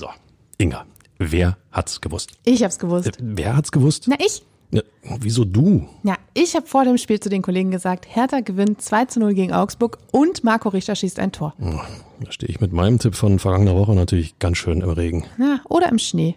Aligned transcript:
So, 0.00 0.08
Inga, 0.56 0.86
wer 1.18 1.58
hat's 1.72 2.00
gewusst? 2.00 2.32
Ich 2.46 2.64
hab's 2.64 2.78
gewusst. 2.78 3.06
Äh, 3.06 3.12
wer 3.20 3.54
hat's 3.54 3.70
gewusst? 3.70 4.06
Na, 4.08 4.16
ich. 4.18 4.42
Ja, 4.70 4.80
wieso 5.18 5.44
du? 5.44 5.86
Ja, 6.04 6.16
ich 6.32 6.56
habe 6.56 6.66
vor 6.66 6.84
dem 6.86 6.96
Spiel 6.96 7.20
zu 7.20 7.28
den 7.28 7.42
Kollegen 7.42 7.70
gesagt, 7.70 8.06
Hertha 8.08 8.40
gewinnt 8.40 8.80
2 8.80 9.04
zu 9.04 9.20
0 9.20 9.34
gegen 9.34 9.52
Augsburg 9.52 9.98
und 10.10 10.42
Marco 10.42 10.70
Richter 10.70 10.94
schießt 10.94 11.18
ein 11.18 11.32
Tor. 11.32 11.52
Oh, 11.60 11.80
da 12.18 12.32
stehe 12.32 12.48
ich 12.48 12.62
mit 12.62 12.72
meinem 12.72 12.98
Tipp 12.98 13.14
von 13.14 13.38
vergangener 13.38 13.74
Woche 13.74 13.94
natürlich 13.94 14.38
ganz 14.38 14.56
schön 14.56 14.80
im 14.80 14.88
Regen. 14.88 15.26
Na, 15.36 15.60
oder 15.68 15.90
im 15.90 15.98
Schnee. 15.98 16.36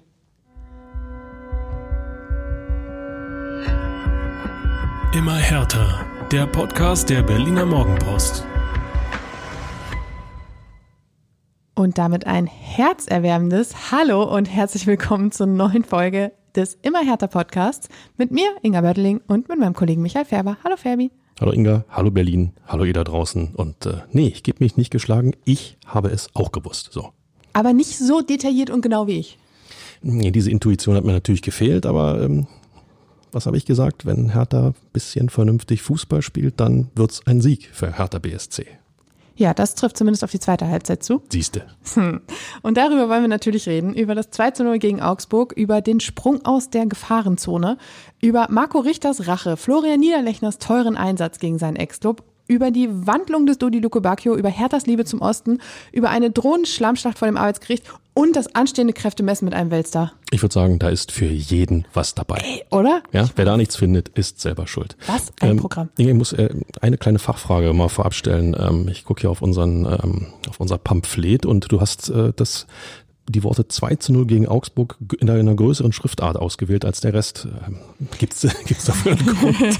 Immer 5.16 5.38
härter. 5.38 6.05
Der 6.34 6.48
Podcast 6.48 7.09
der 7.09 7.23
Berliner 7.23 7.66
Morgenpost. 7.66 8.45
Und 11.76 11.98
damit 11.98 12.28
ein 12.28 12.46
herzerwärmendes 12.46 13.92
Hallo 13.92 14.24
und 14.24 14.46
herzlich 14.46 14.86
willkommen 14.86 15.32
zur 15.32 15.47
neuen 15.47 15.84
Folge 15.84 16.32
des 16.56 16.78
Immer 16.84 17.04
härter 17.04 17.28
Podcasts 17.28 17.89
mit 18.16 18.30
mir, 18.30 18.46
Inga 18.61 18.82
Börteling, 18.82 19.21
und 19.25 19.50
mit 19.50 19.57
meinem 19.57 19.74
Kollegen 19.74 20.04
Michael 20.04 20.25
Färber. 20.25 20.57
Hallo 20.64 20.78
Ferbi. 20.78 21.10
Hallo 21.42 21.52
Inga, 21.52 21.83
hallo 21.89 22.11
Berlin, 22.11 22.52
hallo 22.68 22.83
ihr 22.83 22.94
da 22.94 23.04
draußen. 23.04 23.56
Und 23.56 23.88
äh, 23.88 24.02
nee, 24.11 24.28
ich 24.28 24.44
gebe 24.44 24.64
mich 24.64 24.78
nicht 24.78 24.92
geschlagen, 24.92 25.32
ich 25.46 25.80
habe 25.88 26.10
es 26.10 26.30
auch 26.36 26.52
gewusst. 26.52 26.89
So. 26.92 27.10
Aber 27.54 27.74
nicht 27.74 27.97
so 27.97 28.21
detailliert 28.21 28.69
und 28.69 28.82
genau 28.82 29.08
wie 29.08 29.18
ich. 29.18 29.39
Nee, 30.04 30.30
diese 30.30 30.52
Intuition 30.52 30.96
hat 30.96 31.05
mir 31.05 31.14
natürlich 31.14 31.42
gefehlt, 31.42 31.88
aber 31.88 32.22
ähm, 32.22 32.45
was 33.31 33.47
habe 33.47 33.58
ich 33.58 33.66
gesagt? 33.66 34.05
Wenn 34.05 34.33
Hertha 34.33 34.67
ein 34.67 34.75
bisschen 34.94 35.30
vernünftig 35.30 35.81
Fußball 35.81 36.22
spielt, 36.22 36.59
dann 36.59 36.92
wird's 36.94 37.25
ein 37.25 37.42
Sieg 37.42 37.72
für 37.73 37.97
Hertha 37.97 38.19
BSC. 38.19 38.67
Ja, 39.36 39.53
das 39.53 39.75
trifft 39.75 39.97
zumindest 39.97 40.23
auf 40.23 40.31
die 40.31 40.39
zweite 40.39 40.67
Halbzeit 40.67 41.03
zu. 41.03 41.23
Siehste. 41.30 41.66
Hm. 41.95 42.22
Und 42.61 42.78
darüber 42.78 43.09
wollen 43.09 43.22
wir 43.22 43.28
natürlich 43.28 43.67
reden, 43.67 43.94
über 43.94 44.14
das 44.16 44.30
2 44.30 44.52
zu 44.52 44.64
0 44.64 44.78
gegen 44.78 45.02
Augsburg, 45.02 45.53
über 45.53 45.81
den 45.81 46.00
Sprung 46.00 46.45
aus 46.45 46.69
der 46.69 46.86
Gefahrenzone, 46.86 47.77
über 48.21 48.47
Marco 48.49 48.80
Richters 48.80 49.27
Rache, 49.27 49.58
Florian 49.58 49.99
Niederlechners 49.99 50.59
teuren 50.59 50.97
Einsatz 50.97 51.39
gegen 51.39 51.58
seinen 51.58 51.77
Ex-Club, 51.77 52.23
über 52.47 52.72
die 52.72 52.88
Wandlung 52.91 53.45
des 53.45 53.58
Dodi 53.58 53.80
Luke 53.80 54.02
Bacchio, 54.02 54.36
über 54.36 54.49
Herthas 54.49 54.86
Liebe 54.86 55.05
zum 55.05 55.22
Osten, 55.22 55.59
über 55.91 56.09
eine 56.09 56.30
drohende 56.31 56.67
Schlammschlacht 56.67 57.17
vor 57.17 57.27
dem 57.27 57.38
Arbeitsgericht 57.38 57.83
und 58.13 58.36
das 58.36 58.53
anstehende 58.53 58.94
Kräftemessen 58.94 59.45
mit 59.45 59.53
einem 59.53 59.72
Weltstar. 59.72 60.11
Ich 60.31 60.41
würde 60.41 60.53
sagen, 60.53 60.77
da 60.77 60.89
ist 60.89 61.11
für 61.11 61.25
jeden 61.25 61.86
was 61.94 62.14
dabei. 62.16 62.38
Ey, 62.44 62.64
oder? 62.69 63.02
Ja, 63.11 63.27
wer 63.36 63.45
da 63.45 63.58
nichts 63.58 63.75
findet, 63.75 64.09
ist 64.09 64.39
selber 64.41 64.67
schuld. 64.67 64.95
Was 65.08 65.31
ein 65.41 65.52
Ähm, 65.52 65.58
Programm. 65.58 65.89
Ich 65.97 66.14
muss 66.14 66.33
äh, 66.33 66.49
eine 66.81 66.97
kleine 66.97 67.19
Fachfrage 67.19 67.73
mal 67.73 67.89
vorab 67.89 68.14
stellen. 68.14 68.55
Ähm, 68.59 68.88
ich 68.89 69.03
gucke 69.05 69.21
hier 69.21 69.30
auf 69.31 69.41
unseren 69.41 69.86
ähm, 69.86 70.27
auf 70.49 70.59
unser 70.59 70.77
Pamphlet 70.77 71.45
und 71.45 71.71
du 71.71 71.81
hast 71.81 72.09
äh, 72.09 72.33
das 72.36 72.67
die 73.30 73.44
Worte 73.44 73.69
2 73.69 73.95
zu 73.95 74.11
0 74.11 74.25
gegen 74.27 74.47
Augsburg 74.49 74.97
in 75.19 75.30
einer 75.30 75.55
größeren 75.55 75.94
Schriftart 75.94 76.36
ausgewählt 76.36 76.83
als 76.83 76.99
der 76.99 77.14
Rest. 77.14 77.47
Ähm, 77.66 77.77
Gibt's 78.19 78.41
gibt's 78.66 78.86
dafür 78.86 79.14
einen 79.14 79.25
Grund? 79.25 79.80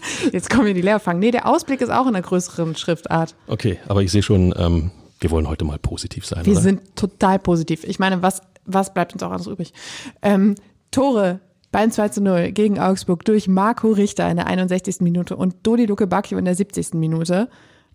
Jetzt 0.32 0.50
kommen 0.50 0.66
wir 0.66 0.74
die 0.74 0.82
Leerfang. 0.82 1.18
Nee, 1.18 1.30
der 1.30 1.46
Ausblick 1.46 1.80
ist 1.80 1.90
auch 1.90 2.06
in 2.06 2.14
einer 2.14 2.22
größeren 2.22 2.76
Schriftart. 2.76 3.34
Okay, 3.46 3.78
aber 3.88 4.02
ich 4.02 4.12
sehe 4.12 4.22
schon, 4.22 4.54
ähm, 4.56 4.90
wir 5.20 5.30
wollen 5.30 5.48
heute 5.48 5.64
mal 5.64 5.78
positiv 5.78 6.26
sein, 6.26 6.44
Wir 6.44 6.52
oder? 6.52 6.62
sind 6.62 6.96
total 6.96 7.38
positiv. 7.38 7.84
Ich 7.84 7.98
meine, 7.98 8.22
was, 8.22 8.42
was 8.64 8.92
bleibt 8.92 9.12
uns 9.12 9.22
auch 9.22 9.30
anderes 9.30 9.46
übrig? 9.46 9.72
Ähm, 10.20 10.54
Tore 10.90 11.40
beim 11.70 11.90
2 11.90 12.08
zu 12.10 12.20
0 12.20 12.52
gegen 12.52 12.78
Augsburg 12.78 13.24
durch 13.24 13.48
Marco 13.48 13.90
Richter 13.90 14.30
in 14.30 14.36
der 14.36 14.46
61. 14.46 15.00
Minute 15.00 15.36
und 15.36 15.54
Dodi 15.62 15.86
Luke 15.86 16.06
Bacchio 16.06 16.38
in 16.38 16.44
der 16.44 16.54
70. 16.54 16.94
Minute. 16.94 17.48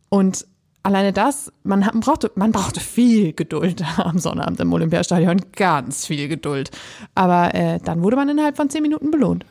Und 0.09 0.47
alleine 0.83 1.13
das, 1.13 1.51
man, 1.63 1.85
hat, 1.85 1.93
man, 1.93 2.01
brauchte, 2.01 2.31
man 2.35 2.51
brauchte 2.51 2.79
viel 2.79 3.33
Geduld 3.33 3.83
am 3.97 4.17
Sonnabend 4.17 4.59
im 4.59 4.73
Olympiastadion. 4.73 5.41
Ganz 5.55 6.07
viel 6.07 6.27
Geduld. 6.27 6.71
Aber 7.13 7.53
äh, 7.53 7.79
dann 7.83 8.01
wurde 8.01 8.15
man 8.15 8.27
innerhalb 8.29 8.57
von 8.57 8.69
10 8.69 8.81
Minuten 8.81 9.11
belohnt. 9.11 9.45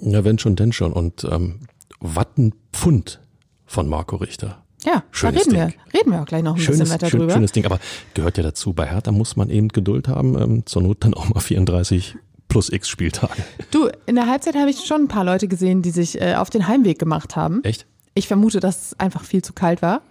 Ja, 0.00 0.24
wenn 0.24 0.38
schon, 0.38 0.56
denn 0.56 0.72
schon. 0.72 0.92
Und 0.92 1.24
ähm, 1.24 1.60
Wattenpfund 2.00 3.20
von 3.66 3.88
Marco 3.88 4.16
Richter. 4.16 4.62
Ja, 4.84 5.04
Schönes 5.10 5.44
da 5.44 5.50
reden 5.50 5.68
Ding. 5.70 5.74
wir. 5.92 6.00
Reden 6.00 6.12
wir 6.12 6.22
auch 6.22 6.26
gleich 6.26 6.42
noch 6.42 6.54
ein 6.56 6.60
Schönes, 6.60 6.80
bisschen 6.80 6.94
weiter 6.94 7.08
schön, 7.10 7.20
drüber. 7.20 7.32
schönes 7.34 7.52
Ding, 7.52 7.66
aber 7.66 7.78
gehört 8.14 8.38
ja 8.38 8.42
dazu. 8.42 8.72
Bei 8.72 8.86
Hertha 8.86 9.12
muss 9.12 9.36
man 9.36 9.50
eben 9.50 9.68
Geduld 9.68 10.08
haben, 10.08 10.40
ähm, 10.40 10.66
zur 10.66 10.82
Not 10.82 11.04
dann 11.04 11.14
auch 11.14 11.28
mal 11.28 11.40
34 11.40 12.16
plus 12.48 12.70
x 12.72 12.88
Spieltage. 12.88 13.42
Du, 13.70 13.90
in 14.06 14.14
der 14.16 14.26
Halbzeit 14.26 14.56
habe 14.56 14.70
ich 14.70 14.80
schon 14.86 15.02
ein 15.02 15.08
paar 15.08 15.24
Leute 15.24 15.48
gesehen, 15.48 15.82
die 15.82 15.90
sich 15.90 16.20
äh, 16.20 16.34
auf 16.34 16.50
den 16.50 16.66
Heimweg 16.66 16.98
gemacht 16.98 17.36
haben. 17.36 17.62
Echt? 17.62 17.86
Ich 18.14 18.26
vermute, 18.26 18.58
dass 18.58 18.86
es 18.86 19.00
einfach 19.00 19.22
viel 19.24 19.42
zu 19.42 19.52
kalt 19.52 19.82
war. 19.82 20.02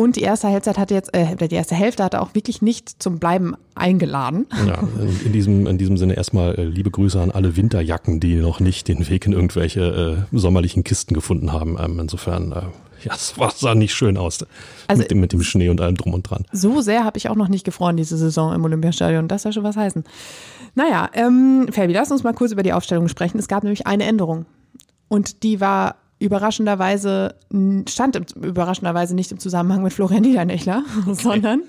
Und 0.00 0.16
die 0.16 0.22
erste 0.22 0.48
Halbzeit 0.48 0.78
hatte 0.78 0.94
jetzt, 0.94 1.12
äh, 1.12 1.36
die 1.36 1.54
erste 1.54 1.74
Hälfte 1.74 2.02
hatte 2.02 2.22
auch 2.22 2.34
wirklich 2.34 2.62
nicht 2.62 3.02
zum 3.02 3.18
Bleiben 3.18 3.54
eingeladen. 3.74 4.46
Ja, 4.66 4.78
in, 5.26 5.32
diesem, 5.32 5.66
in 5.66 5.76
diesem 5.76 5.98
Sinne 5.98 6.14
erstmal 6.14 6.54
äh, 6.54 6.64
liebe 6.64 6.90
Grüße 6.90 7.20
an 7.20 7.30
alle 7.30 7.54
Winterjacken, 7.54 8.18
die 8.18 8.36
noch 8.36 8.60
nicht 8.60 8.88
den 8.88 9.06
Weg 9.10 9.26
in 9.26 9.32
irgendwelche 9.32 10.26
äh, 10.32 10.36
sommerlichen 10.38 10.84
Kisten 10.84 11.12
gefunden 11.12 11.52
haben. 11.52 11.76
Ähm, 11.78 11.98
insofern, 11.98 12.50
äh, 12.50 12.62
ja, 13.04 13.12
es 13.14 13.36
war, 13.38 13.50
sah 13.50 13.74
nicht 13.74 13.92
schön 13.92 14.16
aus. 14.16 14.38
Also- 14.88 15.02
mit, 15.02 15.10
dem, 15.10 15.20
mit 15.20 15.34
dem 15.34 15.42
Schnee 15.42 15.68
und 15.68 15.82
allem 15.82 15.96
drum 15.96 16.14
und 16.14 16.22
dran. 16.22 16.46
So 16.50 16.80
sehr 16.80 17.04
habe 17.04 17.18
ich 17.18 17.28
auch 17.28 17.36
noch 17.36 17.48
nicht 17.48 17.66
gefroren 17.66 17.98
diese 17.98 18.16
Saison 18.16 18.54
im 18.54 18.64
Olympiastadion. 18.64 19.28
Das 19.28 19.42
soll 19.42 19.52
schon 19.52 19.64
was 19.64 19.76
heißen. 19.76 20.04
Naja, 20.74 21.10
ähm, 21.12 21.68
Fabi, 21.70 21.92
lass 21.92 22.10
uns 22.10 22.22
mal 22.22 22.32
kurz 22.32 22.52
über 22.52 22.62
die 22.62 22.72
Aufstellung 22.72 23.08
sprechen. 23.08 23.38
Es 23.38 23.48
gab 23.48 23.64
nämlich 23.64 23.86
eine 23.86 24.04
Änderung. 24.04 24.46
Und 25.08 25.42
die 25.42 25.60
war 25.60 25.96
überraschenderweise, 26.20 27.34
stand 27.88 28.14
im, 28.14 28.24
überraschenderweise 28.42 29.14
nicht 29.14 29.32
im 29.32 29.40
Zusammenhang 29.40 29.82
mit 29.82 29.92
Florian 29.92 30.22
Niedernechler, 30.22 30.84
sondern 31.06 31.62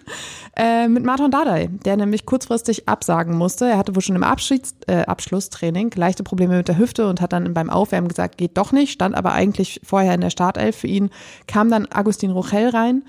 äh, 0.55 0.87
mit 0.87 1.05
Martin 1.05 1.31
Dardai, 1.31 1.69
der 1.85 1.97
nämlich 1.97 2.25
kurzfristig 2.25 2.87
absagen 2.87 3.35
musste. 3.35 3.65
Er 3.65 3.77
hatte 3.77 3.95
wohl 3.95 4.01
schon 4.01 4.17
im 4.17 4.23
Abschieds, 4.23 4.75
äh, 4.87 5.03
Abschlusstraining 5.03 5.91
leichte 5.95 6.23
Probleme 6.23 6.57
mit 6.57 6.67
der 6.67 6.77
Hüfte 6.77 7.07
und 7.07 7.21
hat 7.21 7.33
dann 7.33 7.53
beim 7.53 7.69
Aufwärmen 7.69 8.09
gesagt, 8.09 8.37
geht 8.37 8.57
doch 8.57 8.73
nicht, 8.73 8.91
stand 8.91 9.15
aber 9.15 9.31
eigentlich 9.31 9.79
vorher 9.83 10.13
in 10.13 10.21
der 10.21 10.29
Startelf 10.29 10.75
für 10.75 10.87
ihn, 10.87 11.09
kam 11.47 11.71
dann 11.71 11.87
Agustin 11.89 12.31
Rochel 12.31 12.69
rein, 12.69 13.03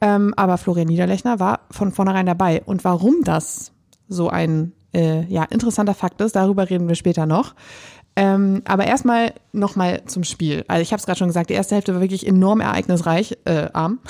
ähm, 0.00 0.34
aber 0.36 0.58
Florian 0.58 0.88
Niederlechner 0.88 1.38
war 1.38 1.60
von 1.70 1.92
vornherein 1.92 2.26
dabei. 2.26 2.62
Und 2.66 2.84
warum 2.84 3.22
das 3.22 3.72
so 4.08 4.28
ein 4.28 4.72
äh, 4.94 5.24
ja, 5.26 5.44
interessanter 5.44 5.94
Fakt 5.94 6.20
ist, 6.20 6.34
darüber 6.34 6.68
reden 6.68 6.88
wir 6.88 6.94
später 6.94 7.26
noch. 7.26 7.54
Ähm, 8.18 8.62
aber 8.64 8.84
erstmal 8.84 9.32
nochmal 9.52 10.02
zum 10.06 10.24
Spiel. 10.24 10.64
Also 10.66 10.82
ich 10.82 10.92
habe 10.92 10.98
es 10.98 11.06
gerade 11.06 11.18
schon 11.18 11.28
gesagt, 11.28 11.50
die 11.50 11.54
erste 11.54 11.76
Hälfte 11.76 11.94
war 11.94 12.00
wirklich 12.00 12.26
enorm 12.26 12.60
ereignisreich, 12.60 13.38
äh, 13.44 13.68
arm. 13.72 14.00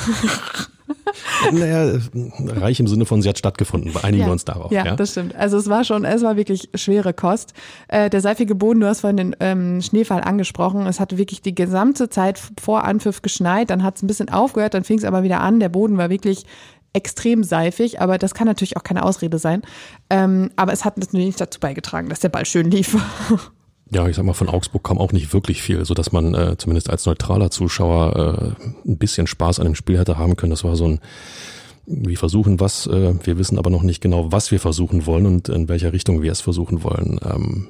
Naja, 1.52 1.98
reich 2.38 2.80
im 2.80 2.86
Sinne 2.86 3.04
von, 3.04 3.20
sie 3.20 3.28
hat 3.28 3.38
stattgefunden. 3.38 3.94
Einigen 4.02 4.24
wir 4.24 4.32
uns 4.32 4.46
darauf. 4.46 4.72
Ja, 4.72 4.86
Ja, 4.86 4.96
das 4.96 5.10
stimmt. 5.12 5.34
Also 5.36 5.58
es 5.58 5.68
war 5.68 5.84
schon, 5.84 6.06
es 6.06 6.22
war 6.22 6.36
wirklich 6.36 6.70
schwere 6.74 7.12
Kost. 7.12 7.52
Äh, 7.88 8.08
der 8.08 8.22
seifige 8.22 8.54
Boden, 8.54 8.80
du 8.80 8.86
hast 8.86 9.00
vorhin 9.00 9.18
den 9.18 9.36
ähm, 9.40 9.82
Schneefall 9.82 10.22
angesprochen. 10.22 10.86
Es 10.86 10.98
hat 10.98 11.18
wirklich 11.18 11.42
die 11.42 11.54
gesamte 11.54 12.08
Zeit 12.08 12.40
vor 12.58 12.84
Anpfiff 12.84 13.20
geschneit, 13.20 13.68
dann 13.68 13.82
hat 13.82 13.96
es 13.96 14.02
ein 14.02 14.06
bisschen 14.06 14.30
aufgehört, 14.30 14.72
dann 14.72 14.84
fing 14.84 14.98
es 14.98 15.04
aber 15.04 15.22
wieder 15.22 15.40
an. 15.40 15.60
Der 15.60 15.68
Boden 15.68 15.98
war 15.98 16.08
wirklich 16.08 16.44
extrem 16.94 17.44
seifig, 17.44 18.00
aber 18.00 18.16
das 18.16 18.32
kann 18.32 18.46
natürlich 18.46 18.78
auch 18.78 18.82
keine 18.82 19.02
Ausrede 19.02 19.38
sein. 19.38 19.62
Ähm, 20.08 20.50
aber 20.56 20.72
es 20.72 20.86
hat 20.86 20.96
natürlich 20.96 21.26
nicht 21.26 21.40
dazu 21.40 21.60
beigetragen, 21.60 22.08
dass 22.08 22.20
der 22.20 22.30
Ball 22.30 22.46
schön 22.46 22.70
lief. 22.70 22.96
Ja, 23.90 24.06
ich 24.06 24.16
sag 24.16 24.24
mal, 24.24 24.34
von 24.34 24.48
Augsburg 24.48 24.84
kam 24.84 24.98
auch 24.98 25.12
nicht 25.12 25.32
wirklich 25.32 25.62
viel, 25.62 25.84
so 25.84 25.94
dass 25.94 26.12
man 26.12 26.34
äh, 26.34 26.56
zumindest 26.58 26.90
als 26.90 27.06
neutraler 27.06 27.50
Zuschauer 27.50 28.56
äh, 28.56 28.88
ein 28.88 28.98
bisschen 28.98 29.26
Spaß 29.26 29.60
an 29.60 29.64
dem 29.64 29.74
Spiel 29.74 29.98
hätte 29.98 30.18
haben 30.18 30.36
können. 30.36 30.50
Das 30.50 30.64
war 30.64 30.76
so 30.76 30.86
ein, 30.86 31.00
wir 31.86 32.18
versuchen 32.18 32.60
was, 32.60 32.86
äh, 32.86 33.14
wir 33.24 33.38
wissen 33.38 33.58
aber 33.58 33.70
noch 33.70 33.82
nicht 33.82 34.02
genau, 34.02 34.30
was 34.30 34.50
wir 34.50 34.60
versuchen 34.60 35.06
wollen 35.06 35.26
und 35.26 35.48
in 35.48 35.68
welcher 35.68 35.92
Richtung 35.92 36.22
wir 36.22 36.32
es 36.32 36.42
versuchen 36.42 36.82
wollen. 36.82 37.18
Ähm, 37.24 37.68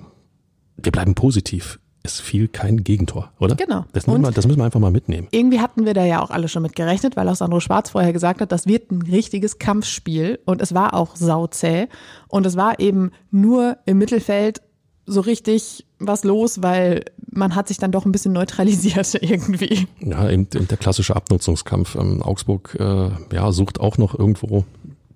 wir 0.77 0.93
bleiben 0.93 1.15
positiv. 1.15 1.79
Es 2.05 2.21
fiel 2.21 2.49
kein 2.49 2.85
Gegentor, 2.85 3.33
oder? 3.39 3.57
Genau. 3.57 3.85
Das 3.93 4.07
müssen, 4.07 4.23
wir, 4.23 4.31
das 4.31 4.47
müssen 4.47 4.59
wir 4.59 4.65
einfach 4.65 4.81
mal 4.81 4.93
mitnehmen. 4.93 5.27
irgendwie 5.31 5.61
hatten 5.61 5.85
wir 5.85 5.95
da 5.95 6.05
ja 6.05 6.23
auch 6.23 6.31
alle 6.31 6.49
schon 6.49 6.63
mit 6.63 6.75
gerechnet, 6.75 7.17
weil 7.17 7.29
auch 7.29 7.35
Sandro 7.35 7.61
Schwarz 7.61 7.91
vorher 7.91 8.13
gesagt 8.13 8.41
hat, 8.41 8.51
das 8.51 8.67
wird 8.67 8.91
ein 8.91 9.03
richtiges 9.03 9.59
Kampfspiel 9.59 10.39
und 10.47 10.63
es 10.63 10.75
war 10.75 10.95
auch 10.95 11.17
sauzäh 11.17 11.89
und 12.29 12.47
es 12.47 12.57
war 12.57 12.79
eben 12.81 13.11
nur 13.31 13.79
im 13.85 13.99
Mittelfeld 13.99 14.63
so 15.09 15.21
richtig 15.21 15.87
was 15.99 16.23
los, 16.23 16.63
weil 16.63 17.05
man 17.31 17.55
hat 17.55 17.69
sich 17.69 17.79
dann 17.79 17.93
doch 17.93 18.05
ein 18.05 18.13
bisschen 18.13 18.33
neutralisiert 18.33 19.15
irgendwie. 19.21 19.89
Ja, 20.01 20.31
eben, 20.31 20.47
eben 20.55 20.69
der 20.69 20.77
klassische 20.77 21.17
Abnutzungskampf. 21.17 21.97
Ähm, 21.97 22.23
Augsburg 22.23 22.77
äh, 22.79 23.11
ja, 23.35 23.51
sucht 23.53 23.81
auch 23.81 23.99
noch 23.99 24.17
irgendwo 24.17 24.65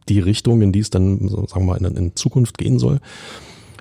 die 0.09 0.19
Richtung, 0.19 0.63
in 0.63 0.73
die 0.73 0.81
es 0.81 0.91
dann, 0.91 1.29
sagen 1.29 1.49
wir 1.53 1.61
mal, 1.61 1.77
in, 1.77 1.97
in 1.97 2.17
Zukunft 2.17 2.59
gehen 2.59 2.79
soll. 2.79 3.01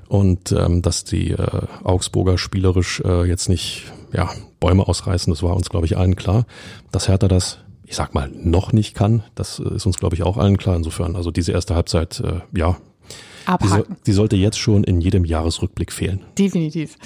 Und 0.07 0.51
ähm, 0.51 0.81
dass 0.81 1.05
die 1.05 1.31
äh, 1.31 1.67
Augsburger 1.83 2.37
spielerisch 2.37 3.01
äh, 3.05 3.23
jetzt 3.23 3.47
nicht 3.47 3.85
ja, 4.11 4.29
Bäume 4.59 4.87
ausreißen, 4.87 5.31
das 5.31 5.41
war 5.41 5.55
uns, 5.55 5.69
glaube 5.69 5.85
ich, 5.85 5.97
allen 5.97 6.17
klar. 6.17 6.45
Dass 6.91 7.07
Hertha 7.07 7.29
das, 7.29 7.59
ich 7.85 7.95
sag 7.95 8.13
mal, 8.13 8.29
noch 8.29 8.73
nicht 8.73 8.93
kann, 8.93 9.23
das 9.35 9.59
ist 9.59 9.85
uns, 9.85 9.97
glaube 9.97 10.15
ich, 10.15 10.23
auch 10.23 10.37
allen 10.37 10.57
klar. 10.57 10.75
Insofern, 10.75 11.15
also 11.15 11.31
diese 11.31 11.53
erste 11.53 11.75
Halbzeit, 11.75 12.19
äh, 12.19 12.41
ja, 12.53 12.77
Die, 13.61 13.67
so, 13.67 13.85
die, 14.05 14.11
sollte 14.11 14.35
jetzt 14.35 14.59
schon 14.59 14.83
in 14.83 15.01
jedem 15.01 15.25
Jahresrückblick 15.25 15.91
fehlen. 15.91 16.21
Definitiv. 16.37 16.97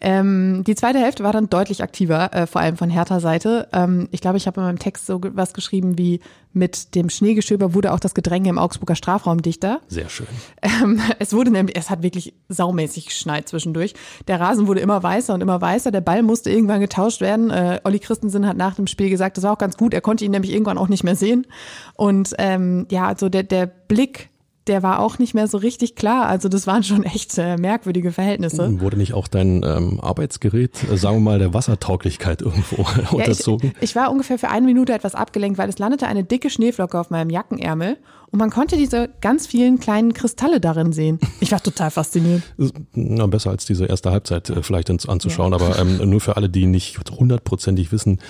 Ähm, 0.00 0.62
die 0.66 0.74
zweite 0.74 0.98
Hälfte 0.98 1.24
war 1.24 1.32
dann 1.32 1.50
deutlich 1.50 1.82
aktiver, 1.82 2.32
äh, 2.32 2.46
vor 2.46 2.60
allem 2.60 2.76
von 2.76 2.90
Hertha 2.90 3.20
Seite. 3.20 3.68
Ähm, 3.72 4.08
ich 4.12 4.20
glaube, 4.20 4.36
ich 4.36 4.46
habe 4.46 4.60
in 4.60 4.66
meinem 4.66 4.78
Text 4.78 5.06
so 5.06 5.20
was 5.32 5.54
geschrieben 5.54 5.98
wie 5.98 6.20
mit 6.52 6.94
dem 6.94 7.10
Schneegestöber 7.10 7.74
wurde 7.74 7.92
auch 7.92 8.00
das 8.00 8.14
Gedränge 8.14 8.48
im 8.48 8.58
Augsburger 8.58 8.96
Strafraum 8.96 9.42
dichter. 9.42 9.80
Sehr 9.88 10.08
schön. 10.08 10.26
Ähm, 10.62 11.00
es 11.18 11.32
wurde 11.32 11.50
nämlich, 11.50 11.76
es 11.76 11.90
hat 11.90 12.02
wirklich 12.02 12.34
saumäßig 12.48 13.06
geschneit 13.06 13.48
zwischendurch. 13.48 13.94
Der 14.26 14.40
Rasen 14.40 14.66
wurde 14.66 14.80
immer 14.80 15.02
weißer 15.02 15.34
und 15.34 15.40
immer 15.40 15.60
weißer. 15.60 15.90
Der 15.90 16.00
Ball 16.00 16.22
musste 16.22 16.50
irgendwann 16.50 16.80
getauscht 16.80 17.20
werden. 17.20 17.50
Äh, 17.50 17.80
Olli 17.84 17.98
Christensen 17.98 18.46
hat 18.46 18.56
nach 18.56 18.74
dem 18.74 18.86
Spiel 18.86 19.10
gesagt, 19.10 19.36
das 19.36 19.44
war 19.44 19.52
auch 19.52 19.58
ganz 19.58 19.76
gut. 19.76 19.94
Er 19.94 20.00
konnte 20.00 20.24
ihn 20.24 20.30
nämlich 20.30 20.52
irgendwann 20.52 20.78
auch 20.78 20.88
nicht 20.88 21.04
mehr 21.04 21.16
sehen. 21.16 21.46
Und 21.94 22.34
ähm, 22.38 22.86
ja, 22.90 23.06
also 23.06 23.28
der, 23.28 23.42
der 23.42 23.66
Blick 23.66 24.30
der 24.68 24.82
war 24.82 25.00
auch 25.00 25.18
nicht 25.18 25.34
mehr 25.34 25.48
so 25.48 25.58
richtig 25.58 25.96
klar. 25.96 26.26
Also 26.26 26.48
das 26.48 26.66
waren 26.66 26.84
schon 26.84 27.02
echt 27.02 27.36
äh, 27.38 27.56
merkwürdige 27.56 28.12
Verhältnisse. 28.12 28.80
Wurde 28.80 28.96
nicht 28.96 29.14
auch 29.14 29.28
dein 29.28 29.62
ähm, 29.64 30.00
Arbeitsgerät, 30.00 30.90
äh, 30.90 30.96
sagen 30.96 31.16
wir 31.16 31.20
mal, 31.20 31.38
der 31.38 31.54
Wassertauglichkeit 31.54 32.42
irgendwo 32.42 32.82
ja, 33.00 33.08
unterzogen? 33.10 33.72
Ich, 33.76 33.90
ich, 33.90 33.96
war 33.96 34.10
ungefähr 34.10 34.38
für 34.38 34.48
eine 34.48 34.66
Minute 34.66 34.92
etwas 34.92 35.14
abgelenkt, 35.14 35.58
weil 35.58 35.68
es 35.68 35.78
landete 35.78 36.06
eine 36.06 36.24
dicke 36.24 36.50
Schneeflocke 36.50 36.98
auf 36.98 37.10
meinem 37.10 37.30
Jackenärmel 37.30 37.96
und 38.30 38.38
man 38.38 38.50
konnte 38.50 38.76
diese 38.76 39.08
ganz 39.20 39.46
vielen 39.46 39.80
kleinen 39.80 40.12
Kristalle 40.12 40.60
darin 40.60 40.92
sehen. 40.92 41.18
Ich 41.40 41.50
war 41.50 41.62
total 41.62 41.90
fasziniert. 41.90 42.42
Na, 42.92 43.26
besser 43.26 43.50
als 43.50 43.64
diese 43.64 43.86
erste 43.86 44.10
Halbzeit 44.10 44.50
äh, 44.50 44.62
vielleicht 44.62 44.90
ins, 44.90 45.08
anzuschauen, 45.08 45.52
ja. 45.52 45.58
aber 45.58 45.78
ähm, 45.78 46.10
nur 46.10 46.20
für 46.20 46.36
alle, 46.36 46.48
die 46.48 46.66
nicht 46.66 46.98
hundertprozentig 47.10 47.90
wissen, 47.90 48.20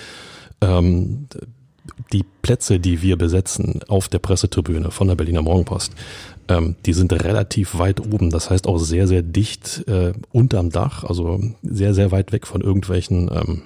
ähm, 0.61 1.27
die 2.13 2.23
Plätze, 2.41 2.79
die 2.79 3.01
wir 3.01 3.17
besetzen 3.17 3.81
auf 3.87 4.07
der 4.07 4.19
Pressetribüne 4.19 4.91
von 4.91 5.07
der 5.07 5.15
Berliner 5.15 5.41
Morgenpost, 5.41 5.93
ähm, 6.47 6.75
die 6.85 6.93
sind 6.93 7.13
relativ 7.13 7.77
weit 7.77 7.99
oben. 7.99 8.29
Das 8.29 8.49
heißt 8.49 8.67
auch 8.67 8.77
sehr, 8.77 9.07
sehr 9.07 9.21
dicht 9.21 9.87
äh, 9.87 10.13
unterm 10.31 10.69
Dach, 10.69 11.03
also 11.03 11.39
sehr, 11.61 11.93
sehr 11.93 12.11
weit 12.11 12.31
weg 12.31 12.47
von 12.47 12.61
irgendwelchen 12.61 13.29
ähm, 13.31 13.61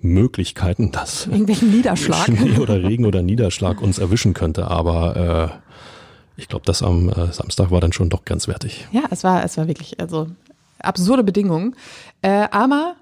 Möglichkeiten, 0.00 0.90
dass 0.90 1.26
irgendwelchen 1.26 1.70
Niederschlag 1.70 2.24
Schnee 2.26 2.58
oder 2.58 2.82
Regen 2.82 3.04
oder 3.04 3.22
Niederschlag 3.22 3.80
uns 3.82 3.98
erwischen 3.98 4.34
könnte. 4.34 4.68
Aber 4.68 5.60
äh, 6.36 6.40
ich 6.40 6.48
glaube, 6.48 6.64
das 6.64 6.82
am 6.82 7.08
äh, 7.08 7.32
Samstag 7.32 7.70
war 7.70 7.80
dann 7.80 7.92
schon 7.92 8.08
doch 8.08 8.24
grenzwertig. 8.24 8.88
Ja, 8.92 9.02
es 9.10 9.22
war, 9.22 9.44
es 9.44 9.56
war 9.58 9.68
wirklich 9.68 10.00
also 10.00 10.28
absurde 10.78 11.22
Bedingungen. 11.22 11.76
Äh, 12.22 12.48
aber 12.50 12.96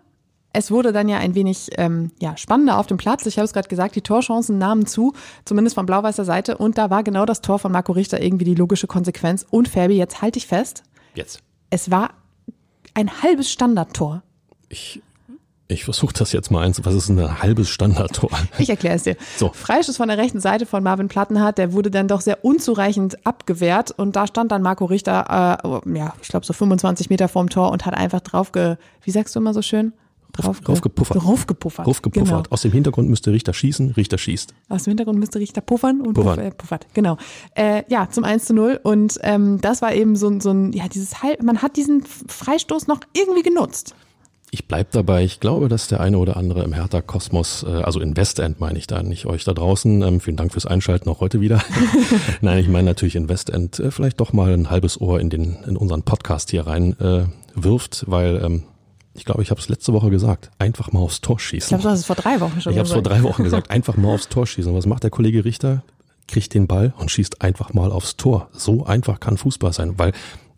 es 0.52 0.70
wurde 0.70 0.92
dann 0.92 1.08
ja 1.08 1.18
ein 1.18 1.34
wenig 1.34 1.68
ähm, 1.76 2.10
ja, 2.20 2.36
spannender 2.36 2.78
auf 2.78 2.86
dem 2.86 2.96
Platz. 2.96 3.24
Ich 3.26 3.38
habe 3.38 3.44
es 3.44 3.52
gerade 3.52 3.68
gesagt, 3.68 3.94
die 3.94 4.00
Torchancen 4.00 4.58
nahmen 4.58 4.86
zu, 4.86 5.12
zumindest 5.44 5.76
von 5.76 5.86
blau-weißer 5.86 6.24
Seite. 6.24 6.58
Und 6.58 6.76
da 6.76 6.90
war 6.90 7.02
genau 7.04 7.24
das 7.24 7.40
Tor 7.40 7.58
von 7.58 7.70
Marco 7.70 7.92
Richter 7.92 8.20
irgendwie 8.20 8.44
die 8.44 8.54
logische 8.54 8.86
Konsequenz. 8.86 9.46
Und 9.48 9.68
Fabi, 9.68 9.96
jetzt 9.96 10.22
halte 10.22 10.38
ich 10.38 10.46
fest. 10.46 10.82
Jetzt. 11.14 11.40
Es 11.70 11.90
war 11.90 12.10
ein 12.94 13.22
halbes 13.22 13.50
Standardtor. 13.50 14.22
Ich, 14.68 15.00
ich 15.68 15.84
versuche 15.84 16.14
das 16.14 16.32
jetzt 16.32 16.50
mal 16.50 16.64
eins. 16.64 16.84
Was 16.84 16.94
ist 16.94 17.08
ein 17.08 17.40
halbes 17.40 17.70
Standardtor? 17.70 18.30
Ich 18.58 18.70
erkläre 18.70 18.96
es 18.96 19.04
dir. 19.04 19.16
So. 19.36 19.52
Freischuss 19.52 19.98
von 19.98 20.08
der 20.08 20.18
rechten 20.18 20.40
Seite 20.40 20.66
von 20.66 20.82
Marvin 20.82 21.06
Plattenhardt, 21.06 21.58
der 21.58 21.72
wurde 21.72 21.92
dann 21.92 22.08
doch 22.08 22.22
sehr 22.22 22.44
unzureichend 22.44 23.24
abgewehrt. 23.24 23.92
Und 23.92 24.16
da 24.16 24.26
stand 24.26 24.50
dann 24.50 24.62
Marco 24.62 24.84
Richter, 24.84 25.60
äh, 25.62 25.96
ja, 25.96 26.12
ich 26.20 26.28
glaube 26.28 26.44
so 26.44 26.52
25 26.52 27.08
Meter 27.08 27.28
vorm 27.28 27.50
Tor 27.50 27.70
und 27.70 27.86
hat 27.86 27.94
einfach 27.94 28.20
drauf, 28.20 28.50
ge, 28.50 28.76
wie 29.04 29.12
sagst 29.12 29.36
du 29.36 29.38
immer 29.38 29.54
so 29.54 29.62
schön? 29.62 29.92
Drauf, 30.32 30.60
raufgepuffert. 30.68 31.24
Raufgepuffert. 31.24 31.86
Raufgepuffert. 31.86 32.44
Genau. 32.44 32.54
Aus 32.54 32.62
dem 32.62 32.72
Hintergrund 32.72 33.08
müsste 33.08 33.32
Richter 33.32 33.52
schießen, 33.52 33.90
Richter 33.92 34.18
schießt. 34.18 34.54
Aus 34.68 34.84
dem 34.84 34.92
Hintergrund 34.92 35.18
müsste 35.18 35.38
Richter 35.38 35.60
puffern 35.60 36.00
und 36.00 36.14
puffern. 36.14 36.36
Puff, 36.36 36.46
äh, 36.46 36.50
puffert. 36.50 36.86
Genau. 36.94 37.16
Äh, 37.54 37.84
ja, 37.88 38.08
zum 38.10 38.24
1 38.24 38.44
zu 38.46 38.54
0. 38.54 38.80
Und 38.82 39.18
ähm, 39.22 39.60
das 39.60 39.82
war 39.82 39.94
eben 39.94 40.16
so, 40.16 40.40
so 40.40 40.50
ein, 40.50 40.72
ja, 40.72 40.88
dieses 40.88 41.22
Halb, 41.22 41.42
man 41.42 41.62
hat 41.62 41.76
diesen 41.76 42.02
Freistoß 42.02 42.86
noch 42.86 43.00
irgendwie 43.14 43.42
genutzt. 43.42 43.94
Ich 44.52 44.66
bleib 44.66 44.90
dabei. 44.90 45.22
Ich 45.22 45.38
glaube, 45.38 45.68
dass 45.68 45.86
der 45.86 46.00
eine 46.00 46.18
oder 46.18 46.36
andere 46.36 46.64
im 46.64 46.72
Hertha 46.72 47.00
Kosmos, 47.00 47.62
äh, 47.62 47.68
also 47.68 48.00
in 48.00 48.16
Westend 48.16 48.58
meine 48.58 48.78
ich 48.78 48.88
da, 48.88 49.02
nicht 49.02 49.26
euch 49.26 49.44
da 49.44 49.52
draußen. 49.52 50.02
Ähm, 50.02 50.20
vielen 50.20 50.36
Dank 50.36 50.52
fürs 50.52 50.66
Einschalten 50.66 51.08
auch 51.08 51.20
heute 51.20 51.40
wieder. 51.40 51.62
Nein, 52.40 52.58
ich 52.58 52.68
meine 52.68 52.88
natürlich 52.88 53.14
in 53.14 53.28
Westend 53.28 53.78
äh, 53.78 53.92
vielleicht 53.92 54.18
doch 54.18 54.32
mal 54.32 54.52
ein 54.52 54.68
halbes 54.68 55.00
Ohr 55.00 55.20
in 55.20 55.30
den 55.30 55.56
in 55.66 55.76
unseren 55.76 56.02
Podcast 56.02 56.50
hier 56.50 56.66
rein 56.66 56.98
äh, 56.98 57.26
wirft, 57.54 58.04
weil 58.08 58.42
ähm, 58.44 58.62
ich 59.20 59.26
glaube, 59.26 59.42
ich 59.42 59.50
habe 59.50 59.60
es 59.60 59.68
letzte 59.68 59.92
Woche 59.92 60.08
gesagt, 60.08 60.50
einfach 60.58 60.92
mal 60.92 61.00
aufs 61.00 61.20
Tor 61.20 61.38
schießen. 61.38 61.66
Ich 61.66 61.68
glaube, 61.68 61.82
du 61.82 61.88
hast 61.90 61.98
es 61.98 62.06
vor 62.06 62.16
drei 62.16 62.40
Wochen 62.40 62.58
schon 62.58 62.72
Ich 62.72 62.78
habe 62.78 62.86
es 62.86 62.92
vor 62.94 63.02
drei 63.02 63.22
Wochen 63.22 63.44
gesagt, 63.44 63.70
einfach 63.70 63.98
mal 63.98 64.14
aufs 64.14 64.30
Tor 64.30 64.46
schießen. 64.46 64.74
Was 64.74 64.86
macht 64.86 65.02
der 65.02 65.10
Kollege 65.10 65.44
Richter? 65.44 65.82
Kriegt 66.26 66.54
den 66.54 66.66
Ball 66.66 66.94
und 66.96 67.10
schießt 67.10 67.42
einfach 67.42 67.74
mal 67.74 67.92
aufs 67.92 68.16
Tor. 68.16 68.48
So 68.52 68.86
einfach 68.86 69.20
kann 69.20 69.36
Fußball 69.36 69.74
sein, 69.74 69.98
weil 69.98 70.12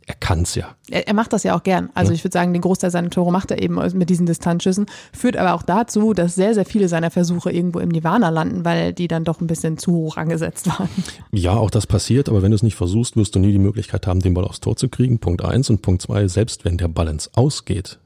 er 0.07 0.15
kann 0.15 0.43
es 0.43 0.55
ja. 0.55 0.77
Er, 0.91 1.09
er, 1.09 1.15
macht 1.15 1.33
das 1.33 1.43
ja 1.43 1.57
auch 1.57 1.65
gern. 1.65 1.91
Also 1.95 2.13
ja. 2.13 2.15
ich 2.15 2.23
würde 2.23 2.35
sagen, 2.35 2.53
den 2.53 2.63
Großteil 2.63 2.93
seiner 2.93 3.11
Tore 3.11 3.33
macht 3.33 3.51
er 3.51 3.61
eben 3.61 3.81
mit 3.95 4.11
diesen 4.11 4.27
Distanzschüssen. 4.27 4.87
Führt 5.13 5.37
aber 5.37 5.55
auch 5.55 5.63
dazu, 5.63 6.13
dass 6.13 6.37
sehr, 6.37 6.55
sehr 6.55 6.65
viele 6.65 6.87
seiner 6.87 7.11
Versuche 7.11 7.51
irgendwo 7.51 7.81
im 7.81 7.89
Nirvana 7.89 8.29
landen, 8.29 8.65
weil 8.65 8.93
die 8.93 9.09
dann 9.09 9.25
doch 9.25 9.41
ein 9.41 9.49
bisschen 9.49 9.77
zu 9.77 9.91
hoch 9.93 10.19
angesetzt 10.19 10.69
waren. 10.69 10.89
Ja, 11.33 11.55
auch 11.55 11.71
das 11.71 11.89
passiert, 11.89 12.29
aber 12.29 12.43
wenn 12.43 12.53
du 12.53 12.55
es 12.55 12.63
nicht 12.63 12.77
versuchst, 12.77 13.17
wirst 13.17 13.35
du 13.35 13.41
nie 13.41 13.51
die 13.51 13.59
Möglichkeit 13.59 14.07
haben, 14.07 14.21
den 14.21 14.35
Ball 14.35 14.45
aufs 14.45 14.61
Tor 14.61 14.77
zu 14.77 14.89
kriegen. 14.89 15.19
Punkt 15.19 15.45
eins 15.45 15.69
und 15.69 15.83
Punkt 15.83 16.03
zwei, 16.03 16.29
selbst 16.29 16.65
wenn 16.65 16.79
der 16.79 16.89
Ball 16.89 17.09
ins 17.09 17.35
Ausgeht, 17.35 17.99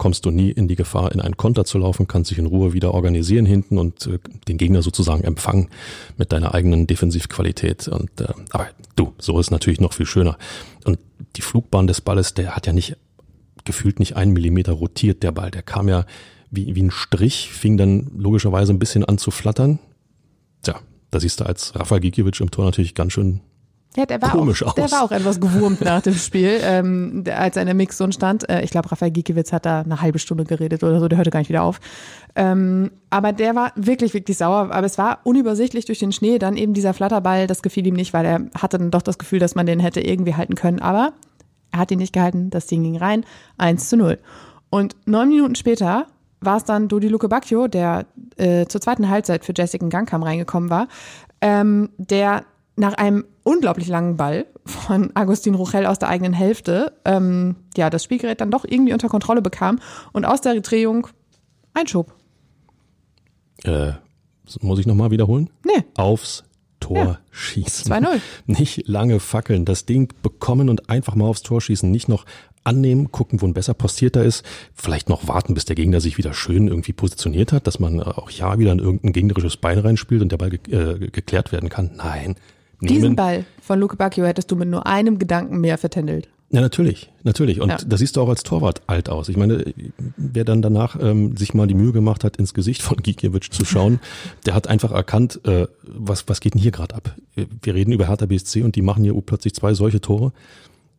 kommst 0.00 0.24
du 0.24 0.30
nie 0.30 0.50
in 0.50 0.66
die 0.66 0.76
Gefahr, 0.76 1.12
in 1.12 1.20
einen 1.20 1.36
Konter 1.36 1.66
zu 1.66 1.76
laufen, 1.76 2.08
kannst 2.08 2.30
dich 2.30 2.38
in 2.38 2.46
Ruhe 2.46 2.72
wieder 2.72 2.94
organisieren 2.94 3.44
hinten 3.44 3.76
und 3.76 4.06
äh, 4.06 4.18
den 4.48 4.56
Gegner 4.56 4.80
sozusagen 4.80 5.22
empfangen 5.22 5.68
mit 6.16 6.32
deiner 6.32 6.54
eigenen 6.54 6.86
Defensivqualität. 6.86 7.86
Und 7.86 8.18
äh, 8.22 8.32
aber 8.50 8.68
du, 8.96 9.12
so 9.18 9.38
ist 9.38 9.50
natürlich 9.50 9.78
noch 9.78 9.92
viel 9.92 10.06
schöner. 10.06 10.38
Und 10.84 10.98
die 11.36 11.42
Flugbahn 11.42 11.86
des 11.86 12.00
Balles, 12.00 12.32
der 12.32 12.56
hat 12.56 12.66
ja 12.66 12.72
nicht 12.72 12.96
gefühlt 13.66 14.00
nicht 14.00 14.16
einen 14.16 14.32
Millimeter 14.32 14.72
rotiert, 14.72 15.22
der 15.22 15.32
Ball. 15.32 15.50
Der 15.50 15.62
kam 15.62 15.86
ja 15.86 16.06
wie, 16.50 16.74
wie 16.74 16.82
ein 16.82 16.90
Strich, 16.90 17.50
fing 17.50 17.76
dann 17.76 18.10
logischerweise 18.16 18.72
ein 18.72 18.78
bisschen 18.78 19.04
an 19.04 19.18
zu 19.18 19.30
flattern. 19.30 19.80
Tja, 20.62 20.80
da 21.10 21.20
siehst 21.20 21.40
du 21.40 21.44
als 21.44 21.78
Rafa 21.78 21.98
Gikiewicz 21.98 22.40
im 22.40 22.50
Tor 22.50 22.64
natürlich 22.64 22.94
ganz 22.94 23.12
schön 23.12 23.40
ja, 23.96 24.06
der 24.06 24.22
war 24.22 24.30
Komisch 24.30 24.62
auch, 24.62 24.68
aus. 24.68 24.74
Der 24.74 24.90
war 24.92 25.02
auch 25.02 25.10
etwas 25.10 25.40
gewurmt 25.40 25.80
nach 25.80 26.00
dem 26.00 26.14
Spiel, 26.14 26.60
ähm, 26.62 27.24
als 27.34 27.56
er 27.56 27.62
in 27.62 27.66
der 27.66 27.74
Mixzone 27.74 28.12
stand. 28.12 28.48
Äh, 28.48 28.62
ich 28.62 28.70
glaube, 28.70 28.90
Raphael 28.90 29.10
Giekewitz 29.10 29.52
hat 29.52 29.66
da 29.66 29.80
eine 29.80 30.00
halbe 30.00 30.20
Stunde 30.20 30.44
geredet 30.44 30.84
oder 30.84 31.00
so, 31.00 31.08
der 31.08 31.18
hörte 31.18 31.30
gar 31.30 31.40
nicht 31.40 31.48
wieder 31.48 31.64
auf. 31.64 31.80
Ähm, 32.36 32.92
aber 33.10 33.32
der 33.32 33.56
war 33.56 33.72
wirklich, 33.74 34.14
wirklich 34.14 34.36
sauer. 34.36 34.70
Aber 34.70 34.86
es 34.86 34.96
war 34.96 35.18
unübersichtlich 35.24 35.86
durch 35.86 35.98
den 35.98 36.12
Schnee. 36.12 36.38
Dann 36.38 36.56
eben 36.56 36.72
dieser 36.72 36.94
Flatterball, 36.94 37.48
das 37.48 37.62
gefiel 37.62 37.84
ihm 37.84 37.94
nicht, 37.94 38.12
weil 38.12 38.24
er 38.24 38.40
hatte 38.56 38.78
dann 38.78 38.92
doch 38.92 39.02
das 39.02 39.18
Gefühl, 39.18 39.40
dass 39.40 39.56
man 39.56 39.66
den 39.66 39.80
hätte 39.80 40.00
irgendwie 40.00 40.36
halten 40.36 40.54
können. 40.54 40.80
Aber 40.80 41.12
er 41.72 41.80
hat 41.80 41.90
ihn 41.90 41.98
nicht 41.98 42.12
gehalten, 42.12 42.50
das 42.50 42.66
Ding 42.66 42.84
ging 42.84 42.96
rein, 42.96 43.24
1 43.58 43.88
zu 43.88 43.96
0. 43.96 44.18
Und 44.70 44.94
neun 45.06 45.28
Minuten 45.28 45.56
später 45.56 46.06
war 46.40 46.56
es 46.56 46.64
dann 46.64 46.88
Dodi 46.88 47.08
Luke 47.08 47.28
Bacchio, 47.28 47.66
der 47.66 48.06
äh, 48.36 48.66
zur 48.66 48.80
zweiten 48.80 49.08
Halbzeit 49.08 49.44
für 49.44 49.52
Jessica 49.54 49.86
Gangkam 49.88 50.22
reingekommen 50.22 50.70
war, 50.70 50.88
ähm, 51.40 51.90
der 51.98 52.44
nach 52.76 52.94
einem 52.94 53.24
unglaublich 53.50 53.88
langen 53.88 54.16
Ball 54.16 54.46
von 54.64 55.10
Agustin 55.14 55.56
Rochel 55.56 55.86
aus 55.86 55.98
der 55.98 56.08
eigenen 56.08 56.32
Hälfte 56.32 56.92
ähm, 57.04 57.56
ja 57.76 57.90
das 57.90 58.04
Spielgerät 58.04 58.40
dann 58.40 58.52
doch 58.52 58.64
irgendwie 58.64 58.92
unter 58.92 59.08
Kontrolle 59.08 59.42
bekam 59.42 59.80
und 60.12 60.24
aus 60.24 60.40
der 60.40 60.60
Drehung 60.60 61.08
einschob. 61.74 62.14
Äh, 63.64 63.92
muss 64.60 64.78
ich 64.78 64.86
nochmal 64.86 65.10
wiederholen? 65.10 65.50
Nee. 65.64 65.84
Aufs 65.96 66.44
Tor 66.78 66.96
ja. 66.96 67.18
schießen. 67.32 67.92
2-0. 67.92 68.20
Nicht 68.46 68.86
lange 68.86 69.18
fackeln, 69.18 69.64
das 69.64 69.84
Ding 69.84 70.14
bekommen 70.22 70.68
und 70.68 70.88
einfach 70.88 71.16
mal 71.16 71.26
aufs 71.26 71.42
Tor 71.42 71.60
schießen. 71.60 71.90
Nicht 71.90 72.08
noch 72.08 72.26
annehmen, 72.62 73.10
gucken, 73.10 73.40
wo 73.40 73.46
ein 73.46 73.54
besser 73.54 73.74
postierter 73.74 74.22
ist, 74.22 74.44
vielleicht 74.74 75.08
noch 75.08 75.26
warten, 75.26 75.54
bis 75.54 75.64
der 75.64 75.76
Gegner 75.76 76.00
sich 76.00 76.18
wieder 76.18 76.34
schön 76.34 76.68
irgendwie 76.68 76.92
positioniert 76.92 77.52
hat, 77.52 77.66
dass 77.66 77.80
man 77.80 78.00
auch 78.00 78.30
ja 78.30 78.58
wieder 78.58 78.70
in 78.70 78.78
irgendein 78.78 79.12
gegnerisches 79.12 79.56
Bein 79.56 79.78
reinspielt 79.78 80.22
und 80.22 80.30
der 80.30 80.36
Ball 80.36 80.50
ge 80.50 80.60
äh, 80.72 80.98
geklärt 81.10 81.52
werden 81.52 81.68
kann. 81.68 81.90
Nein, 81.96 82.36
diesen 82.80 83.16
Ball 83.16 83.44
von 83.60 83.78
Luke 83.80 83.96
Bacchio 83.96 84.24
hättest 84.24 84.50
du 84.50 84.56
mit 84.56 84.68
nur 84.68 84.86
einem 84.86 85.18
Gedanken 85.18 85.60
mehr 85.60 85.78
vertändelt. 85.78 86.28
Ja, 86.52 86.60
natürlich, 86.60 87.12
natürlich. 87.22 87.60
Und 87.60 87.68
ja. 87.68 87.78
da 87.78 87.96
siehst 87.96 88.16
du 88.16 88.20
auch 88.20 88.28
als 88.28 88.42
Torwart 88.42 88.82
alt 88.88 89.08
aus. 89.08 89.28
Ich 89.28 89.36
meine, 89.36 89.72
wer 90.16 90.44
dann 90.44 90.62
danach 90.62 90.96
ähm, 91.00 91.36
sich 91.36 91.54
mal 91.54 91.68
die 91.68 91.74
Mühe 91.74 91.92
gemacht 91.92 92.24
hat, 92.24 92.38
ins 92.38 92.54
Gesicht 92.54 92.82
von 92.82 92.96
Gikiewicz 92.96 93.50
zu 93.50 93.64
schauen, 93.64 94.00
der 94.46 94.54
hat 94.54 94.66
einfach 94.66 94.90
erkannt, 94.90 95.40
äh, 95.46 95.68
was, 95.82 96.28
was 96.28 96.40
geht 96.40 96.54
denn 96.54 96.60
hier 96.60 96.72
gerade 96.72 96.96
ab? 96.96 97.14
Wir 97.62 97.74
reden 97.74 97.92
über 97.92 98.08
Hertha 98.08 98.26
BSC 98.26 98.62
und 98.62 98.74
die 98.74 98.82
machen 98.82 99.04
hier 99.04 99.14
plötzlich 99.20 99.54
zwei 99.54 99.74
solche 99.74 100.00
Tore. 100.00 100.32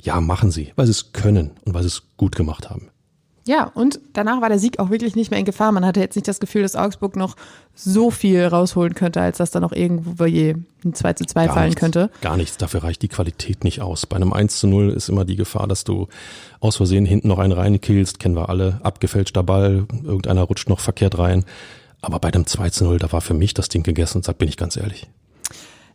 Ja, 0.02 0.22
machen 0.22 0.52
sie, 0.52 0.72
weil 0.78 0.86
sie 0.86 0.92
es 0.92 1.12
können 1.12 1.52
und 1.66 1.74
weil 1.74 1.84
sie 1.84 1.90
es 1.90 2.04
gut 2.16 2.36
gemacht 2.36 2.70
haben. 2.70 2.91
Ja, 3.46 3.72
und 3.74 4.00
danach 4.14 4.40
war 4.42 4.50
der 4.50 4.60
Sieg 4.60 4.78
auch 4.78 4.92
wirklich 4.92 5.16
nicht 5.16 5.32
mehr 5.32 5.40
in 5.40 5.46
Gefahr. 5.46 5.72
Man 5.72 5.86
hatte 5.86 6.00
jetzt 6.00 6.16
nicht 6.16 6.28
das 6.28 6.40
Gefühl, 6.40 6.62
dass 6.62 6.76
Augsburg 6.76 7.16
noch 7.16 7.36
so 7.74 8.12
viel 8.12 8.46
rausholen 8.46 8.94
könnte, 8.94 9.20
als 9.20 9.38
dass 9.38 9.50
da 9.50 9.60
noch 9.60 9.72
irgendwo 9.72 10.26
je 10.26 10.56
ein 10.86 10.94
2 10.94 11.14
zu 11.14 11.26
2 11.26 11.46
gar 11.46 11.56
fallen 11.56 11.70
nichts, 11.70 11.80
könnte. 11.80 12.12
Gar 12.22 12.38
nichts, 12.38 12.58
dafür 12.58 12.84
reicht 12.84 13.02
die 13.02 13.08
Qualität 13.08 13.64
nicht 13.64 13.82
aus. 13.82 14.06
Bei 14.06 14.18
einem 14.18 14.32
1 14.32 14.60
zu 14.60 14.68
0 14.68 14.90
ist 14.90 15.10
immer 15.10 15.26
die 15.26 15.36
Gefahr, 15.36 15.68
dass 15.68 15.84
du 15.84 16.08
aus 16.60 16.78
Versehen 16.78 17.06
hinten 17.06 17.30
noch 17.30 17.40
einen 17.40 17.54
reinkillst, 17.54 18.20
kennen 18.20 18.36
wir 18.36 18.50
alle, 18.50 18.80
abgefälschter 18.84 19.42
Ball, 19.42 19.86
irgendeiner 20.04 20.44
rutscht 20.44 20.70
noch 20.70 20.80
verkehrt 20.80 21.18
rein. 21.18 21.44
Aber 22.02 22.20
bei 22.20 22.30
dem 22.30 22.46
2 22.46 22.70
zu 22.70 22.84
0, 22.84 23.00
da 23.00 23.12
war 23.12 23.22
für 23.22 23.34
mich 23.34 23.54
das 23.54 23.70
Ding 23.70 23.84
gegessen, 23.84 24.22
da 24.22 24.34
bin 24.34 24.50
ich 24.50 24.58
ganz 24.58 24.78
ehrlich. 24.78 25.08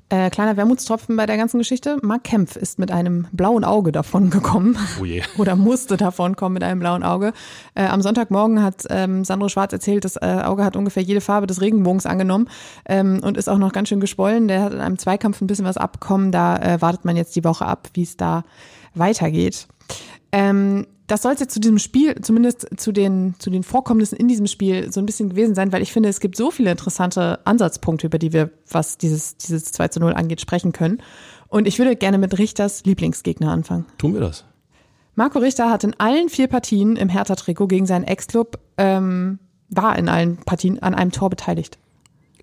Äh, 0.08 0.30
kleiner 0.30 0.56
Wermutstropfen 0.56 1.16
bei 1.16 1.26
der 1.26 1.36
ganzen 1.36 1.58
Geschichte. 1.58 1.98
Mark 2.00 2.22
Kempf 2.22 2.54
ist 2.54 2.78
mit 2.78 2.92
einem 2.92 3.26
blauen 3.32 3.64
Auge 3.64 3.90
davon 3.90 4.30
gekommen. 4.30 4.78
Oh 5.00 5.04
je. 5.04 5.22
Oder 5.38 5.56
musste 5.56 5.96
davon 5.96 6.36
kommen 6.36 6.54
mit 6.54 6.62
einem 6.62 6.78
blauen 6.78 7.02
Auge. 7.02 7.32
Äh, 7.74 7.86
am 7.86 8.02
Sonntagmorgen 8.02 8.62
hat 8.62 8.84
ähm, 8.88 9.24
Sandro 9.24 9.48
Schwarz 9.48 9.72
erzählt, 9.72 10.04
das 10.04 10.14
äh, 10.14 10.42
Auge 10.44 10.64
hat 10.64 10.76
ungefähr 10.76 11.02
jede 11.02 11.20
Farbe 11.20 11.48
des 11.48 11.60
Regenbogens 11.60 12.06
angenommen 12.06 12.48
ähm, 12.88 13.18
und 13.24 13.36
ist 13.36 13.48
auch 13.48 13.58
noch 13.58 13.72
ganz 13.72 13.88
schön 13.88 13.98
geschwollen. 13.98 14.46
Der 14.46 14.62
hat 14.62 14.72
in 14.72 14.80
einem 14.80 14.96
Zweikampf 14.96 15.40
ein 15.40 15.48
bisschen 15.48 15.64
was 15.64 15.76
abbekommen. 15.76 16.30
Da 16.30 16.56
äh, 16.56 16.80
wartet 16.80 17.04
man 17.04 17.16
jetzt 17.16 17.34
die 17.34 17.42
Woche 17.42 17.66
ab, 17.66 17.88
wie 17.94 18.02
es 18.02 18.16
da 18.16 18.44
weitergeht. 18.94 19.66
Ähm, 20.30 20.86
das 21.06 21.22
sollte 21.22 21.46
zu 21.46 21.60
diesem 21.60 21.78
Spiel, 21.78 22.16
zumindest 22.20 22.68
zu 22.78 22.92
den, 22.92 23.34
zu 23.38 23.50
den 23.50 23.62
Vorkommnissen 23.62 24.16
in 24.16 24.28
diesem 24.28 24.46
Spiel 24.46 24.92
so 24.92 25.00
ein 25.00 25.06
bisschen 25.06 25.30
gewesen 25.30 25.54
sein, 25.54 25.72
weil 25.72 25.82
ich 25.82 25.92
finde, 25.92 26.08
es 26.08 26.20
gibt 26.20 26.36
so 26.36 26.50
viele 26.50 26.70
interessante 26.70 27.38
Ansatzpunkte, 27.44 28.08
über 28.08 28.18
die 28.18 28.32
wir, 28.32 28.50
was 28.70 28.98
dieses, 28.98 29.36
dieses 29.36 29.66
2 29.66 29.88
zu 29.88 30.00
0 30.00 30.14
angeht, 30.14 30.40
sprechen 30.40 30.72
können. 30.72 31.02
Und 31.48 31.68
ich 31.68 31.78
würde 31.78 31.94
gerne 31.94 32.18
mit 32.18 32.38
Richters 32.38 32.84
Lieblingsgegner 32.84 33.50
anfangen. 33.50 33.86
Tun 33.98 34.14
wir 34.14 34.20
das. 34.20 34.44
Marco 35.14 35.38
Richter 35.38 35.70
hat 35.70 35.84
in 35.84 35.94
allen 35.98 36.28
vier 36.28 36.48
Partien 36.48 36.96
im 36.96 37.08
Hertha-Trikot 37.08 37.68
gegen 37.68 37.86
seinen 37.86 38.04
Ex-Club, 38.04 38.58
ähm, 38.76 39.38
war 39.68 39.98
in 39.98 40.08
allen 40.08 40.36
Partien 40.38 40.82
an 40.82 40.94
einem 40.94 41.12
Tor 41.12 41.30
beteiligt. 41.30 41.78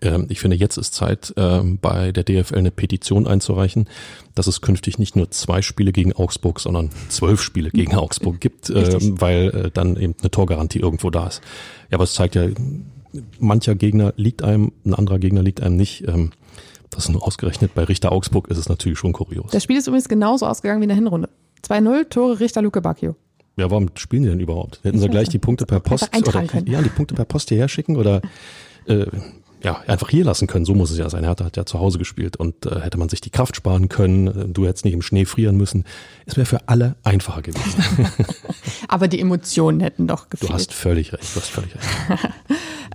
Ähm, 0.04 0.28
ich 0.30 0.40
finde, 0.40 0.58
jetzt 0.58 0.78
ist 0.78 0.94
Zeit, 0.94 1.34
ähm, 1.38 1.80
bei 1.82 2.12
der 2.12 2.24
DFL 2.24 2.58
eine 2.58 2.72
Petition 2.72 3.26
einzureichen, 3.26 3.88
dass 4.36 4.48
es 4.48 4.62
künftig 4.62 5.00
nicht 5.00 5.16
nur 5.16 5.32
zwei 5.32 5.62
Spiele 5.62 5.92
gegen 5.92 6.14
Augsburg, 6.14 6.60
sondern 6.60 6.90
zwölf 7.10 7.42
Spiele 7.42 7.72
gegen 7.72 7.96
Augsburg 7.96 8.40
gibt, 8.40 8.70
ähm, 8.70 9.20
weil 9.20 9.50
äh, 9.50 9.72
dann 9.72 9.96
eben 9.96 10.16
eine 10.20 10.30
Torgarantie 10.30 10.80
irgendwo 10.80 11.10
da 11.10 11.28
ist. 11.28 11.42
Ja, 11.90 11.98
aber 11.98 12.04
es 12.04 12.14
zeigt 12.14 12.36
ja, 12.36 12.48
mancher 13.40 13.76
Gegner 13.76 14.14
liegt 14.18 14.44
einem, 14.44 14.74
ein 14.86 14.94
anderer 14.94 15.20
Gegner 15.20 15.42
liegt 15.42 15.62
einem 15.62 15.78
nicht. 15.78 16.04
Das 16.90 17.06
ist 17.06 17.10
nur 17.10 17.26
ausgerechnet 17.26 17.74
bei 17.74 17.84
Richter 17.84 18.12
Augsburg 18.12 18.50
ist 18.50 18.58
es 18.58 18.70
natürlich 18.70 19.00
schon 19.00 19.14
kurios. 19.14 19.52
Das 19.52 19.64
Spiel 19.64 19.78
ist 19.78 19.88
übrigens 19.88 20.10
genauso 20.10 20.46
ausgegangen 20.46 20.82
wie 20.82 20.86
in 20.86 20.90
der 20.90 20.98
Hinrunde. 20.98 21.30
2-0, 21.64 22.10
Tore 22.10 22.40
Richter 22.40 22.62
Luke 22.62 22.82
Bacchio. 22.82 23.16
Ja, 23.56 23.70
warum 23.70 23.90
spielen 23.96 24.24
die 24.24 24.30
denn 24.30 24.40
überhaupt? 24.40 24.80
Hätten 24.84 25.00
sie 25.00 25.10
gleich 25.10 25.30
die 25.30 25.38
Punkte 25.38 25.66
per 25.66 25.80
Post 25.80 26.10
oder, 26.28 26.44
ja, 26.66 26.82
die 26.82 26.90
Punkte 26.90 27.14
per 27.14 27.26
Post 27.26 27.50
hierher 27.50 27.68
schicken 27.68 27.98
oder 27.98 28.22
äh, 28.88 29.06
ja, 29.64 29.82
einfach 29.88 30.10
hier 30.10 30.26
lassen 30.26 30.48
können. 30.48 30.66
So 30.66 30.76
muss 30.76 30.92
es 30.92 30.98
ja 30.98 31.10
sein. 31.10 31.24
Hertha 31.24 31.46
hat 31.46 31.56
ja 31.56 31.66
zu 31.66 31.80
Hause 31.80 31.98
gespielt 31.98 32.36
und 32.36 32.66
äh, 32.66 32.82
hätte 32.82 32.98
man 32.98 33.10
sich 33.10 33.22
die 33.22 33.30
Kraft 33.30 33.56
sparen 33.56 33.90
können, 33.90 34.54
du 34.54 34.68
hättest 34.68 34.86
nicht 34.86 34.94
im 34.94 35.02
Schnee 35.02 35.26
frieren 35.26 35.56
müssen. 35.56 35.86
Es 36.26 36.36
wäre 36.36 36.46
für 36.46 36.68
alle 36.68 36.96
einfacher 37.04 37.42
gewesen. 37.42 37.84
Aber 38.88 39.08
die 39.08 39.20
Emotionen 39.20 39.80
hätten 39.80 40.08
doch 40.08 40.30
gefehlt. 40.30 40.50
Du 40.50 40.54
hast 40.54 40.74
völlig 40.74 41.14
recht, 41.14 41.36
du 41.36 41.40
hast 41.40 41.50
völlig 41.50 41.76
recht. 41.76 42.30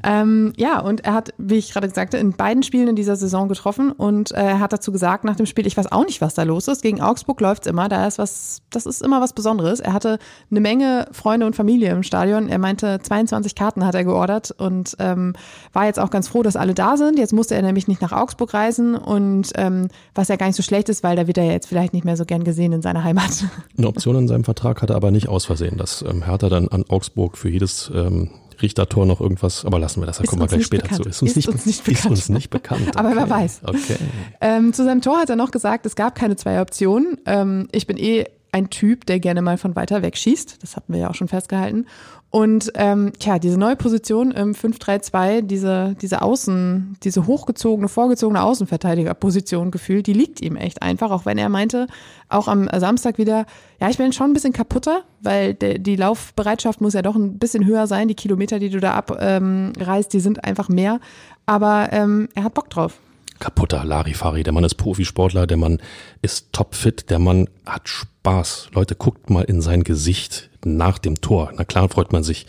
Ähm, 0.05 0.53
ja, 0.57 0.81
und 0.81 1.05
er 1.05 1.15
hat, 1.15 1.35
wie 1.39 1.57
ich 1.57 1.73
gerade 1.73 1.91
sagte, 1.91 2.19
in 2.19 2.33
beiden 2.33 2.63
Spielen 2.63 2.89
in 2.89 2.97
dieser 2.97 3.17
Saison 3.17 3.49
getroffen 3.49 3.93
und 3.93 4.33
äh, 4.33 4.43
er 4.43 4.61
hat 4.61 4.73
dazu 4.73 4.93
gesagt 4.93 5.25
nach 5.25 5.37
dem 5.37 5.47
Spiel, 5.47 5.67
ich 5.67 5.77
weiß 5.77 5.91
auch 5.93 6.05
nicht, 6.05 6.21
was 6.21 6.35
da 6.35 6.43
los 6.43 6.69
ist. 6.69 6.83
Gegen 6.83 7.01
Augsburg 7.01 7.41
läuft's 7.41 7.67
immer, 7.67 7.89
da 7.89 8.07
ist 8.07 8.19
was, 8.19 8.63
das 8.71 8.87
ist 8.87 9.03
immer 9.03 9.21
was 9.21 9.33
Besonderes. 9.33 9.81
Er 9.81 9.93
hatte 9.93 10.19
eine 10.51 10.61
Menge 10.61 11.07
Freunde 11.13 11.47
und 11.47 11.57
Familie 11.57 11.91
im 11.91 12.03
Stadion. 12.03 12.49
Er 12.49 12.59
meinte, 12.59 13.01
22 13.01 13.55
Karten 13.55 13.85
hat 13.85 13.95
er 13.95 14.05
geordert 14.05 14.51
und 14.53 14.97
ähm, 14.99 15.35
war 15.73 15.87
jetzt 15.87 15.99
auch 15.99 16.11
ganz 16.11 16.29
froh, 16.29 16.43
dass 16.43 16.57
alle 16.57 16.75
da 16.75 16.97
sind. 16.97 17.19
Jetzt 17.19 17.33
musste 17.33 17.55
er 17.55 17.63
nämlich 17.63 17.89
nicht 17.89 18.03
nach 18.03 18.13
Augsburg 18.13 18.55
reisen 18.55 18.95
und 18.95 19.51
ähm, 19.57 19.89
was 20.15 20.29
ja 20.29 20.37
gar 20.37 20.47
nicht 20.47 20.57
so 20.57 20.63
schlecht 20.63 20.89
ist, 20.89 21.03
weil 21.03 21.17
da 21.17 21.27
wird 21.27 21.39
er 21.39 21.45
jetzt 21.45 21.67
vielleicht 21.67 21.93
nicht 21.93 22.05
mehr 22.05 22.17
so 22.17 22.25
gern 22.25 22.45
gesehen 22.45 22.73
in 22.73 22.83
seiner 22.83 23.05
Heimat. 23.05 23.45
Eine 23.77 23.89
Option 23.89 24.17
in 24.17 24.29
seinem 24.29 24.45
Vertrag 24.45 24.83
hatte 24.83 24.93
er 24.95 24.97
aber 24.97 25.11
nicht 25.11 25.29
aus 25.29 25.45
Versehen, 25.45 25.77
dass 25.77 26.03
ähm, 26.03 26.23
Hertha 26.23 26.49
dann 26.49 26.69
an 26.69 26.85
Augsburg 26.89 27.37
für 27.37 27.49
jedes 27.49 27.91
ähm, 27.95 28.31
Richtertor 28.63 29.07
noch 29.07 29.21
irgendwas, 29.21 29.65
aber 29.65 29.79
lassen 29.79 30.01
wir 30.01 30.07
das, 30.07 30.19
da 30.19 30.25
kommen 30.25 30.43
wir 30.43 30.49
gleich 30.49 30.65
später 30.65 30.83
bekannt. 30.85 31.03
zu. 31.05 31.09
Ist 31.09 31.23
uns, 31.23 31.31
ist 31.31 31.37
nicht, 31.37 31.49
uns 31.49 31.67
nicht 31.67 31.85
bekannt. 31.85 32.05
Ist 32.05 32.11
uns 32.11 32.29
nicht 32.29 32.51
bekannt. 32.51 32.89
Okay. 32.89 32.99
aber 32.99 33.17
wer 33.17 33.31
weiß. 33.31 33.61
Okay. 33.65 33.97
Ähm, 34.41 34.73
zu 34.73 34.85
seinem 34.85 35.03
Tor 35.03 35.19
hat 35.19 35.31
er 35.31 35.37
noch 35.37 35.51
gesagt, 35.51 35.87
es 35.87 35.97
gab 35.97 36.15
keine 36.15 36.37
zwei 36.37 36.61
Optionen. 36.61 37.19
Ähm, 37.27 37.69
ich 37.73 37.87
bin 37.87 37.97
eh 37.97 38.27
ein 38.53 38.71
Typ, 38.71 39.07
der 39.07 39.21
gerne 39.21 39.43
mal 39.43 39.59
von 39.59 39.77
weiter 39.77 40.03
weg 40.03 40.17
schießt. 40.17 40.63
Das 40.63 40.77
hatten 40.77 40.93
wir 40.93 41.01
ja 41.01 41.11
auch 41.11 41.15
schon 41.15 41.29
festgehalten. 41.29 41.87
Und 42.31 42.73
ähm, 42.75 43.13
tja, 43.19 43.39
diese 43.39 43.59
neue 43.59 43.77
Position 43.77 44.33
im 44.33 44.53
5-3-2, 44.53 45.41
diese, 45.41 45.97
diese 45.99 46.21
Außen, 46.21 46.99
diese 47.03 47.27
hochgezogene, 47.27 47.89
vorgezogene 47.89 48.43
Außenverteidigerposition 48.43 49.71
gefühlt, 49.71 50.07
die 50.07 50.13
liegt 50.13 50.43
ihm 50.43 50.57
echt 50.57 50.83
einfach, 50.83 51.11
auch 51.11 51.25
wenn 51.25 51.39
er 51.39 51.49
meinte, 51.49 51.87
auch 52.29 52.47
am 52.47 52.69
Samstag 52.77 53.17
wieder, 53.17 53.47
ja, 53.81 53.89
ich 53.89 53.97
bin 53.97 54.13
schon 54.13 54.31
ein 54.31 54.35
bisschen 54.35 54.53
kaputter, 54.53 55.05
weil 55.23 55.55
de, 55.55 55.79
die 55.79 55.97
Laufbereitschaft 55.97 56.83
muss 56.83 56.93
ja 56.93 57.01
doch 57.01 57.17
ein 57.17 57.39
bisschen 57.39 57.65
höher 57.65 57.87
sein. 57.87 58.09
Die 58.09 58.15
Kilometer, 58.15 58.59
die 58.59 58.69
du 58.69 58.79
da 58.79 58.93
abreißt, 58.93 59.21
ähm, 59.21 59.73
die 60.13 60.21
sind 60.21 60.45
einfach 60.45 60.69
mehr. 60.69 61.01
Aber 61.47 61.89
ähm, 61.93 62.29
er 62.35 62.45
hat 62.45 62.53
Bock 62.53 62.69
drauf 62.69 63.01
kaputter 63.39 63.85
Larifari. 63.85 64.43
Der 64.43 64.53
Mann 64.53 64.65
ist 64.65 64.75
Profisportler, 64.75 65.47
der 65.47 65.57
Mann 65.57 65.81
ist 66.23 66.53
topfit, 66.53 67.11
der 67.11 67.19
Mann 67.19 67.49
hat 67.67 67.89
Spaß. 67.89 68.71
Leute, 68.73 68.95
guckt 68.95 69.31
mal 69.31 69.45
in 69.45 69.61
sein 69.61 69.85
Gesicht 69.85 70.51
nach 70.65 70.99
dem 70.99 71.21
Tor. 71.21 71.53
Na 71.57 71.65
klar 71.65 71.89
freut 71.89 72.13
man 72.13 72.23
sich, 72.23 72.47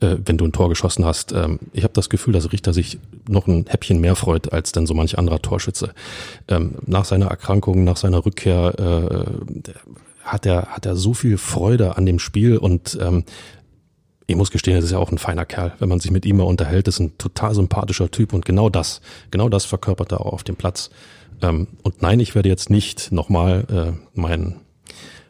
äh, 0.00 0.16
wenn 0.24 0.38
du 0.38 0.44
ein 0.44 0.52
Tor 0.52 0.68
geschossen 0.68 1.04
hast. 1.04 1.32
Ähm, 1.32 1.58
ich 1.72 1.84
habe 1.84 1.94
das 1.94 2.08
Gefühl, 2.08 2.32
dass 2.32 2.52
Richter 2.52 2.72
sich 2.72 2.98
noch 3.28 3.46
ein 3.46 3.66
Häppchen 3.68 4.00
mehr 4.00 4.16
freut 4.16 4.52
als 4.52 4.72
dann 4.72 4.86
so 4.86 4.94
manch 4.94 5.18
anderer 5.18 5.42
Torschütze. 5.42 5.92
Ähm, 6.48 6.76
nach 6.86 7.04
seiner 7.04 7.26
Erkrankung, 7.26 7.84
nach 7.84 7.96
seiner 7.96 8.24
Rückkehr 8.24 8.74
äh, 8.78 9.70
hat 10.22 10.46
er 10.46 10.66
hat 10.66 10.86
er 10.86 10.96
so 10.96 11.14
viel 11.14 11.38
Freude 11.38 11.96
an 11.96 12.06
dem 12.06 12.18
Spiel 12.18 12.56
und 12.56 12.98
ähm, 13.00 13.24
ich 14.30 14.36
muss 14.36 14.50
gestehen, 14.50 14.76
es 14.76 14.84
ist 14.84 14.92
ja 14.92 14.98
auch 14.98 15.10
ein 15.10 15.18
feiner 15.18 15.44
Kerl. 15.44 15.72
Wenn 15.78 15.88
man 15.88 16.00
sich 16.00 16.10
mit 16.10 16.24
ihm 16.24 16.38
mal 16.38 16.44
unterhält, 16.44 16.88
ist 16.88 17.00
ein 17.00 17.16
total 17.18 17.54
sympathischer 17.54 18.10
Typ 18.10 18.32
und 18.32 18.44
genau 18.44 18.68
das, 18.68 19.00
genau 19.30 19.48
das 19.48 19.64
verkörpert 19.64 20.12
er 20.12 20.20
auch 20.20 20.32
auf 20.32 20.44
dem 20.44 20.56
Platz. 20.56 20.90
Ähm, 21.42 21.68
und 21.82 22.02
nein, 22.02 22.20
ich 22.20 22.34
werde 22.34 22.48
jetzt 22.48 22.70
nicht 22.70 23.12
nochmal 23.12 23.64
äh, 23.70 23.92
mein 24.14 24.60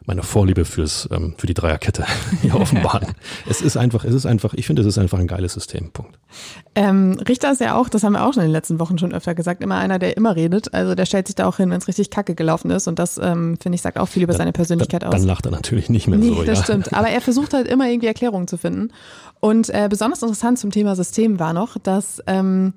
meine 0.05 0.23
Vorliebe 0.23 0.65
fürs 0.65 1.07
ähm, 1.11 1.35
für 1.37 1.47
die 1.47 1.53
Dreierkette 1.53 2.05
hier 2.41 2.55
offenbaren. 2.55 3.07
es 3.49 3.61
ist 3.61 3.77
einfach, 3.77 4.03
es 4.03 4.13
ist 4.13 4.25
einfach, 4.25 4.53
ich 4.53 4.65
finde, 4.65 4.81
es 4.81 4.87
ist 4.87 4.97
einfach 4.97 5.19
ein 5.19 5.27
geiles 5.27 5.53
System. 5.53 5.91
Punkt. 5.91 6.17
Ähm, 6.75 7.19
Richter 7.27 7.51
ist 7.51 7.61
ja 7.61 7.75
auch, 7.75 7.89
das 7.89 8.03
haben 8.03 8.13
wir 8.13 8.25
auch 8.25 8.33
schon 8.33 8.43
in 8.43 8.49
den 8.49 8.53
letzten 8.53 8.79
Wochen 8.79 8.97
schon 8.97 9.13
öfter 9.13 9.35
gesagt, 9.35 9.63
immer 9.63 9.75
einer, 9.75 9.99
der 9.99 10.17
immer 10.17 10.35
redet. 10.35 10.73
Also 10.73 10.95
der 10.95 11.05
stellt 11.05 11.27
sich 11.27 11.35
da 11.35 11.47
auch 11.47 11.57
hin, 11.57 11.69
wenn 11.69 11.77
es 11.77 11.87
richtig 11.87 12.09
kacke 12.09 12.35
gelaufen 12.35 12.71
ist. 12.71 12.87
Und 12.87 12.97
das, 12.99 13.17
ähm, 13.17 13.57
finde 13.61 13.75
ich, 13.75 13.81
sagt 13.81 13.99
auch 13.99 14.07
viel 14.07 14.23
über 14.23 14.33
dann, 14.33 14.39
seine 14.39 14.53
Persönlichkeit 14.53 15.03
dann, 15.03 15.09
aus. 15.09 15.19
Dann 15.19 15.27
lacht 15.27 15.45
er 15.45 15.51
natürlich 15.51 15.89
nicht 15.89 16.07
mehr 16.07 16.17
nee, 16.17 16.29
so. 16.29 16.43
Das 16.43 16.59
ja. 16.59 16.63
stimmt. 16.63 16.93
Aber 16.93 17.09
er 17.09 17.21
versucht 17.21 17.53
halt 17.53 17.67
immer 17.67 17.87
irgendwie 17.87 18.07
Erklärungen 18.07 18.47
zu 18.47 18.57
finden. 18.57 18.91
Und 19.39 19.69
äh, 19.69 19.87
besonders 19.89 20.21
interessant 20.21 20.59
zum 20.59 20.71
Thema 20.71 20.95
System 20.95 21.39
war 21.39 21.53
noch, 21.53 21.77
dass 21.77 22.21
ähm, 22.27 22.73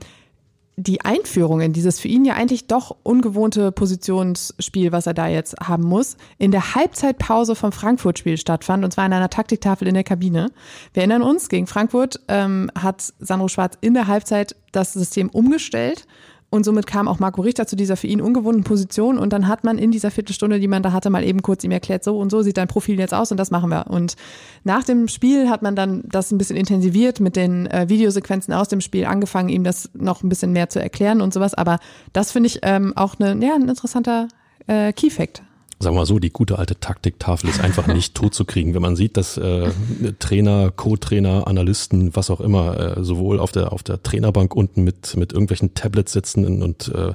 die 0.76 1.02
Einführung 1.02 1.60
in 1.60 1.72
dieses 1.72 2.00
für 2.00 2.08
ihn 2.08 2.24
ja 2.24 2.34
eigentlich 2.34 2.66
doch 2.66 2.96
ungewohnte 3.02 3.70
Positionsspiel, 3.70 4.92
was 4.92 5.06
er 5.06 5.14
da 5.14 5.28
jetzt 5.28 5.54
haben 5.60 5.84
muss, 5.84 6.16
in 6.38 6.50
der 6.50 6.74
Halbzeitpause 6.74 7.54
vom 7.54 7.72
Frankfurt-Spiel 7.72 8.36
stattfand, 8.36 8.84
und 8.84 8.92
zwar 8.92 9.06
in 9.06 9.12
einer 9.12 9.30
Taktiktafel 9.30 9.86
in 9.86 9.94
der 9.94 10.04
Kabine. 10.04 10.50
Wir 10.92 11.02
erinnern 11.02 11.22
uns, 11.22 11.48
gegen 11.48 11.66
Frankfurt 11.66 12.20
ähm, 12.28 12.70
hat 12.76 13.12
Sandro 13.18 13.48
Schwarz 13.48 13.78
in 13.80 13.94
der 13.94 14.08
Halbzeit 14.08 14.56
das 14.72 14.92
System 14.92 15.30
umgestellt 15.30 16.06
und 16.54 16.62
somit 16.62 16.86
kam 16.86 17.08
auch 17.08 17.18
Marco 17.18 17.42
Richter 17.42 17.66
zu 17.66 17.74
dieser 17.74 17.96
für 17.96 18.06
ihn 18.06 18.20
ungewohnten 18.20 18.62
Position. 18.62 19.18
Und 19.18 19.32
dann 19.32 19.48
hat 19.48 19.64
man 19.64 19.76
in 19.76 19.90
dieser 19.90 20.12
Viertelstunde, 20.12 20.60
die 20.60 20.68
man 20.68 20.84
da 20.84 20.92
hatte, 20.92 21.10
mal 21.10 21.24
eben 21.24 21.42
kurz 21.42 21.64
ihm 21.64 21.72
erklärt, 21.72 22.04
so 22.04 22.16
und 22.16 22.30
so 22.30 22.42
sieht 22.42 22.56
dein 22.58 22.68
Profil 22.68 22.96
jetzt 23.00 23.12
aus 23.12 23.32
und 23.32 23.38
das 23.38 23.50
machen 23.50 23.70
wir. 23.70 23.86
Und 23.88 24.14
nach 24.62 24.84
dem 24.84 25.08
Spiel 25.08 25.50
hat 25.50 25.62
man 25.62 25.74
dann 25.74 26.04
das 26.04 26.30
ein 26.30 26.38
bisschen 26.38 26.56
intensiviert 26.56 27.18
mit 27.18 27.34
den 27.34 27.66
äh, 27.66 27.88
Videosequenzen 27.88 28.54
aus 28.54 28.68
dem 28.68 28.80
Spiel 28.80 29.04
angefangen, 29.04 29.48
ihm 29.48 29.64
das 29.64 29.90
noch 29.94 30.22
ein 30.22 30.28
bisschen 30.28 30.52
mehr 30.52 30.68
zu 30.68 30.80
erklären 30.80 31.22
und 31.22 31.34
sowas. 31.34 31.54
Aber 31.54 31.80
das 32.12 32.30
finde 32.30 32.46
ich 32.46 32.60
ähm, 32.62 32.92
auch 32.96 33.16
eine, 33.18 33.44
ja, 33.44 33.56
ein 33.56 33.68
interessanter 33.68 34.28
äh, 34.68 34.92
Key-Fact 34.92 35.42
sagen 35.84 35.94
wir 35.94 36.00
mal 36.00 36.06
so, 36.06 36.18
die 36.18 36.30
gute 36.30 36.58
alte 36.58 36.80
Taktiktafel 36.80 37.48
ist 37.48 37.60
einfach 37.60 37.86
nicht 37.86 38.14
tot 38.14 38.34
zu 38.34 38.44
kriegen. 38.44 38.74
Wenn 38.74 38.82
man 38.82 38.96
sieht, 38.96 39.16
dass 39.16 39.36
äh, 39.36 39.70
Trainer, 40.18 40.72
Co-Trainer, 40.72 41.46
Analysten, 41.46 42.16
was 42.16 42.30
auch 42.30 42.40
immer, 42.40 42.96
äh, 42.98 43.04
sowohl 43.04 43.38
auf 43.38 43.52
der, 43.52 43.72
auf 43.72 43.82
der 43.82 44.02
Trainerbank 44.02 44.56
unten 44.56 44.82
mit, 44.82 45.16
mit 45.16 45.32
irgendwelchen 45.32 45.74
Tablets 45.74 46.12
sitzen 46.12 46.62
und 46.62 46.88
äh, 46.88 47.12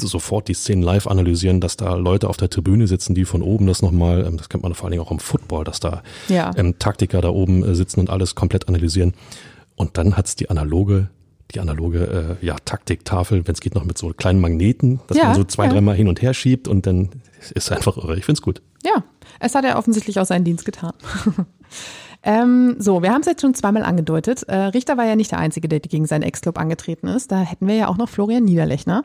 sofort 0.00 0.48
die 0.48 0.54
Szenen 0.54 0.82
live 0.82 1.06
analysieren, 1.06 1.60
dass 1.60 1.76
da 1.76 1.94
Leute 1.94 2.28
auf 2.28 2.36
der 2.36 2.50
Tribüne 2.50 2.86
sitzen, 2.86 3.14
die 3.14 3.24
von 3.24 3.42
oben 3.42 3.66
das 3.66 3.82
nochmal, 3.82 4.26
ähm, 4.26 4.36
das 4.36 4.48
kennt 4.48 4.62
man 4.62 4.74
vor 4.74 4.86
allen 4.86 4.92
Dingen 4.92 5.02
auch 5.04 5.10
im 5.10 5.18
Football, 5.18 5.64
dass 5.64 5.80
da 5.80 6.02
ja. 6.28 6.52
ähm, 6.56 6.78
Taktiker 6.78 7.20
da 7.20 7.30
oben 7.30 7.64
äh, 7.64 7.74
sitzen 7.74 8.00
und 8.00 8.10
alles 8.10 8.34
komplett 8.34 8.68
analysieren. 8.68 9.14
Und 9.76 9.96
dann 9.96 10.16
hat's 10.16 10.36
die 10.36 10.50
analoge 10.50 11.08
die 11.54 11.60
analoge 11.60 12.36
äh, 12.42 12.44
ja, 12.44 12.56
Taktiktafel, 12.62 13.46
wenn 13.46 13.54
es 13.54 13.60
geht, 13.60 13.74
noch 13.74 13.84
mit 13.84 13.96
so 13.96 14.10
kleinen 14.10 14.40
Magneten, 14.40 15.00
dass 15.06 15.16
Ja, 15.16 15.24
man 15.24 15.34
so 15.34 15.44
zwei, 15.44 15.64
ja. 15.64 15.72
dreimal 15.72 15.94
hin 15.96 16.08
und 16.08 16.20
her 16.20 16.34
schiebt 16.34 16.68
und 16.68 16.86
dann 16.86 17.08
ist 17.54 17.72
einfach 17.72 17.96
irre. 17.96 18.16
Ich 18.16 18.24
find's 18.24 18.42
gut. 18.42 18.62
Ja, 18.84 19.04
es 19.40 19.54
hat 19.54 19.64
er 19.64 19.78
offensichtlich 19.78 20.18
auch 20.18 20.26
seinen 20.26 20.44
Dienst 20.44 20.64
getan. 20.64 20.92
ähm, 22.22 22.76
so, 22.78 23.02
wir 23.02 23.12
haben 23.12 23.20
es 23.20 23.26
jetzt 23.26 23.42
schon 23.42 23.54
zweimal 23.54 23.82
angedeutet. 23.82 24.42
Äh, 24.44 24.56
Richter 24.56 24.96
war 24.96 25.06
ja 25.06 25.16
nicht 25.16 25.30
der 25.30 25.38
Einzige, 25.38 25.68
der 25.68 25.80
gegen 25.80 26.06
seinen 26.06 26.22
Ex-Club 26.22 26.58
angetreten 26.58 27.08
ist. 27.08 27.32
Da 27.32 27.40
hätten 27.40 27.66
wir 27.66 27.74
ja 27.74 27.88
auch 27.88 27.96
noch 27.96 28.08
Florian 28.08 28.44
Niederlechner, 28.44 29.02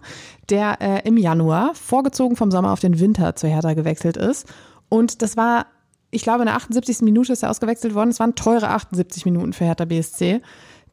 der 0.50 0.82
äh, 0.82 1.08
im 1.08 1.18
Januar, 1.18 1.74
vorgezogen 1.76 2.36
vom 2.36 2.52
Sommer 2.52 2.72
auf 2.72 2.80
den 2.80 3.00
Winter 3.00 3.36
zu 3.36 3.48
Hertha 3.48 3.74
gewechselt 3.74 4.18
ist. 4.18 4.48
Und 4.90 5.22
das 5.22 5.38
war, 5.38 5.68
ich 6.12 6.24
glaube, 6.24 6.42
in 6.42 6.48
der 6.48 6.56
78. 6.56 7.02
Minute 7.02 7.34
ist 7.34 7.44
er 7.44 7.50
ausgewechselt 7.50 7.96
worden. 7.96 8.10
Es 8.10 8.20
waren 8.20 8.36
teure 8.36 8.70
78 8.70 9.26
Minuten 9.26 9.54
für 9.54 9.66
Hertha 9.66 9.86
BSC. 9.86 10.42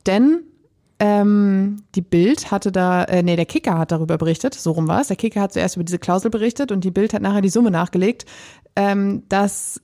Denn 0.06 0.44
Ähm, 1.02 1.82
die 1.94 2.02
Bild 2.02 2.50
hatte 2.50 2.70
da, 2.70 3.04
äh, 3.04 3.22
nee, 3.22 3.34
der 3.34 3.46
Kicker 3.46 3.78
hat 3.78 3.90
darüber 3.90 4.18
berichtet, 4.18 4.54
so 4.54 4.72
rum 4.72 4.86
war 4.86 5.00
es. 5.00 5.08
Der 5.08 5.16
Kicker 5.16 5.40
hat 5.40 5.54
zuerst 5.54 5.76
über 5.76 5.84
diese 5.84 5.98
Klausel 5.98 6.30
berichtet 6.30 6.70
und 6.72 6.84
die 6.84 6.90
Bild 6.90 7.14
hat 7.14 7.22
nachher 7.22 7.40
die 7.40 7.48
Summe 7.48 7.70
nachgelegt, 7.70 8.26
ähm, 8.76 9.22
dass 9.30 9.80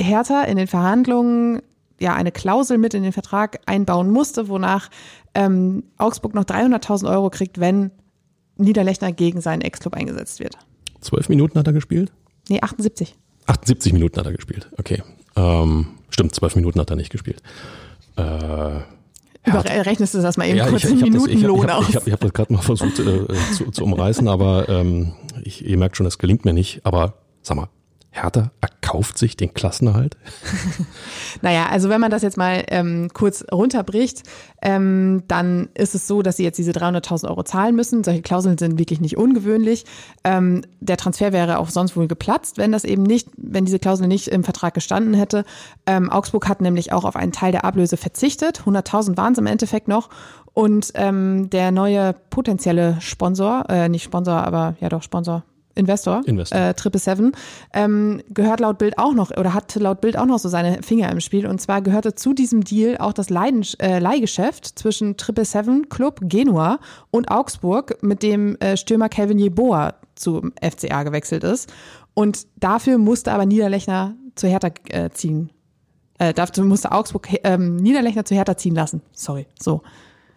Hertha 0.00 0.42
in 0.42 0.56
den 0.56 0.66
Verhandlungen 0.66 1.62
ja 2.00 2.14
eine 2.14 2.32
Klausel 2.32 2.78
mit 2.78 2.94
in 2.94 3.04
den 3.04 3.12
Vertrag 3.12 3.60
einbauen 3.66 4.10
musste, 4.10 4.48
wonach 4.48 4.90
ähm, 5.34 5.84
Augsburg 5.98 6.34
noch 6.34 6.44
300.000 6.44 7.08
Euro 7.08 7.30
kriegt, 7.30 7.60
wenn 7.60 7.92
Niederlechner 8.56 9.12
gegen 9.12 9.40
seinen 9.40 9.60
Ex-Club 9.60 9.94
eingesetzt 9.94 10.40
wird. 10.40 10.58
Zwölf 11.00 11.28
Minuten 11.28 11.58
hat 11.60 11.66
er 11.68 11.72
gespielt? 11.72 12.12
Nee, 12.48 12.60
78. 12.60 13.14
78 13.46 13.92
Minuten 13.92 14.18
hat 14.18 14.26
er 14.26 14.32
gespielt, 14.32 14.68
okay. 14.78 15.02
Ähm, 15.36 15.86
stimmt, 16.08 16.34
zwölf 16.34 16.56
Minuten 16.56 16.80
hat 16.80 16.90
er 16.90 16.96
nicht 16.96 17.12
gespielt. 17.12 17.40
Äh, 18.16 18.80
Überrechnest 19.44 20.14
du 20.14 20.20
das 20.20 20.36
mal 20.36 20.46
eben 20.46 20.58
ja, 20.58 20.68
kurz 20.68 20.84
ich, 20.84 20.90
in 20.90 21.00
Minutenlohn 21.00 21.70
aus? 21.70 21.88
Ich 21.88 21.96
habe 21.96 22.04
hab, 22.06 22.12
hab 22.12 22.20
das 22.20 22.32
gerade 22.32 22.52
mal 22.52 22.62
versucht 22.62 22.98
äh, 22.98 23.26
zu, 23.54 23.70
zu 23.70 23.84
umreißen, 23.84 24.28
aber 24.28 24.68
ähm, 24.68 25.14
ich, 25.42 25.64
ihr 25.64 25.78
merkt 25.78 25.96
schon, 25.96 26.04
das 26.04 26.18
gelingt 26.18 26.44
mir 26.44 26.52
nicht. 26.52 26.84
Aber 26.84 27.14
sag 27.42 27.56
mal, 27.56 27.68
Hertha 28.22 28.50
erkauft 28.60 29.18
sich 29.18 29.36
den 29.36 29.54
Klassenerhalt? 29.54 30.16
naja, 31.42 31.66
also 31.70 31.88
wenn 31.88 32.00
man 32.00 32.10
das 32.10 32.22
jetzt 32.22 32.36
mal 32.36 32.64
ähm, 32.68 33.08
kurz 33.12 33.44
runterbricht, 33.52 34.22
ähm, 34.62 35.22
dann 35.28 35.68
ist 35.74 35.94
es 35.94 36.06
so, 36.06 36.22
dass 36.22 36.36
sie 36.36 36.44
jetzt 36.44 36.58
diese 36.58 36.72
300.000 36.72 37.28
Euro 37.28 37.42
zahlen 37.42 37.76
müssen. 37.76 38.04
Solche 38.04 38.22
Klauseln 38.22 38.58
sind 38.58 38.78
wirklich 38.78 39.00
nicht 39.00 39.16
ungewöhnlich. 39.16 39.84
Ähm, 40.24 40.62
der 40.80 40.96
Transfer 40.96 41.32
wäre 41.32 41.58
auch 41.58 41.68
sonst 41.68 41.96
wohl 41.96 42.08
geplatzt, 42.08 42.58
wenn 42.58 42.72
das 42.72 42.84
eben 42.84 43.02
nicht, 43.02 43.28
wenn 43.36 43.64
diese 43.64 43.78
Klausel 43.78 44.06
nicht 44.06 44.28
im 44.28 44.44
Vertrag 44.44 44.74
gestanden 44.74 45.14
hätte. 45.14 45.44
Ähm, 45.86 46.10
Augsburg 46.10 46.48
hat 46.48 46.60
nämlich 46.60 46.92
auch 46.92 47.04
auf 47.04 47.16
einen 47.16 47.32
Teil 47.32 47.52
der 47.52 47.64
Ablöse 47.64 47.96
verzichtet. 47.96 48.62
100.000 48.66 49.16
waren 49.16 49.32
es 49.32 49.38
im 49.38 49.46
Endeffekt 49.46 49.88
noch. 49.88 50.10
Und 50.52 50.90
ähm, 50.94 51.48
der 51.50 51.70
neue 51.70 52.14
potenzielle 52.30 53.00
Sponsor, 53.00 53.64
äh, 53.68 53.88
nicht 53.88 54.02
Sponsor, 54.02 54.34
aber 54.34 54.74
ja 54.80 54.88
doch 54.88 55.02
Sponsor, 55.02 55.44
Investor, 55.74 56.22
Investor. 56.26 56.58
Äh, 56.58 56.74
Triple 56.74 57.00
Seven, 57.00 57.32
ähm, 57.72 58.22
gehört 58.28 58.60
laut 58.60 58.78
Bild 58.78 58.98
auch 58.98 59.14
noch 59.14 59.30
oder 59.30 59.54
hat 59.54 59.74
laut 59.76 60.00
Bild 60.00 60.16
auch 60.16 60.26
noch 60.26 60.38
so 60.38 60.48
seine 60.48 60.82
Finger 60.82 61.10
im 61.10 61.20
Spiel. 61.20 61.46
Und 61.46 61.60
zwar 61.60 61.80
gehörte 61.80 62.14
zu 62.14 62.32
diesem 62.32 62.64
Deal 62.64 62.98
auch 62.98 63.12
das 63.12 63.30
Leiden, 63.30 63.64
äh, 63.78 63.98
Leihgeschäft 63.98 64.78
zwischen 64.78 65.16
Triple 65.16 65.44
Seven 65.44 65.88
Club 65.88 66.20
Genua 66.22 66.80
und 67.10 67.30
Augsburg, 67.30 68.02
mit 68.02 68.22
dem 68.22 68.56
äh, 68.56 68.76
Stürmer 68.76 69.08
Calvin 69.08 69.38
Jeboa 69.38 69.94
zum 70.14 70.52
FCA 70.60 71.02
gewechselt 71.04 71.44
ist. 71.44 71.72
Und 72.14 72.46
dafür 72.56 72.98
musste 72.98 73.32
aber 73.32 73.46
Niederlechner 73.46 74.14
zu 74.34 74.48
Hertha 74.48 74.70
äh, 74.88 75.10
ziehen. 75.10 75.50
Äh, 76.18 76.34
dafür 76.34 76.64
musste 76.64 76.92
Augsburg 76.92 77.28
ähm, 77.44 77.76
Niederlechner 77.76 78.24
zu 78.24 78.34
Hertha 78.34 78.56
ziehen 78.56 78.74
lassen. 78.74 79.02
Sorry, 79.12 79.46
so. 79.58 79.82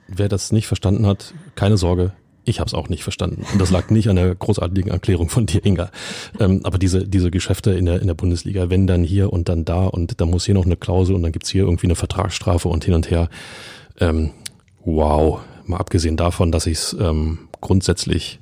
Wer 0.07 0.29
das 0.29 0.51
nicht 0.51 0.67
verstanden 0.67 1.07
hat, 1.07 1.33
keine 1.55 1.77
Sorge, 1.77 2.13
ich 2.45 2.59
habe 2.59 2.67
es 2.67 2.73
auch 2.73 2.89
nicht 2.89 3.03
verstanden. 3.03 3.45
Und 3.51 3.61
das 3.61 3.71
lag 3.71 3.89
nicht 3.89 4.09
an 4.09 4.15
der 4.15 4.35
großartigen 4.35 4.91
Erklärung 4.91 5.29
von 5.29 5.45
dir, 5.45 5.65
Inga. 5.65 5.91
Ähm, 6.39 6.61
aber 6.63 6.77
diese, 6.77 7.07
diese 7.07 7.31
Geschäfte 7.31 7.71
in 7.71 7.85
der, 7.85 8.01
in 8.01 8.07
der 8.07 8.13
Bundesliga, 8.13 8.69
wenn 8.69 8.87
dann 8.87 9.03
hier 9.03 9.31
und 9.31 9.49
dann 9.49 9.65
da 9.65 9.85
und 9.85 10.19
da 10.19 10.25
muss 10.25 10.45
hier 10.45 10.55
noch 10.55 10.65
eine 10.65 10.77
Klausel 10.77 11.15
und 11.15 11.23
dann 11.23 11.31
gibt's 11.31 11.49
hier 11.49 11.63
irgendwie 11.63 11.87
eine 11.87 11.95
Vertragsstrafe 11.95 12.67
und 12.67 12.83
hin 12.83 12.93
und 12.93 13.09
her. 13.09 13.29
Ähm, 13.99 14.31
wow. 14.83 15.41
Mal 15.65 15.77
abgesehen 15.77 16.17
davon, 16.17 16.51
dass 16.51 16.67
ich 16.67 16.77
es 16.77 16.97
ähm, 16.99 17.47
grundsätzlich 17.61 18.39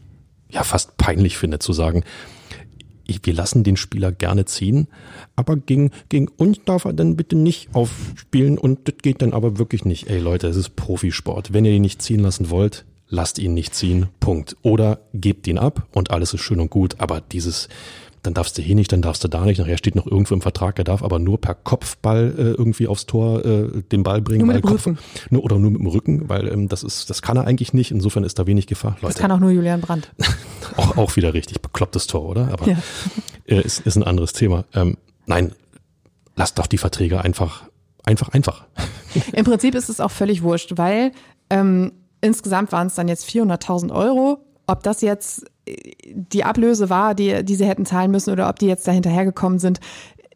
ja 0.50 0.64
fast 0.64 0.98
peinlich 0.98 1.38
finde 1.38 1.60
zu 1.60 1.72
sagen, 1.72 2.04
ich, 3.06 3.20
wir 3.24 3.34
lassen 3.34 3.64
den 3.64 3.78
Spieler 3.78 4.12
gerne 4.12 4.46
ziehen, 4.46 4.88
aber 5.36 5.58
gegen, 5.58 5.92
gegen 6.10 6.28
uns 6.28 6.60
darf 6.66 6.86
er 6.86 6.94
dann 6.94 7.16
bitte 7.16 7.36
nicht 7.36 7.76
aufspielen 7.76 8.58
und 8.58 8.88
das 8.88 8.96
geht 9.02 9.22
dann 9.22 9.34
aber 9.34 9.60
wirklich 9.60 9.86
nicht. 9.86 10.10
Ey 10.10 10.20
Leute, 10.20 10.48
es 10.48 10.56
ist 10.56 10.76
Profisport. 10.76 11.54
Wenn 11.54 11.66
ihr 11.66 11.74
ihn 11.74 11.82
nicht 11.82 12.02
ziehen 12.02 12.22
lassen 12.22 12.50
wollt, 12.50 12.86
lasst 13.12 13.38
ihn 13.38 13.54
nicht 13.54 13.76
ziehen, 13.76 14.08
Punkt. 14.20 14.56
Oder 14.64 15.00
gebt 15.14 15.46
ihn 15.46 15.60
ab 15.60 15.88
und 15.94 16.10
alles 16.10 16.34
ist 16.34 16.42
schön 16.42 16.60
und 16.60 16.72
gut, 16.72 16.96
aber 16.98 17.22
dieses, 17.22 17.68
dann 18.24 18.34
darfst 18.34 18.58
du 18.58 18.62
hier 18.62 18.76
nicht, 18.76 18.92
dann 18.92 19.02
darfst 19.02 19.24
du 19.24 19.28
da 19.28 19.46
nicht. 19.46 19.60
Nachher 19.60 19.78
steht 19.78 19.96
noch 19.96 20.08
irgendwo 20.08 20.34
im 20.34 20.42
Vertrag, 20.42 20.80
er 20.80 20.86
darf 20.86 21.04
aber 21.04 21.20
nur 21.20 21.40
per 21.40 21.54
Kopfball 21.54 22.34
äh, 22.38 22.42
irgendwie 22.42 22.88
aufs 22.88 23.06
Tor 23.06 23.46
äh, 23.46 23.84
den 23.92 24.04
Ball 24.04 24.22
bringen. 24.22 24.46
Nur 24.46 24.54
mit 24.54 24.64
dem 24.64 24.68
Kopf, 24.68 24.88
Rücken. 24.88 24.98
Nur, 25.30 25.44
oder 25.44 25.60
nur 25.60 25.72
mit 25.72 25.82
dem 25.82 25.88
Rücken, 25.88 26.30
weil 26.30 26.48
ähm, 26.48 26.70
das 26.70 26.84
ist, 26.84 27.10
das 27.10 27.22
kann 27.22 27.38
er 27.38 27.46
eigentlich 27.46 27.74
nicht. 27.74 27.92
Insofern 27.92 28.24
ist 28.24 28.40
da 28.40 28.48
wenig 28.48 28.66
Gefahr. 28.66 28.96
Leute, 29.02 29.14
das 29.14 29.22
kann 29.22 29.32
auch 29.32 29.40
nur 29.40 29.52
Julian 29.52 29.82
Brandt. 29.82 30.12
auch, 30.78 30.98
auch 30.98 31.16
wieder 31.18 31.34
richtig 31.34 31.62
beklopptes 31.62 32.08
Tor, 32.08 32.24
oder? 32.24 32.48
Aber 32.52 32.68
ja. 32.68 32.78
äh, 33.46 33.62
ist, 33.62 33.86
ist 33.86 33.98
ein 33.98 34.04
anderes 34.04 34.32
Thema. 34.32 34.64
Ähm, 34.74 34.98
nein, 35.26 35.54
lasst 36.36 36.58
doch 36.58 36.68
die 36.68 36.78
Verträge 36.78 37.22
einfach, 37.22 37.64
einfach, 38.04 38.30
einfach. 38.30 38.66
Im 39.34 39.44
Prinzip 39.44 39.76
ist 39.76 39.90
es 39.90 40.00
auch 40.00 40.12
völlig 40.12 40.44
wurscht, 40.44 40.78
weil 40.78 41.12
ähm, 41.50 41.92
Insgesamt 42.22 42.72
waren 42.72 42.88
es 42.88 42.96
dann 42.96 43.08
jetzt 43.08 43.28
400.000 43.28 43.94
Euro. 43.94 44.40
Ob 44.68 44.84
das 44.84 45.02
jetzt 45.02 45.46
äh, 45.66 45.76
die 46.14 46.44
Ablöse 46.44 46.90
war, 46.90 47.16
die, 47.16 47.44
die 47.44 47.56
sie 47.56 47.66
hätten 47.66 47.86
zahlen 47.86 48.12
müssen 48.12 48.32
oder 48.32 48.48
ob 48.48 48.60
die 48.60 48.68
jetzt 48.68 48.88
da 48.88 48.92
hinterhergekommen 48.92 49.60
sind, 49.60 49.80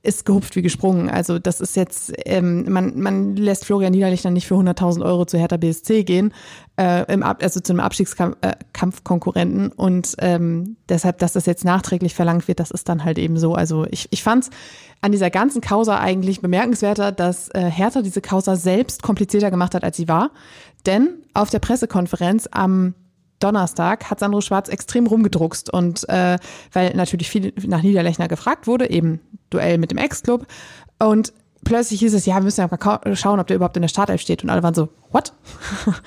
ist 0.06 0.26
gehupft 0.26 0.56
wie 0.56 0.62
gesprungen. 0.62 1.10
Also 1.10 1.40
das 1.40 1.60
ist 1.60 1.76
jetzt, 1.76 2.14
ähm, 2.26 2.72
man, 2.72 3.00
man 3.00 3.36
lässt 3.36 3.66
Florian 3.66 3.92
Niederlichner 3.92 4.32
nicht 4.32 4.48
für 4.48 4.56
100.000 4.56 5.04
Euro 5.04 5.26
zu 5.26 5.38
Hertha 5.38 5.58
BSC 5.58 6.04
gehen, 6.04 6.34
äh, 6.78 7.12
im 7.12 7.24
Ab 7.24 7.42
also 7.42 7.60
zu 7.60 7.74
einem 7.74 7.80
Abstiegskampfkonkurrenten. 7.80 9.72
Äh, 9.72 9.76
und 9.76 10.16
ähm, 10.20 10.78
deshalb, 10.90 11.18
dass 11.18 11.34
das 11.34 11.46
jetzt 11.48 11.66
nachträglich 11.66 12.14
verlangt 12.14 12.48
wird, 12.48 12.60
das 12.60 12.72
ist 12.72 12.88
dann 12.88 13.04
halt 13.04 13.18
eben 13.18 13.38
so. 13.38 13.56
Also 13.56 13.86
ich, 13.90 14.08
ich 14.12 14.24
fand 14.24 14.44
es 14.44 14.50
an 15.02 15.12
dieser 15.12 15.30
ganzen 15.30 15.62
Causa 15.62 16.00
eigentlich 16.00 16.42
bemerkenswerter, 16.42 17.12
dass 17.12 17.50
äh, 17.50 17.70
Hertha 17.70 18.02
diese 18.02 18.22
Causa 18.22 18.56
selbst 18.56 19.02
komplizierter 19.02 19.52
gemacht 19.52 19.74
hat, 19.74 19.84
als 19.84 19.98
sie 19.98 20.08
war. 20.08 20.32
Denn 20.86 21.24
auf 21.34 21.50
der 21.50 21.60
Pressekonferenz 21.60 22.48
am 22.52 22.94
Donnerstag 23.40 24.10
hat 24.10 24.20
Sandro 24.20 24.42
Schwarz 24.42 24.70
extrem 24.70 25.08
rumgedruckst 25.08 25.72
und 25.72 26.08
äh, 26.10 26.38
weil 26.72 26.96
natürlich 26.96 27.30
viel 27.30 27.54
nach 27.66 27.82
Niederlechner 27.82 28.28
gefragt 28.28 28.68
wurde, 28.68 28.90
eben 28.90 29.20
Duell 29.50 29.78
mit 29.78 29.92
dem 29.92 29.98
Ex-Club 29.98 30.48
und 31.00 31.34
plötzlich 31.66 32.00
hieß 32.00 32.14
es, 32.14 32.26
ja, 32.26 32.36
wir 32.36 32.44
müssen 32.44 32.62
ja 32.62 32.70
mal 32.70 33.16
schauen, 33.16 33.42
ob 33.42 33.48
der 33.48 33.58
überhaupt 33.58 33.76
in 33.76 33.82
der 33.82 33.90
Startelf 33.90 34.22
steht. 34.22 34.44
Und 34.44 34.50
alle 34.50 34.64
waren 34.64 34.74
so, 34.74 34.88
what? 35.12 35.34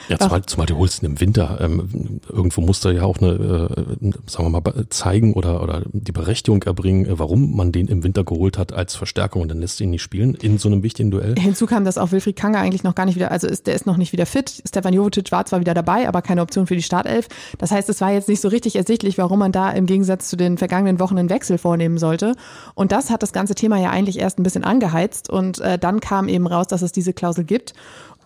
Ja, 0.09 0.19
zumal, 0.19 0.45
zumal 0.47 0.67
du 0.67 0.77
holst 0.77 1.03
ihn 1.03 1.07
im 1.07 1.21
Winter. 1.21 1.59
Ähm, 1.61 2.21
irgendwo 2.29 2.61
musst 2.61 2.85
du 2.85 2.91
ja 2.91 3.03
auch 3.03 3.19
eine, 3.19 3.31
äh, 3.33 4.11
sagen 4.27 4.45
wir 4.45 4.51
mal, 4.51 4.63
zeigen 4.91 5.35
oder, 5.35 5.63
oder 5.63 5.83
die 5.93 6.13
Berechtigung 6.13 6.63
erbringen, 6.63 7.07
äh, 7.07 7.19
warum 7.19 7.57
man 7.57 7.73
den 7.73 7.89
im 7.89 8.05
Winter 8.05 8.25
geholt 8.25 8.57
hat 8.57 8.73
als 8.73 8.95
Verstärkung 8.95 9.43
und 9.43 9.49
dann 9.49 9.61
lässt 9.61 9.81
du 9.81 9.85
ihn 9.85 9.91
nicht 9.91 10.03
spielen 10.03 10.35
in 10.35 10.59
so 10.59 10.69
einem 10.69 10.83
wichtigen 10.83 11.11
Duell. 11.11 11.35
Hinzu 11.39 11.67
kam, 11.67 11.85
dass 11.85 11.99
auch 11.99 12.13
Wilfried 12.13 12.37
Kanger 12.37 12.61
eigentlich 12.61 12.85
noch 12.85 12.95
gar 12.95 13.07
nicht 13.07 13.17
wieder, 13.17 13.31
also 13.31 13.49
ist, 13.49 13.67
der 13.67 13.75
ist 13.75 13.87
noch 13.87 13.97
nicht 13.97 14.13
wieder 14.13 14.27
fit. 14.27 14.63
Stefan 14.67 14.95
Jovetic 14.95 15.33
war 15.33 15.45
zwar 15.45 15.61
wieder 15.61 15.75
dabei, 15.75 16.09
aber 16.09 16.23
keine 16.23 16.43
Option 16.43 16.67
für 16.67 16.77
die 16.77 16.83
Startelf. 16.83 17.29
Das 17.59 17.71
heißt, 17.71 17.89
es 17.89 18.01
war 18.01 18.13
jetzt 18.13 18.29
nicht 18.29 18.41
so 18.41 18.49
richtig 18.49 18.77
ersichtlich, 18.77 19.19
warum 19.19 19.41
man 19.41 19.53
da 19.53 19.71
im 19.71 19.87
Gegensatz 19.87 20.29
zu 20.29 20.37
den 20.37 20.57
vergangenen 20.57 21.01
Wochen 21.01 21.19
einen 21.19 21.31
Wechsel 21.31 21.59
vornehmen 21.59 21.99
sollte. 21.99 22.35
Und 22.75 22.93
das 22.93 23.11
hat 23.11 23.23
das 23.23 23.33
ganze 23.33 23.55
Thema 23.55 23.79
ja 23.79 23.91
eigentlich 23.91 24.19
erst 24.19 24.39
ein 24.39 24.43
bisschen 24.43 24.65
angeheizt 24.65 25.29
und 25.29 25.49
und 25.49 25.61
äh, 25.61 25.79
dann 25.79 26.01
kam 26.01 26.29
eben 26.29 26.47
raus, 26.47 26.67
dass 26.67 26.83
es 26.83 26.93
diese 26.93 27.13
Klausel 27.13 27.45
gibt. 27.45 27.73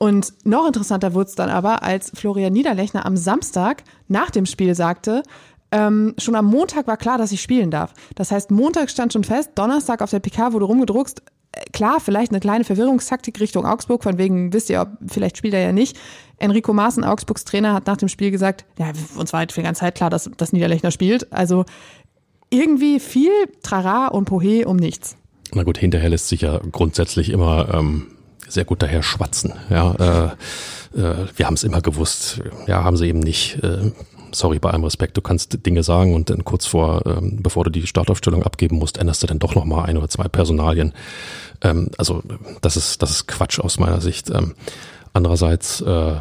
Und 0.03 0.33
noch 0.45 0.67
interessanter 0.67 1.15
wurde 1.15 1.29
es 1.29 1.37
dann 1.37 1.49
aber, 1.49 1.85
als 1.85 2.11
Florian 2.13 2.53
Niederlechner 2.53 3.07
am 3.07 3.17
Samstag 3.17 3.85
nach 4.09 4.33
dem 4.33 4.47
Spiel 4.47 4.75
sagte, 4.75 5.23
ähm, 5.71 6.17
schon 6.19 6.35
am 6.35 6.47
Montag 6.47 6.89
war 6.89 6.97
klar, 6.97 7.19
dass 7.19 7.31
ich 7.31 7.41
spielen 7.41 7.71
darf. 7.71 7.95
Das 8.17 8.33
heißt, 8.33 8.51
Montag 8.51 8.91
stand 8.91 9.13
schon 9.13 9.23
fest, 9.23 9.51
Donnerstag 9.55 10.03
auf 10.03 10.11
der 10.11 10.19
PK 10.19 10.55
wurde 10.55 10.65
rumgedruckt. 10.65 11.23
Äh, 11.53 11.71
klar, 11.71 12.01
vielleicht 12.01 12.33
eine 12.33 12.41
kleine 12.41 12.65
Verwirrungstaktik 12.65 13.39
Richtung 13.39 13.65
Augsburg, 13.65 14.03
von 14.03 14.19
wegen, 14.19 14.53
wisst 14.53 14.71
ihr, 14.71 14.91
vielleicht 15.07 15.37
spielt 15.37 15.55
er 15.55 15.61
ja 15.61 15.73
nicht. 15.73 15.97
Enrico 16.39 16.73
Maaßen, 16.73 17.05
Augsburgs 17.05 17.45
Trainer, 17.45 17.73
hat 17.73 17.87
nach 17.87 17.97
dem 17.97 18.09
Spiel 18.09 18.33
gesagt, 18.33 18.65
ja, 18.81 18.91
uns 19.17 19.33
war 19.33 19.39
halt 19.39 19.53
für 19.53 19.61
die 19.61 19.67
ganze 19.67 19.83
Zeit 19.83 19.95
klar, 19.95 20.11
dass, 20.11 20.29
dass 20.37 20.53
Niederlechner 20.53 20.91
spielt. 20.91 21.33
Also 21.33 21.65
irgendwie 22.51 22.99
viel 22.99 23.31
Trara 23.63 24.09
und 24.09 24.25
Pohe 24.25 24.67
um 24.67 24.79
nichts. 24.79 25.17
Na 25.55 25.63
gut, 25.63 25.79
hinterher 25.79 26.09
lässt 26.09 26.27
sich 26.27 26.41
ja 26.41 26.61
grundsätzlich 26.73 27.31
immer 27.31 27.73
ähm, 27.73 28.09
sehr 28.53 28.65
gut 28.65 28.83
daher 28.83 29.03
schwatzen. 29.03 29.55
Ja, 29.71 29.93
äh, 30.95 30.99
äh, 30.99 31.27
wir 31.37 31.47
haben 31.47 31.55
es 31.55 31.65
immer 31.65 31.81
gewusst. 31.81 32.41
Ja, 32.67 32.85
haben 32.85 32.97
sie 32.97 33.09
eben 33.09 33.21
nicht. 33.21 33.63
Äh, 33.63 33.93
sorry, 34.33 34.59
bei 34.59 34.71
allem 34.71 34.85
Respekt, 34.85 35.17
du 35.17 35.21
kannst 35.21 35.65
Dinge 35.67 35.83
sagen 35.83 36.15
und 36.15 36.31
dann 36.31 36.45
kurz 36.45 36.67
vor, 36.67 37.05
ähm, 37.07 37.43
bevor 37.43 37.65
du 37.65 37.71
die 37.71 37.87
Startaufstellung 37.87 38.43
abgeben 38.43 38.77
musst, 38.77 38.99
änderst 38.99 39.23
du 39.23 39.27
dann 39.27 39.39
doch 39.39 39.55
nochmal 39.55 39.87
ein 39.87 39.97
oder 39.97 40.09
zwei 40.09 40.29
Personalien. 40.29 40.93
Ähm, 41.61 41.91
also 41.99 42.23
das 42.61 42.77
ist, 42.77 43.03
das 43.03 43.11
ist 43.11 43.29
Quatsch 43.29 43.61
aus 43.61 43.79
meiner 43.79 44.01
Sicht. 44.01 44.31
Ähm, 44.31 44.55
andererseits, 45.13 45.81
äh, 45.83 46.15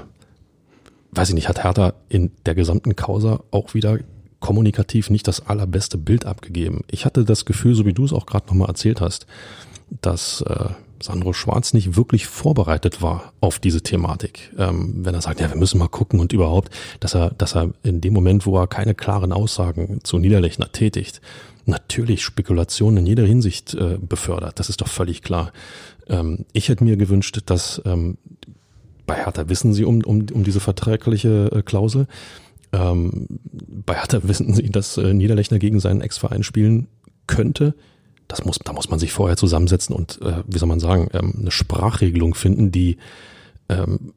weiß 1.11 1.29
ich 1.29 1.35
nicht, 1.35 1.49
hat 1.49 1.63
Hertha 1.63 1.93
in 2.09 2.31
der 2.45 2.55
gesamten 2.55 2.95
Causa 2.95 3.41
auch 3.51 3.73
wieder 3.73 3.97
kommunikativ 4.39 5.09
nicht 5.09 5.27
das 5.27 5.47
allerbeste 5.47 5.97
Bild 5.97 6.25
abgegeben. 6.25 6.81
Ich 6.89 7.05
hatte 7.05 7.23
das 7.23 7.45
Gefühl, 7.45 7.75
so 7.75 7.85
wie 7.85 7.93
du 7.93 8.05
es 8.05 8.13
auch 8.13 8.25
gerade 8.25 8.47
nochmal 8.47 8.69
erzählt 8.69 8.99
hast, 8.99 9.27
dass 10.01 10.41
äh, 10.41 10.69
Sandro 11.01 11.33
Schwarz 11.33 11.73
nicht 11.73 11.95
wirklich 11.95 12.27
vorbereitet 12.27 13.01
war 13.01 13.33
auf 13.41 13.59
diese 13.59 13.81
Thematik. 13.81 14.51
Ähm, 14.57 15.05
wenn 15.05 15.13
er 15.13 15.21
sagt, 15.21 15.39
ja, 15.39 15.49
wir 15.49 15.57
müssen 15.57 15.77
mal 15.77 15.87
gucken 15.87 16.19
und 16.19 16.33
überhaupt, 16.33 16.71
dass 16.99 17.15
er, 17.15 17.31
dass 17.31 17.55
er 17.55 17.71
in 17.83 18.01
dem 18.01 18.13
Moment, 18.13 18.45
wo 18.45 18.57
er 18.57 18.67
keine 18.67 18.95
klaren 18.95 19.31
Aussagen 19.31 19.99
zu 20.03 20.17
Niederlechner 20.17 20.71
tätigt, 20.71 21.21
natürlich 21.65 22.23
Spekulationen 22.23 22.97
in 22.97 23.05
jeder 23.05 23.25
Hinsicht 23.25 23.73
äh, 23.73 23.97
befördert. 23.99 24.59
Das 24.59 24.69
ist 24.69 24.81
doch 24.81 24.87
völlig 24.87 25.21
klar. 25.21 25.51
Ähm, 26.07 26.45
ich 26.53 26.69
hätte 26.69 26.83
mir 26.83 26.97
gewünscht, 26.97 27.39
dass 27.45 27.81
ähm, 27.85 28.17
bei 29.05 29.15
Hertha 29.15 29.49
wissen 29.49 29.73
sie 29.73 29.85
um, 29.85 30.03
um, 30.03 30.25
um 30.31 30.43
diese 30.43 30.59
vertragliche 30.59 31.51
äh, 31.51 31.61
Klausel. 31.61 32.07
Ähm, 32.71 33.27
bei 33.85 33.95
Hertha 33.95 34.19
wissen 34.23 34.53
sie, 34.53 34.69
dass 34.69 34.97
äh, 34.97 35.13
Niederlechner 35.13 35.59
gegen 35.59 35.79
seinen 35.79 36.01
Ex-Verein 36.01 36.43
spielen 36.43 36.87
könnte. 37.27 37.73
Das 38.31 38.45
muss, 38.45 38.59
da 38.59 38.71
muss 38.71 38.89
man 38.89 38.97
sich 38.97 39.11
vorher 39.11 39.35
zusammensetzen 39.35 39.93
und, 39.93 40.21
äh, 40.21 40.41
wie 40.47 40.57
soll 40.57 40.69
man 40.69 40.79
sagen, 40.79 41.09
ähm, 41.11 41.33
eine 41.37 41.51
Sprachregelung 41.51 42.33
finden, 42.33 42.71
die 42.71 42.95
ähm, 43.67 44.13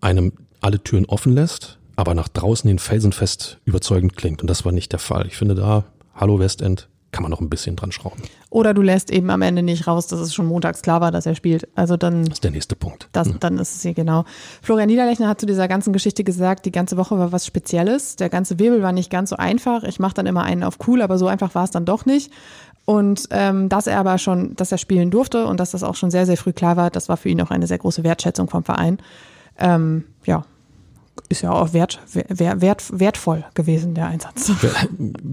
einem 0.00 0.32
alle 0.60 0.82
Türen 0.82 1.04
offen 1.04 1.32
lässt, 1.32 1.78
aber 1.94 2.14
nach 2.14 2.26
draußen 2.26 2.66
hin 2.66 2.80
felsenfest 2.80 3.60
überzeugend 3.64 4.16
klingt. 4.16 4.42
Und 4.42 4.50
das 4.50 4.64
war 4.64 4.72
nicht 4.72 4.90
der 4.90 4.98
Fall. 4.98 5.28
Ich 5.28 5.36
finde 5.36 5.54
da, 5.54 5.84
Hallo 6.12 6.40
Westend, 6.40 6.88
kann 7.12 7.22
man 7.22 7.30
noch 7.30 7.40
ein 7.40 7.50
bisschen 7.50 7.76
dran 7.76 7.92
schrauben. 7.92 8.22
Oder 8.48 8.74
du 8.74 8.82
lässt 8.82 9.10
eben 9.10 9.30
am 9.30 9.42
Ende 9.42 9.62
nicht 9.62 9.86
raus, 9.86 10.06
dass 10.06 10.18
es 10.18 10.34
schon 10.34 10.46
montags 10.46 10.82
klar 10.82 11.00
war, 11.00 11.12
dass 11.12 11.26
er 11.26 11.34
spielt. 11.34 11.68
Also 11.76 11.96
dann. 11.96 12.24
Das 12.24 12.34
ist 12.34 12.44
der 12.44 12.50
nächste 12.50 12.74
Punkt. 12.74 13.08
Das, 13.12 13.28
hm. 13.28 13.36
Dann 13.38 13.58
ist 13.58 13.76
es 13.76 13.82
hier 13.82 13.94
genau. 13.94 14.24
Florian 14.62 14.88
Niederlechner 14.88 15.28
hat 15.28 15.38
zu 15.38 15.46
dieser 15.46 15.68
ganzen 15.68 15.92
Geschichte 15.92 16.24
gesagt, 16.24 16.64
die 16.64 16.72
ganze 16.72 16.96
Woche 16.96 17.18
war 17.18 17.30
was 17.30 17.46
Spezielles. 17.46 18.16
Der 18.16 18.30
ganze 18.30 18.58
Wirbel 18.58 18.82
war 18.82 18.92
nicht 18.92 19.10
ganz 19.10 19.30
so 19.30 19.36
einfach. 19.36 19.84
Ich 19.84 20.00
mache 20.00 20.14
dann 20.14 20.26
immer 20.26 20.42
einen 20.42 20.64
auf 20.64 20.78
cool, 20.86 21.02
aber 21.02 21.18
so 21.18 21.28
einfach 21.28 21.54
war 21.54 21.64
es 21.64 21.70
dann 21.70 21.84
doch 21.84 22.06
nicht. 22.06 22.32
Und 22.84 23.28
ähm, 23.30 23.68
dass 23.68 23.86
er 23.86 23.98
aber 23.98 24.18
schon, 24.18 24.56
dass 24.56 24.72
er 24.72 24.78
spielen 24.78 25.10
durfte 25.10 25.46
und 25.46 25.60
dass 25.60 25.70
das 25.70 25.82
auch 25.82 25.94
schon 25.94 26.10
sehr, 26.10 26.26
sehr 26.26 26.36
früh 26.36 26.52
klar 26.52 26.76
war, 26.76 26.90
das 26.90 27.08
war 27.08 27.16
für 27.16 27.28
ihn 27.28 27.40
auch 27.40 27.50
eine 27.50 27.66
sehr 27.66 27.78
große 27.78 28.02
Wertschätzung 28.02 28.48
vom 28.48 28.64
Verein. 28.64 28.98
Ähm, 29.58 30.04
ja, 30.24 30.44
ist 31.28 31.42
ja 31.42 31.52
auch 31.52 31.72
wert, 31.72 32.00
wert, 32.12 32.60
wert, 32.60 32.98
wertvoll 32.98 33.44
gewesen, 33.54 33.94
der 33.94 34.06
Einsatz. 34.06 34.52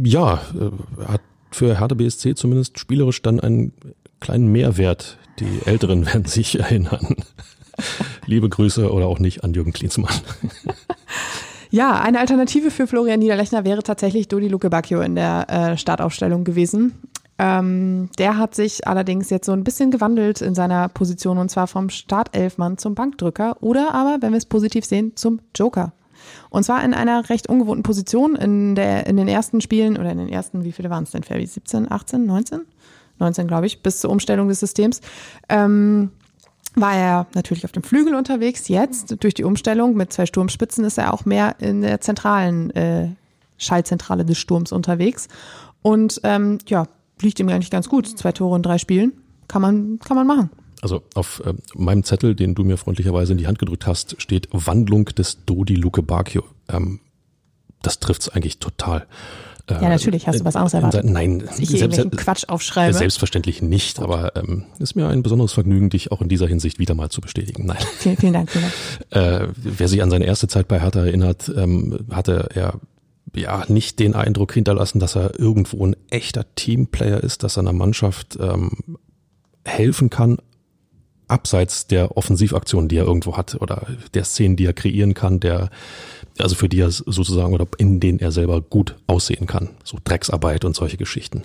Ja, 0.04 0.36
äh, 0.36 1.06
hat 1.08 1.22
für 1.52 1.80
Hertha 1.80 1.96
BSC 1.96 2.36
zumindest 2.36 2.80
spielerisch 2.80 3.22
dann 3.22 3.40
einen 3.40 3.74
kleinen 4.20 4.52
Mehrwert. 4.52 5.18
Die 5.40 5.62
Älteren 5.66 6.06
werden 6.14 6.26
sich 6.26 6.60
erinnern. 6.60 7.16
Liebe 8.26 8.50
Grüße 8.50 8.92
oder 8.92 9.08
auch 9.08 9.20
nicht 9.20 9.44
an 9.44 9.54
Jürgen 9.54 9.74
Klinsmann. 9.74 10.14
Ja, 11.72 12.02
eine 12.02 12.20
Alternative 12.20 12.72
für 12.72 12.88
Florian 12.88 13.20
Niederlechner 13.20 13.64
wäre 13.64 13.84
tatsächlich 13.84 14.28
Dodi 14.28 14.48
Luke 14.48 14.72
Bacchio 14.72 15.02
in 15.02 15.14
der 15.14 15.46
äh, 15.50 15.78
Startaufstellung 15.78 16.44
gewesen. 16.44 16.96
Ähm, 17.40 18.10
der 18.18 18.38
hat 18.38 18.54
sich 18.54 18.86
allerdings 18.86 19.30
jetzt 19.30 19.46
so 19.46 19.54
ein 19.54 19.64
bisschen 19.64 19.92
gewandelt 19.92 20.42
in 20.42 20.56
seiner 20.56 20.90
Position 20.90 21.38
und 21.38 21.50
zwar 21.50 21.68
vom 21.68 21.90
Startelfmann 21.90 22.78
zum 22.78 22.96
Bankdrücker 22.96 23.56
oder 23.62 23.94
aber, 23.94 24.18
wenn 24.22 24.34
wir 24.34 24.38
es 24.38 24.46
positiv 24.46 24.84
sehen, 24.84 25.14
zum 25.16 25.40
Joker. 25.56 25.94
Und 26.50 26.64
zwar 26.64 26.84
in 26.84 26.94
einer 26.94 27.30
recht 27.30 27.48
ungewohnten 27.48 27.84
Position 27.84 28.36
in, 28.36 28.76
der, 28.76 29.08
in 29.08 29.16
den 29.16 29.30
ersten 29.30 29.62
Spielen 29.62 29.98
oder 29.98 30.12
in 30.12 30.18
den 30.18 30.28
ersten, 30.28 30.66
wie 30.66 30.74
viele 30.74 30.90
waren 30.90 31.06
es 31.06 31.12
denn, 31.12 31.24
Fabi? 31.24 31.46
17, 31.46 31.90
18, 31.90 32.26
19? 32.26 32.62
19, 33.20 33.48
glaube 33.48 33.68
ich, 33.68 33.82
bis 33.82 34.02
zur 34.02 34.10
Umstellung 34.10 34.50
des 34.50 34.60
Systems. 34.60 35.00
Ähm, 35.48 36.12
war 36.76 36.94
er 36.94 37.28
natürlich 37.34 37.66
auf 37.66 37.72
dem 37.72 37.84
Flügel 37.84 38.16
unterwegs. 38.16 38.68
Jetzt, 38.68 39.16
durch 39.24 39.34
die 39.34 39.44
Umstellung 39.44 39.96
mit 39.96 40.12
zwei 40.12 40.26
Sturmspitzen, 40.26 40.84
ist 40.84 40.98
er 40.98 41.14
auch 41.14 41.26
mehr 41.26 41.56
in 41.60 41.82
der 41.82 42.02
zentralen 42.02 42.70
äh, 42.72 43.10
Schallzentrale 43.58 44.26
des 44.26 44.38
Sturms 44.38 44.72
unterwegs. 44.72 45.30
Und 45.82 46.22
ähm, 46.24 46.60
ja, 46.68 46.86
liegt 47.22 47.40
ihm 47.40 47.50
eigentlich 47.50 47.72
ganz 47.72 47.90
gut. 47.90 48.08
Zwei 48.08 48.32
Tore 48.32 48.56
in 48.56 48.64
drei 48.64 48.78
Spielen. 48.78 49.14
Kann 49.48 49.62
man, 49.62 50.00
kann 50.00 50.16
man 50.16 50.28
machen. 50.28 50.50
Also 50.82 51.02
auf 51.14 51.42
äh, 51.46 51.54
meinem 51.76 52.04
Zettel, 52.04 52.36
den 52.36 52.56
du 52.56 52.64
mir 52.64 52.78
freundlicherweise 52.78 53.34
in 53.34 53.38
die 53.38 53.48
Hand 53.48 53.60
gedrückt 53.60 53.86
hast, 53.88 54.22
steht 54.22 54.48
Wandlung 54.52 55.06
des 55.06 55.46
Dodi 55.46 55.76
Luke 55.76 56.02
Bacchio. 56.02 56.44
Ähm, 56.70 57.02
das 57.82 58.00
trifft's 58.00 58.30
eigentlich 58.30 58.60
total. 58.60 59.08
Äh, 59.68 59.74
ja, 59.76 59.90
natürlich. 59.90 60.28
Hast 60.28 60.40
du 60.40 60.46
was 60.46 60.56
anderes 60.56 60.74
erwartet? 60.74 61.06
Nein, 61.06 61.40
Dass 61.40 61.60
ich 61.60 61.70
selbst, 61.70 62.12
Quatsch 62.18 62.46
aufschreibe. 62.48 62.94
Selbstverständlich 62.94 63.62
nicht, 63.62 64.00
aber 64.00 64.36
ähm, 64.36 64.66
ist 64.80 64.96
mir 64.96 65.08
ein 65.08 65.22
besonderes 65.22 65.54
Vergnügen, 65.54 65.90
dich 65.90 66.12
auch 66.12 66.22
in 66.22 66.30
dieser 66.30 66.48
Hinsicht 66.48 66.80
wieder 66.80 66.96
mal 66.96 67.10
zu 67.10 67.22
bestätigen. 67.22 67.66
Nein. 67.66 67.78
Vielen, 67.98 68.18
vielen 68.18 68.34
Dank. 68.34 68.50
Vielen 68.52 68.66
Dank. 69.12 69.44
Äh, 69.44 69.54
wer 69.58 69.88
sich 69.88 70.02
an 70.02 70.10
seine 70.10 70.26
erste 70.26 70.48
Zeit 70.48 70.68
bei 70.68 70.80
Hertha 70.80 71.06
erinnert, 71.06 71.52
ähm, 71.56 72.06
hatte 72.10 72.50
er 72.54 72.80
ja 73.36 73.66
nicht 73.68 74.00
den 74.00 74.16
Eindruck 74.16 74.54
hinterlassen, 74.54 75.00
dass 75.00 75.16
er 75.16 75.40
irgendwo 75.40 75.86
ein 75.86 75.96
echter 76.10 76.46
Teamplayer 76.56 77.24
ist, 77.24 77.44
dass 77.44 77.58
er 77.58 77.62
einer 77.62 77.74
Mannschaft 77.74 78.38
ähm, 78.40 78.72
helfen 79.66 80.10
kann, 80.10 80.38
abseits 81.28 81.88
der 81.88 82.18
Offensivaktion, 82.18 82.88
die 82.88 82.98
er 82.98 83.06
irgendwo 83.06 83.38
hat 83.38 83.56
oder 83.62 83.88
der 84.14 84.24
Szenen, 84.24 84.56
die 84.56 84.66
er 84.66 84.74
kreieren 84.74 85.14
kann, 85.14 85.40
der 85.40 85.70
also 86.40 86.56
für 86.56 86.70
die 86.70 86.80
er 86.80 86.92
sozusagen 86.92 87.54
oder 87.54 87.68
in 87.78 88.00
denen 88.00 88.20
er 88.20 88.32
selber 88.32 88.62
gut 88.62 88.96
aussehen 89.08 89.46
kann, 89.46 89.70
so 89.84 89.98
Drecksarbeit 90.04 90.66
und 90.66 90.76
solche 90.76 90.98
Geschichten. 90.98 91.44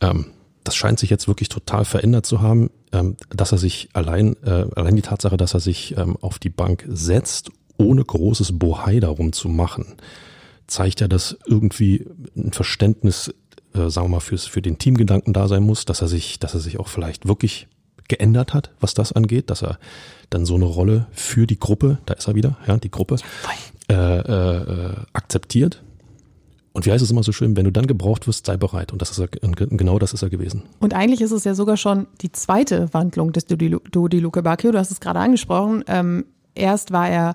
Ähm, 0.00 0.26
das 0.64 0.76
scheint 0.76 1.00
sich 1.00 1.10
jetzt 1.10 1.26
wirklich 1.26 1.48
total 1.48 1.84
verändert 1.84 2.24
zu 2.26 2.40
haben, 2.40 2.70
ähm, 2.92 3.16
dass 3.30 3.52
er 3.52 3.58
sich 3.58 3.88
allein, 3.94 4.36
äh, 4.44 4.66
allein 4.76 4.94
die 4.94 5.02
Tatsache, 5.02 5.36
dass 5.36 5.54
er 5.54 5.60
sich 5.60 5.96
ähm, 5.96 6.16
auf 6.20 6.38
die 6.38 6.50
Bank 6.50 6.84
setzt, 6.88 7.50
ohne 7.78 8.04
großes 8.04 8.58
Bohai 8.58 9.00
darum 9.00 9.32
zu 9.32 9.48
machen 9.48 9.96
zeigt 10.66 11.00
ja, 11.00 11.08
dass 11.08 11.36
irgendwie 11.46 12.06
ein 12.36 12.52
Verständnis, 12.52 13.32
äh, 13.74 13.88
sagen 13.88 14.06
wir 14.06 14.16
mal, 14.16 14.20
fürs, 14.20 14.46
für 14.46 14.62
den 14.62 14.78
Teamgedanken 14.78 15.32
da 15.32 15.48
sein 15.48 15.62
muss, 15.62 15.84
dass 15.84 16.00
er 16.00 16.08
sich, 16.08 16.38
dass 16.38 16.54
er 16.54 16.60
sich 16.60 16.78
auch 16.78 16.88
vielleicht 16.88 17.26
wirklich 17.26 17.68
geändert 18.08 18.52
hat, 18.52 18.70
was 18.80 18.94
das 18.94 19.12
angeht, 19.12 19.50
dass 19.50 19.62
er 19.62 19.78
dann 20.30 20.44
so 20.44 20.54
eine 20.54 20.64
Rolle 20.64 21.06
für 21.12 21.46
die 21.46 21.58
Gruppe, 21.58 21.98
da 22.06 22.14
ist 22.14 22.28
er 22.28 22.34
wieder, 22.34 22.58
ja, 22.66 22.76
die 22.76 22.90
Gruppe, 22.90 23.16
äh, 23.88 23.94
äh, 23.94 24.94
akzeptiert. 25.12 25.82
Und 26.72 26.86
wie 26.86 26.92
heißt 26.92 27.04
es 27.04 27.10
immer 27.10 27.22
so 27.22 27.32
schön, 27.32 27.56
wenn 27.56 27.64
du 27.64 27.72
dann 27.72 27.86
gebraucht 27.86 28.26
wirst, 28.26 28.46
sei 28.46 28.56
bereit. 28.56 28.92
Und 28.92 29.02
das 29.02 29.10
ist 29.10 29.18
er, 29.18 29.28
genau 29.28 29.98
das 29.98 30.14
ist 30.14 30.22
er 30.22 30.30
gewesen. 30.30 30.62
Und 30.80 30.94
eigentlich 30.94 31.20
ist 31.20 31.30
es 31.30 31.44
ja 31.44 31.54
sogar 31.54 31.76
schon 31.76 32.06
die 32.22 32.32
zweite 32.32 32.92
Wandlung 32.94 33.32
des 33.32 33.44
Dodi 33.44 34.18
Luke 34.20 34.42
Bacchio. 34.42 34.72
Du 34.72 34.78
hast 34.78 34.90
es 34.90 35.00
gerade 35.00 35.20
angesprochen. 35.20 35.84
Ähm, 35.86 36.24
erst 36.54 36.90
war 36.90 37.08
er 37.10 37.34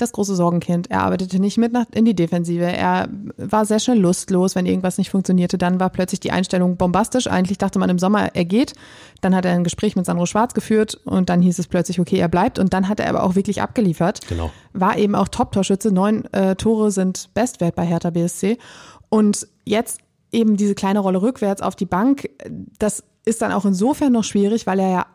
das 0.00 0.12
große 0.12 0.34
Sorgenkind. 0.34 0.90
Er 0.90 1.02
arbeitete 1.02 1.38
nicht 1.38 1.58
mit 1.58 1.72
nach, 1.72 1.86
in 1.92 2.04
die 2.04 2.14
Defensive. 2.14 2.64
Er 2.64 3.08
war 3.36 3.64
sehr 3.66 3.78
schnell 3.78 3.98
lustlos, 3.98 4.54
wenn 4.54 4.66
irgendwas 4.66 4.98
nicht 4.98 5.10
funktionierte. 5.10 5.58
Dann 5.58 5.80
war 5.80 5.90
plötzlich 5.90 6.20
die 6.20 6.30
Einstellung 6.30 6.76
bombastisch. 6.76 7.26
Eigentlich 7.26 7.58
dachte 7.58 7.78
man 7.78 7.90
im 7.90 7.98
Sommer, 7.98 8.34
er 8.34 8.44
geht. 8.44 8.74
Dann 9.20 9.34
hat 9.34 9.44
er 9.44 9.52
ein 9.52 9.64
Gespräch 9.64 9.96
mit 9.96 10.06
Sandro 10.06 10.26
Schwarz 10.26 10.54
geführt 10.54 11.00
und 11.04 11.28
dann 11.28 11.42
hieß 11.42 11.58
es 11.58 11.66
plötzlich, 11.66 12.00
okay, 12.00 12.18
er 12.18 12.28
bleibt. 12.28 12.58
Und 12.58 12.72
dann 12.72 12.88
hat 12.88 13.00
er 13.00 13.08
aber 13.08 13.22
auch 13.22 13.34
wirklich 13.34 13.60
abgeliefert. 13.60 14.26
Genau. 14.28 14.50
War 14.72 14.96
eben 14.96 15.14
auch 15.14 15.28
Top-Torschütze. 15.28 15.92
Neun 15.92 16.24
äh, 16.32 16.56
Tore 16.56 16.90
sind 16.90 17.30
Bestwert 17.34 17.74
bei 17.74 17.84
Hertha 17.84 18.10
BSC. 18.10 18.58
Und 19.08 19.46
jetzt 19.64 20.00
eben 20.32 20.56
diese 20.56 20.74
kleine 20.74 21.00
Rolle 21.00 21.22
rückwärts 21.22 21.62
auf 21.62 21.76
die 21.76 21.86
Bank. 21.86 22.28
Das 22.78 23.02
ist 23.24 23.42
dann 23.42 23.52
auch 23.52 23.64
insofern 23.64 24.12
noch 24.12 24.24
schwierig, 24.24 24.66
weil 24.66 24.78
er 24.78 24.90
ja 24.90 25.06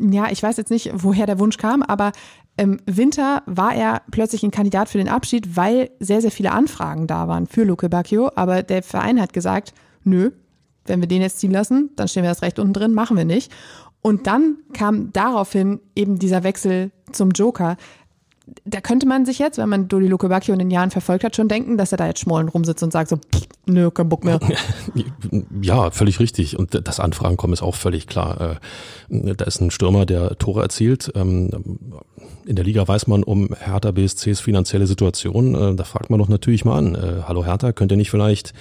ja, 0.00 0.30
ich 0.30 0.42
weiß 0.42 0.56
jetzt 0.56 0.70
nicht, 0.70 0.90
woher 0.94 1.26
der 1.26 1.38
Wunsch 1.38 1.56
kam, 1.56 1.82
aber 1.82 2.12
im 2.58 2.80
Winter 2.86 3.42
war 3.46 3.72
er 3.74 4.02
plötzlich 4.10 4.42
ein 4.42 4.50
Kandidat 4.50 4.88
für 4.88 4.98
den 4.98 5.08
Abschied, 5.08 5.56
weil 5.56 5.90
sehr, 6.00 6.20
sehr 6.20 6.32
viele 6.32 6.50
Anfragen 6.50 7.06
da 7.06 7.28
waren 7.28 7.46
für 7.46 7.62
Luke 7.62 7.88
Bacchio. 7.88 8.32
Aber 8.34 8.64
der 8.64 8.82
Verein 8.82 9.20
hat 9.20 9.32
gesagt, 9.32 9.72
nö, 10.02 10.32
wenn 10.84 11.00
wir 11.00 11.06
den 11.06 11.22
jetzt 11.22 11.38
ziehen 11.38 11.52
lassen, 11.52 11.90
dann 11.94 12.08
stehen 12.08 12.24
wir 12.24 12.30
das 12.30 12.42
recht 12.42 12.58
unten 12.58 12.72
drin, 12.72 12.94
machen 12.94 13.16
wir 13.16 13.24
nicht. 13.24 13.52
Und 14.00 14.26
dann 14.26 14.56
kam 14.72 15.12
daraufhin 15.12 15.80
eben 15.94 16.18
dieser 16.18 16.42
Wechsel 16.42 16.90
zum 17.12 17.30
Joker 17.30 17.76
da 18.64 18.80
könnte 18.80 19.06
man 19.06 19.26
sich 19.26 19.38
jetzt, 19.38 19.58
wenn 19.58 19.68
man 19.68 19.88
Dodi 19.88 20.06
Luke 20.06 20.28
Bacchio 20.28 20.52
in 20.52 20.58
den 20.58 20.70
Jahren 20.70 20.90
verfolgt 20.90 21.24
hat, 21.24 21.36
schon 21.36 21.48
denken, 21.48 21.76
dass 21.76 21.92
er 21.92 21.98
da 21.98 22.06
jetzt 22.06 22.20
schmollen 22.20 22.48
rumsitzt 22.48 22.82
und 22.82 22.92
sagt 22.92 23.08
so, 23.08 23.18
nö, 23.66 23.90
kein 23.90 24.08
Bock 24.08 24.24
mehr. 24.24 24.40
Ja, 25.60 25.90
völlig 25.90 26.20
richtig. 26.20 26.58
Und 26.58 26.80
das 26.86 27.00
Anfragen 27.00 27.36
kommen 27.36 27.52
ist 27.52 27.62
auch 27.62 27.74
völlig 27.74 28.06
klar. 28.06 28.58
Äh, 29.10 29.34
da 29.34 29.44
ist 29.44 29.60
ein 29.60 29.70
Stürmer, 29.70 30.06
der 30.06 30.38
Tore 30.38 30.62
erzielt. 30.62 31.12
Ähm, 31.14 31.50
in 32.46 32.56
der 32.56 32.64
Liga 32.64 32.86
weiß 32.86 33.06
man 33.06 33.22
um 33.22 33.50
Hertha 33.58 33.90
BSCs 33.90 34.40
finanzielle 34.40 34.86
Situation. 34.86 35.54
Äh, 35.54 35.74
da 35.74 35.84
fragt 35.84 36.10
man 36.10 36.18
doch 36.18 36.28
natürlich 36.28 36.64
mal 36.64 36.78
an, 36.78 36.94
äh, 36.94 37.22
hallo 37.26 37.44
Hertha, 37.44 37.72
könnt 37.72 37.92
ihr 37.92 37.96
nicht 37.96 38.10
vielleicht 38.10 38.54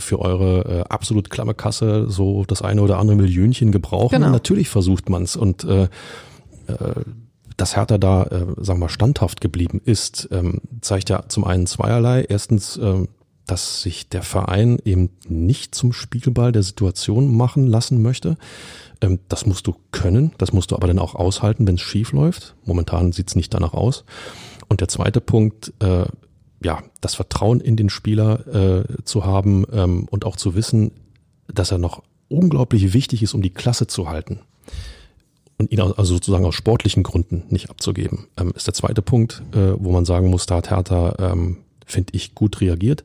für 0.00 0.18
eure 0.18 0.90
absolut 0.90 1.30
klamme 1.30 1.54
Kasse 1.54 2.10
so 2.10 2.44
das 2.44 2.62
eine 2.62 2.82
oder 2.82 2.98
andere 2.98 3.16
Millionchen 3.16 3.70
gebrauchen? 3.70 4.20
Genau. 4.20 4.30
Natürlich 4.30 4.68
versucht 4.68 5.08
man's 5.08 5.36
und 5.36 5.62
äh, 5.62 5.86
dass 7.58 7.76
Hertha 7.76 7.98
da, 7.98 8.22
äh, 8.22 8.46
sagen 8.56 8.78
wir 8.78 8.86
mal, 8.86 8.88
standhaft 8.88 9.40
geblieben 9.40 9.82
ist, 9.84 10.28
ähm, 10.30 10.62
zeigt 10.80 11.10
ja 11.10 11.28
zum 11.28 11.44
einen 11.44 11.66
zweierlei. 11.66 12.22
Erstens, 12.22 12.78
ähm, 12.78 13.08
dass 13.46 13.82
sich 13.82 14.08
der 14.08 14.22
Verein 14.22 14.78
eben 14.84 15.10
nicht 15.26 15.74
zum 15.74 15.92
Spiegelball 15.92 16.52
der 16.52 16.62
Situation 16.62 17.34
machen 17.36 17.66
lassen 17.66 18.00
möchte. 18.00 18.36
Ähm, 19.00 19.18
das 19.28 19.44
musst 19.44 19.66
du 19.66 19.74
können, 19.90 20.32
das 20.38 20.52
musst 20.52 20.70
du 20.70 20.76
aber 20.76 20.86
dann 20.86 21.00
auch 21.00 21.16
aushalten, 21.16 21.66
wenn 21.66 21.74
es 21.74 21.80
schief 21.80 22.12
läuft. 22.12 22.54
Momentan 22.64 23.10
sieht's 23.10 23.34
nicht 23.34 23.52
danach 23.52 23.74
aus. 23.74 24.04
Und 24.68 24.80
der 24.80 24.88
zweite 24.88 25.20
Punkt, 25.20 25.72
äh, 25.80 26.04
ja, 26.62 26.82
das 27.00 27.16
Vertrauen 27.16 27.60
in 27.60 27.76
den 27.76 27.90
Spieler 27.90 28.46
äh, 28.46 29.02
zu 29.02 29.24
haben 29.24 29.64
ähm, 29.72 30.06
und 30.10 30.24
auch 30.24 30.36
zu 30.36 30.54
wissen, 30.54 30.92
dass 31.52 31.72
er 31.72 31.78
noch 31.78 32.04
unglaublich 32.28 32.92
wichtig 32.92 33.22
ist, 33.24 33.34
um 33.34 33.42
die 33.42 33.50
Klasse 33.50 33.88
zu 33.88 34.08
halten 34.08 34.40
und 35.58 35.72
ihn 35.72 35.80
also 35.80 36.14
sozusagen 36.14 36.44
aus 36.44 36.54
sportlichen 36.54 37.02
Gründen 37.02 37.44
nicht 37.50 37.68
abzugeben, 37.70 38.28
ähm, 38.38 38.52
ist 38.54 38.66
der 38.66 38.74
zweite 38.74 39.02
Punkt, 39.02 39.42
äh, 39.52 39.72
wo 39.76 39.92
man 39.92 40.04
sagen 40.04 40.30
muss, 40.30 40.46
da 40.46 40.56
hat 40.56 40.70
Hertha, 40.70 41.14
ähm, 41.18 41.58
finde 41.84 42.12
ich, 42.14 42.34
gut 42.34 42.60
reagiert. 42.60 43.04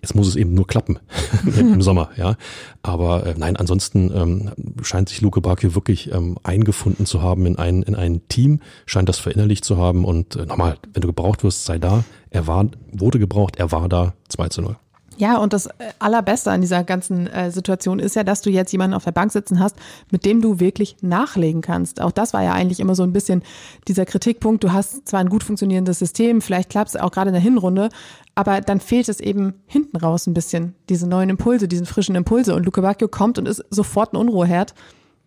Jetzt 0.00 0.14
muss 0.14 0.28
es 0.28 0.36
eben 0.36 0.54
nur 0.54 0.68
klappen 0.68 1.00
im 1.58 1.82
Sommer, 1.82 2.10
ja. 2.16 2.36
Aber 2.82 3.26
äh, 3.26 3.34
nein, 3.36 3.56
ansonsten 3.56 4.12
ähm, 4.14 4.50
scheint 4.82 5.08
sich 5.08 5.20
Luke 5.20 5.40
Bakio 5.40 5.74
wirklich 5.74 6.12
ähm, 6.12 6.38
eingefunden 6.44 7.04
zu 7.04 7.20
haben 7.20 7.46
in 7.46 7.56
ein, 7.56 7.82
in 7.82 7.96
ein 7.96 8.26
Team, 8.28 8.60
scheint 8.86 9.08
das 9.08 9.18
verinnerlicht 9.18 9.64
zu 9.64 9.76
haben 9.76 10.04
und 10.04 10.36
äh, 10.36 10.46
nochmal, 10.46 10.78
wenn 10.92 11.00
du 11.00 11.08
gebraucht 11.08 11.42
wirst, 11.42 11.64
sei 11.64 11.78
da. 11.78 12.04
Er 12.30 12.46
war, 12.46 12.68
wurde 12.92 13.18
gebraucht, 13.18 13.56
er 13.56 13.72
war 13.72 13.88
da, 13.88 14.14
2 14.28 14.48
zu 14.48 14.62
0. 14.62 14.76
Ja, 15.18 15.38
und 15.38 15.52
das 15.52 15.66
äh, 15.66 15.72
Allerbeste 15.98 16.52
an 16.52 16.60
dieser 16.60 16.84
ganzen 16.84 17.26
äh, 17.26 17.50
Situation 17.50 17.98
ist 17.98 18.14
ja, 18.14 18.22
dass 18.22 18.40
du 18.40 18.50
jetzt 18.50 18.70
jemanden 18.70 18.94
auf 18.94 19.04
der 19.04 19.12
Bank 19.12 19.32
sitzen 19.32 19.58
hast, 19.58 19.74
mit 20.10 20.24
dem 20.24 20.40
du 20.40 20.60
wirklich 20.60 20.96
nachlegen 21.00 21.60
kannst. 21.60 22.00
Auch 22.00 22.12
das 22.12 22.32
war 22.32 22.44
ja 22.44 22.52
eigentlich 22.52 22.78
immer 22.78 22.94
so 22.94 23.02
ein 23.02 23.12
bisschen 23.12 23.42
dieser 23.88 24.06
Kritikpunkt. 24.06 24.62
Du 24.62 24.72
hast 24.72 25.08
zwar 25.08 25.18
ein 25.18 25.28
gut 25.28 25.42
funktionierendes 25.42 25.98
System, 25.98 26.40
vielleicht 26.40 26.70
klappt 26.70 26.90
es 26.90 26.96
auch 26.96 27.10
gerade 27.10 27.30
in 27.30 27.34
der 27.34 27.42
Hinrunde, 27.42 27.88
aber 28.36 28.60
dann 28.60 28.78
fehlt 28.78 29.08
es 29.08 29.18
eben 29.18 29.54
hinten 29.66 29.96
raus 29.96 30.28
ein 30.28 30.34
bisschen, 30.34 30.76
diese 30.88 31.08
neuen 31.08 31.30
Impulse, 31.30 31.66
diesen 31.66 31.86
frischen 31.86 32.14
Impulse. 32.14 32.54
Und 32.54 32.64
Luke 32.64 32.80
Bacchio 32.80 33.08
kommt 33.08 33.38
und 33.38 33.48
ist 33.48 33.64
sofort 33.70 34.12
ein 34.12 34.16
Unruheherd. 34.16 34.74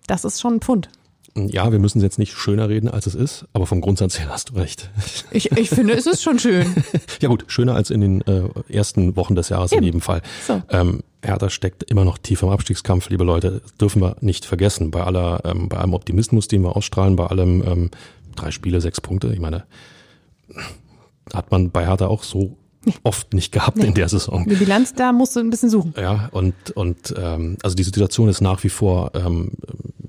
Das 0.07 0.23
ist 0.23 0.39
schon 0.39 0.55
ein 0.55 0.61
Pfund. 0.61 0.89
Ja, 1.35 1.71
wir 1.71 1.79
müssen 1.79 1.99
es 1.99 2.03
jetzt 2.03 2.19
nicht 2.19 2.33
schöner 2.33 2.67
reden, 2.67 2.89
als 2.89 3.07
es 3.07 3.15
ist, 3.15 3.45
aber 3.53 3.65
vom 3.65 3.79
Grundsatz 3.79 4.19
her 4.19 4.27
hast 4.29 4.49
du 4.49 4.55
recht. 4.55 4.89
Ich, 5.31 5.51
ich 5.51 5.69
finde, 5.69 5.93
es 5.93 6.05
ist 6.05 6.21
schon 6.21 6.39
schön. 6.39 6.75
ja 7.21 7.29
gut, 7.29 7.45
schöner 7.47 7.75
als 7.75 7.89
in 7.89 8.01
den 8.01 8.21
äh, 8.21 8.49
ersten 8.67 9.15
Wochen 9.15 9.35
des 9.35 9.47
Jahres 9.47 9.71
Eben. 9.71 9.79
in 9.79 9.85
jedem 9.85 10.01
Fall. 10.01 10.21
So. 10.45 10.61
Ähm, 10.69 11.03
Hertha 11.23 11.49
steckt 11.49 11.83
immer 11.83 12.03
noch 12.03 12.17
tief 12.17 12.43
im 12.43 12.49
Abstiegskampf, 12.49 13.09
liebe 13.09 13.23
Leute, 13.23 13.61
dürfen 13.79 14.01
wir 14.01 14.17
nicht 14.19 14.45
vergessen. 14.45 14.91
Bei 14.91 15.03
aller, 15.03 15.41
ähm, 15.45 15.69
bei 15.69 15.77
allem 15.77 15.93
Optimismus, 15.93 16.49
den 16.49 16.63
wir 16.63 16.75
ausstrahlen, 16.75 17.15
bei 17.15 17.27
allem 17.27 17.63
ähm, 17.65 17.91
drei 18.35 18.51
Spiele, 18.51 18.81
sechs 18.81 18.99
Punkte. 18.99 19.31
Ich 19.31 19.39
meine, 19.39 19.63
hat 21.33 21.51
man 21.51 21.71
bei 21.71 21.85
Hertha 21.85 22.07
auch 22.07 22.23
so 22.23 22.57
oft 23.03 23.33
nicht 23.33 23.51
gehabt 23.51 23.77
nee. 23.77 23.87
in 23.87 23.93
der 23.93 24.09
Saison. 24.09 24.45
Die 24.47 24.55
Bilanz, 24.55 24.93
da 24.93 25.11
musst 25.11 25.35
du 25.35 25.39
ein 25.39 25.49
bisschen 25.49 25.69
suchen. 25.69 25.93
Ja, 25.97 26.29
und, 26.31 26.71
und 26.71 27.13
ähm, 27.17 27.57
also 27.63 27.75
die 27.75 27.83
Situation 27.83 28.29
ist 28.29 28.41
nach 28.41 28.63
wie 28.63 28.69
vor 28.69 29.11
ähm, 29.15 29.51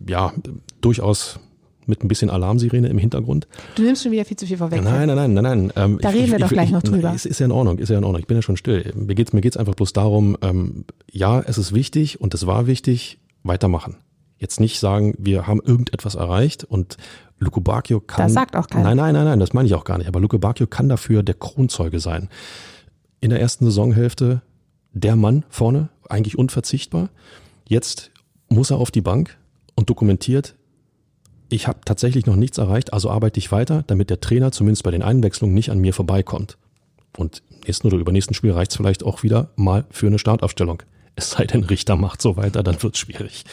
ja 0.06 0.32
durchaus 0.80 1.38
mit 1.87 2.04
ein 2.04 2.08
bisschen 2.08 2.30
Alarmsirene 2.30 2.88
im 2.88 2.98
Hintergrund. 2.98 3.48
Du 3.74 3.82
nimmst 3.82 4.02
schon 4.02 4.12
wieder 4.12 4.24
viel 4.24 4.37
zu 4.37 4.46
viel 4.46 4.56
vorweg. 4.56 4.82
Nein, 4.82 5.08
nein, 5.08 5.16
nein, 5.16 5.35
nein, 5.35 5.42
nein. 5.42 5.72
Ähm, 5.76 5.98
da 6.00 6.11
ich, 6.11 6.16
reden 6.16 6.28
wir 6.28 6.37
ich, 6.37 6.42
doch 6.42 6.48
gleich 6.50 6.66
ich, 6.66 6.72
noch 6.72 6.82
drüber. 6.82 7.12
Ist, 7.14 7.26
ist 7.26 7.40
ja 7.40 7.46
in 7.46 7.52
Ordnung, 7.52 7.78
ist 7.78 7.88
ja 7.88 7.98
in 7.98 8.04
Ordnung. 8.04 8.20
Ich 8.20 8.26
bin 8.26 8.37
ja 8.37 8.42
schon 8.42 8.56
still. 8.56 8.92
Mir 8.94 9.14
geht's, 9.14 9.32
mir 9.32 9.40
geht's 9.40 9.56
einfach 9.56 9.74
bloß 9.74 9.92
darum, 9.92 10.37
ähm, 10.42 10.85
ja, 11.11 11.40
es 11.40 11.58
ist 11.58 11.74
wichtig 11.74 12.20
und 12.20 12.35
es 12.35 12.46
war 12.46 12.66
wichtig, 12.66 13.18
weitermachen. 13.42 13.96
Jetzt 14.38 14.61
nicht 14.61 14.80
sagen, 14.80 15.14
wir 15.18 15.46
haben 15.46 15.61
irgendetwas 15.61 16.14
erreicht 16.14 16.64
und 16.64 16.96
Luke 17.42 17.61
Bacchio 17.61 18.00
kann. 18.00 18.24
Das 18.24 18.33
sagt 18.33 18.57
auch 18.57 18.68
keiner. 18.68 18.85
Nein, 18.85 18.96
nein, 18.96 19.14
nein, 19.14 19.24
nein, 19.24 19.40
das 19.40 19.52
meine 19.52 19.66
ich 19.66 19.74
auch 19.74 19.85
gar 19.85 19.98
nicht. 19.98 20.09
Aber 20.09 20.20
Luke 20.20 20.38
Bacchio 20.38 20.66
kann 20.66 20.88
dafür 20.88 21.22
der 21.22 21.35
Kronzeuge 21.35 22.00
sein. 22.00 22.28
In 23.20 23.31
der 23.31 23.40
ersten 23.40 23.64
Saisonhälfte 23.64 24.42
der 24.92 25.16
Mann 25.16 25.44
vorne, 25.48 25.88
eigentlich 26.09 26.38
unverzichtbar. 26.38 27.09
Jetzt 27.66 28.11
muss 28.48 28.70
er 28.70 28.78
auf 28.78 28.90
die 28.90 29.00
Bank 29.00 29.37
und 29.74 29.88
dokumentiert, 29.90 30.55
ich 31.48 31.66
habe 31.68 31.81
tatsächlich 31.85 32.24
noch 32.24 32.37
nichts 32.37 32.59
erreicht, 32.59 32.92
also 32.94 33.11
arbeite 33.11 33.38
ich 33.38 33.52
weiter, 33.52 33.85
damit 33.87 34.09
der 34.09 34.20
Trainer 34.20 34.52
zumindest 34.52 34.85
bei 34.85 34.90
den 34.90 35.02
Einwechslungen 35.02 35.55
nicht 35.55 35.70
an 35.70 35.78
mir 35.78 35.92
vorbeikommt. 35.92 36.57
Und 37.16 37.42
nächsten 37.66 37.88
oder 37.88 37.98
übernächsten 37.98 38.35
Spiel 38.35 38.52
reicht 38.52 38.70
es 38.70 38.76
vielleicht 38.78 39.05
auch 39.05 39.22
wieder 39.22 39.50
mal 39.55 39.85
für 39.90 40.07
eine 40.07 40.18
Startaufstellung. 40.18 40.83
Es 41.14 41.33
sei 41.33 41.44
denn, 41.44 41.64
Richter 41.64 41.96
macht 41.96 42.22
so 42.22 42.37
weiter, 42.37 42.62
dann 42.62 42.83
wird 42.83 42.94
es 42.94 43.00
schwierig. 43.00 43.44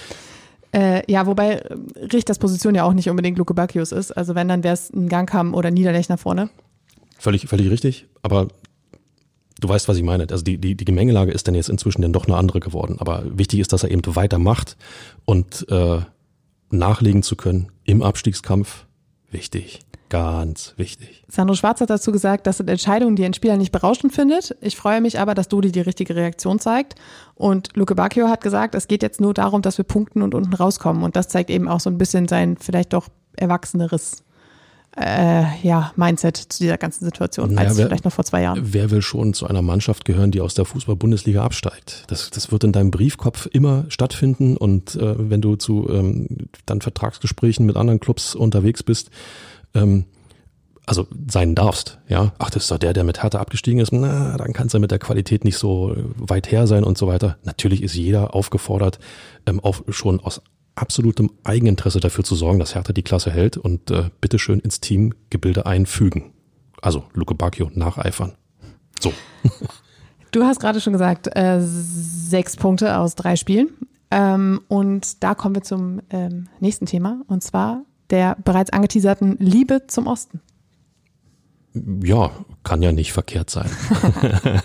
Äh, 0.72 1.10
ja, 1.12 1.26
wobei 1.26 1.56
äh, 1.56 1.76
Richters 2.14 2.40
Position 2.40 2.76
ja 2.76 2.84
auch 2.84 2.94
nicht 2.94 3.10
unbedingt 3.10 3.38
Luke 3.38 3.54
Bacchius 3.54 3.92
ist. 3.92 4.12
Also 4.12 4.36
wenn, 4.36 4.48
dann 4.48 4.64
wäre 4.64 4.74
es 4.74 4.92
ein 4.92 5.10
Gangham 5.10 5.54
oder 5.54 5.72
Niederlechner 5.72 6.18
vorne. 6.18 6.50
Völlig, 7.18 7.48
völlig 7.48 7.70
richtig. 7.70 8.08
Aber 8.22 8.48
du 9.60 9.70
weißt, 9.70 9.88
was 9.88 9.98
ich 9.98 10.04
meine. 10.04 10.28
Also 10.30 10.44
die, 10.44 10.58
die, 10.58 10.76
die 10.76 10.86
Gemengelage 10.86 11.32
ist 11.32 11.48
dann 11.48 11.56
jetzt 11.56 11.70
inzwischen 11.70 12.02
dann 12.02 12.14
doch 12.14 12.28
eine 12.28 12.38
andere 12.38 12.60
geworden. 12.60 12.98
Aber 13.00 13.24
wichtig 13.26 13.60
ist, 13.60 13.74
dass 13.74 13.84
er 13.84 13.92
eben 13.92 14.16
weitermacht 14.16 14.78
und 15.26 15.66
äh, 15.70 16.00
nachlegen 16.72 17.24
zu 17.24 17.36
können 17.36 17.72
im 17.84 18.04
Abstiegskampf. 18.04 18.86
Wichtig. 19.32 19.80
Ganz 20.10 20.74
wichtig. 20.76 21.24
Sandro 21.28 21.56
Schwarz 21.56 21.82
hat 21.82 21.92
dazu 21.92 22.12
gesagt, 22.12 22.48
das 22.48 22.58
sind 22.58 22.70
Entscheidungen, 22.70 23.16
die 23.16 23.24
ein 23.24 23.36
Spieler 23.36 23.58
nicht 23.58 23.72
berauschend 23.72 24.12
findet. 24.12 24.56
Ich 24.60 24.76
freue 24.76 25.02
mich 25.02 25.20
aber, 25.20 25.36
dass 25.36 25.48
Dodi 25.48 25.72
die 25.72 25.82
richtige 25.82 26.16
Reaktion 26.16 26.60
zeigt. 26.60 26.96
Und 27.36 27.70
Luke 27.76 27.94
Bacchio 27.94 28.28
hat 28.28 28.42
gesagt, 28.42 28.74
es 28.74 28.88
geht 28.88 29.04
jetzt 29.04 29.22
nur 29.22 29.36
darum, 29.36 29.62
dass 29.62 29.78
wir 29.78 29.86
punkten 29.86 30.24
und 30.24 30.34
unten 30.34 30.54
rauskommen. 30.54 31.04
Und 31.04 31.16
das 31.16 31.28
zeigt 31.28 31.52
eben 31.52 31.68
auch 31.68 31.80
so 31.80 31.92
ein 31.92 32.00
bisschen 32.00 32.28
sein 32.28 32.58
vielleicht 32.58 32.94
doch 32.94 33.08
erwachseneres 33.38 34.24
äh, 34.98 35.44
ja, 35.62 35.94
Mindset 35.96 36.38
zu 36.38 36.60
dieser 36.60 36.78
ganzen 36.78 37.06
Situation 37.06 37.54
naja, 37.54 37.70
als 37.70 37.78
wer, 37.78 37.86
vielleicht 37.88 38.06
noch 38.06 38.12
vor 38.12 38.26
zwei 38.26 38.42
Jahren. 38.42 38.60
Wer 38.64 38.92
will 38.92 39.02
schon 39.02 39.34
zu 39.34 39.48
einer 39.48 39.62
Mannschaft 39.62 40.06
gehören, 40.06 40.32
die 40.32 40.42
aus 40.42 40.56
der 40.56 40.66
Fußball-Bundesliga 40.66 41.44
absteigt? 41.44 42.06
Das, 42.08 42.32
das 42.32 42.52
wird 42.52 42.64
in 42.64 42.72
deinem 42.72 42.92
Briefkopf 42.92 43.48
immer 43.52 43.86
stattfinden 43.90 44.58
und 44.58 44.96
äh, 44.96 45.16
wenn 45.18 45.42
du 45.42 45.56
zu 45.56 45.88
ähm, 45.90 46.50
dann 46.66 46.82
Vertragsgesprächen 46.82 47.66
mit 47.66 47.78
anderen 47.78 48.00
Clubs 48.00 48.36
unterwegs 48.36 48.84
bist, 48.84 49.12
ähm, 49.74 50.06
also 50.86 51.06
sein 51.30 51.54
darfst, 51.54 52.00
ja, 52.08 52.34
ach, 52.40 52.50
das 52.50 52.64
ist 52.64 52.72
doch 52.72 52.80
der, 52.80 52.94
der 52.94 53.04
mit 53.04 53.22
Hertha 53.22 53.40
abgestiegen 53.40 53.80
ist, 53.80 53.92
na, 53.92 54.36
dann 54.38 54.54
kann 54.54 54.68
es 54.68 54.74
ja 54.74 54.80
mit 54.80 54.90
der 54.90 54.98
Qualität 54.98 55.44
nicht 55.44 55.58
so 55.58 55.96
weit 56.18 56.52
her 56.52 56.66
sein 56.66 56.84
und 56.84 56.98
so 56.98 57.06
weiter. 57.06 57.38
Natürlich 57.44 57.84
ist 57.84 57.94
jeder 57.94 58.34
aufgefordert, 58.34 58.98
ähm, 59.46 59.60
auch 59.60 59.82
schon 59.90 60.20
aus 60.20 60.42
absolutem 60.74 61.30
Eigeninteresse 61.44 62.00
dafür 62.00 62.24
zu 62.24 62.36
sorgen, 62.36 62.58
dass 62.58 62.74
Hertha 62.74 62.92
die 62.92 63.04
Klasse 63.04 63.30
hält 63.30 63.58
und 63.58 63.92
äh, 63.92 64.10
bitteschön 64.20 64.60
ins 64.60 64.80
Teamgebilde 64.80 65.68
einfügen. 65.68 66.34
Also 66.82 67.04
Luke 67.14 67.36
Bacchio 67.36 67.70
nacheifern. 67.74 68.34
So. 69.00 69.14
Du 70.32 70.44
hast 70.44 70.60
gerade 70.60 70.80
schon 70.80 70.94
gesagt, 70.94 71.28
äh, 71.36 71.60
sechs 71.60 72.56
Punkte 72.56 73.00
aus 73.00 73.16
drei 73.16 73.36
Spielen. 73.36 73.70
Ähm, 74.12 74.62
und 74.68 75.24
da 75.24 75.34
kommen 75.34 75.56
wir 75.56 75.64
zum 75.64 76.02
ähm, 76.12 76.48
nächsten 76.60 76.86
Thema, 76.86 77.22
und 77.28 77.42
zwar 77.44 77.84
der 78.10 78.38
bereits 78.44 78.72
angeteaserten 78.72 79.38
Liebe 79.40 79.88
zum 79.88 80.08
Osten. 80.08 80.42
Ja, 82.04 82.32
kann 82.64 82.82
ja 82.82 82.92
nicht 82.92 83.14
verkehrt 83.14 83.50
sein. 83.50 83.70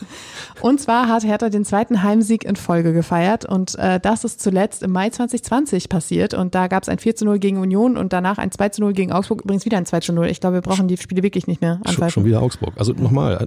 und 0.63 0.81
zwar 0.81 1.09
hat 1.09 1.23
Hertha 1.23 1.51
den 1.51 1.65
zweiten 1.65 2.03
Heimsieg 2.03 2.45
in 2.45 2.57
Folge 2.57 2.95
gefeiert 2.95 3.45
und 3.45 3.79
äh, 3.79 4.01
das 4.01 4.25
ist 4.25 4.41
zuletzt 4.41 4.83
im 4.83 4.91
Mai 4.91 5.11
2020 5.11 5.91
passiert 5.91 6.33
und 6.33 6.55
da 6.55 6.67
gab 6.67 6.83
es 6.83 6.89
ein 6.89 6.99
4 6.99 7.15
zu 7.15 7.25
0 7.27 7.39
gegen 7.39 7.59
Union 7.59 7.99
und 7.99 8.15
danach 8.15 8.39
ein 8.39 8.51
2 8.51 8.71
zu 8.71 8.81
0 8.81 8.95
gegen 8.95 9.13
Augsburg, 9.13 9.43
übrigens 9.43 9.67
wieder 9.67 9.77
ein 9.77 9.87
2 9.87 10.01
zu 10.01 10.13
0. 10.15 10.29
Ich 10.29 10.41
glaube, 10.41 10.55
wir 10.57 10.63
brauchen 10.63 10.89
die 10.89 10.97
Spiele 10.97 11.23
wirklich 11.23 11.47
nicht 11.47 11.61
mehr 11.61 11.75
anpfeifen. 11.85 11.99
Schon, 11.99 12.11
schon 12.11 12.25
wieder 12.25 12.43
Augsburg. 12.43 12.73
Also 12.79 12.95
nochmal, 12.95 13.47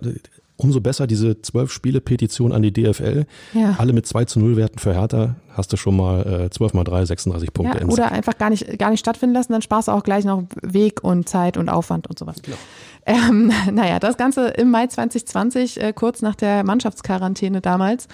umso 0.57 0.81
besser 0.81 1.07
diese 1.07 1.41
zwölf 1.41 1.71
Spiele 1.71 2.01
Petition 2.01 2.51
an 2.51 2.63
die 2.63 2.73
DFL. 2.73 3.25
Ja. 3.53 3.75
Alle 3.77 3.93
mit 3.93 4.07
2 4.07 4.25
zu 4.25 4.39
0 4.39 4.57
Werten 4.57 4.79
für 4.79 4.93
Hertha. 4.93 5.35
Hast 5.53 5.71
du 5.71 5.77
schon 5.77 5.95
mal 5.95 6.45
äh, 6.45 6.49
12 6.49 6.73
mal 6.73 6.83
3, 6.83 7.05
36 7.05 7.53
Punkte. 7.53 7.79
Ja, 7.79 7.87
oder 7.87 8.11
einfach 8.11 8.37
gar 8.37 8.49
nicht, 8.49 8.77
gar 8.77 8.89
nicht 8.89 8.99
stattfinden 8.99 9.35
lassen, 9.35 9.53
dann 9.53 9.61
sparst 9.61 9.87
du 9.87 9.91
auch 9.91 10.03
gleich 10.03 10.25
noch 10.25 10.43
Weg 10.61 11.03
und 11.03 11.29
Zeit 11.29 11.57
und 11.57 11.69
Aufwand 11.69 12.07
und 12.07 12.17
sowas. 12.19 12.41
Genau. 12.41 12.57
Ähm, 13.05 13.51
naja, 13.71 13.99
das 13.99 14.17
Ganze 14.17 14.49
im 14.49 14.69
Mai 14.71 14.87
2020, 14.87 15.81
äh, 15.81 15.93
kurz 15.93 16.21
nach 16.21 16.35
der 16.35 16.63
Mannschaftsquarantäne 16.63 17.61
damals. 17.61 18.07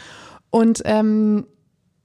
Und 0.49 0.81
ähm, 0.85 1.45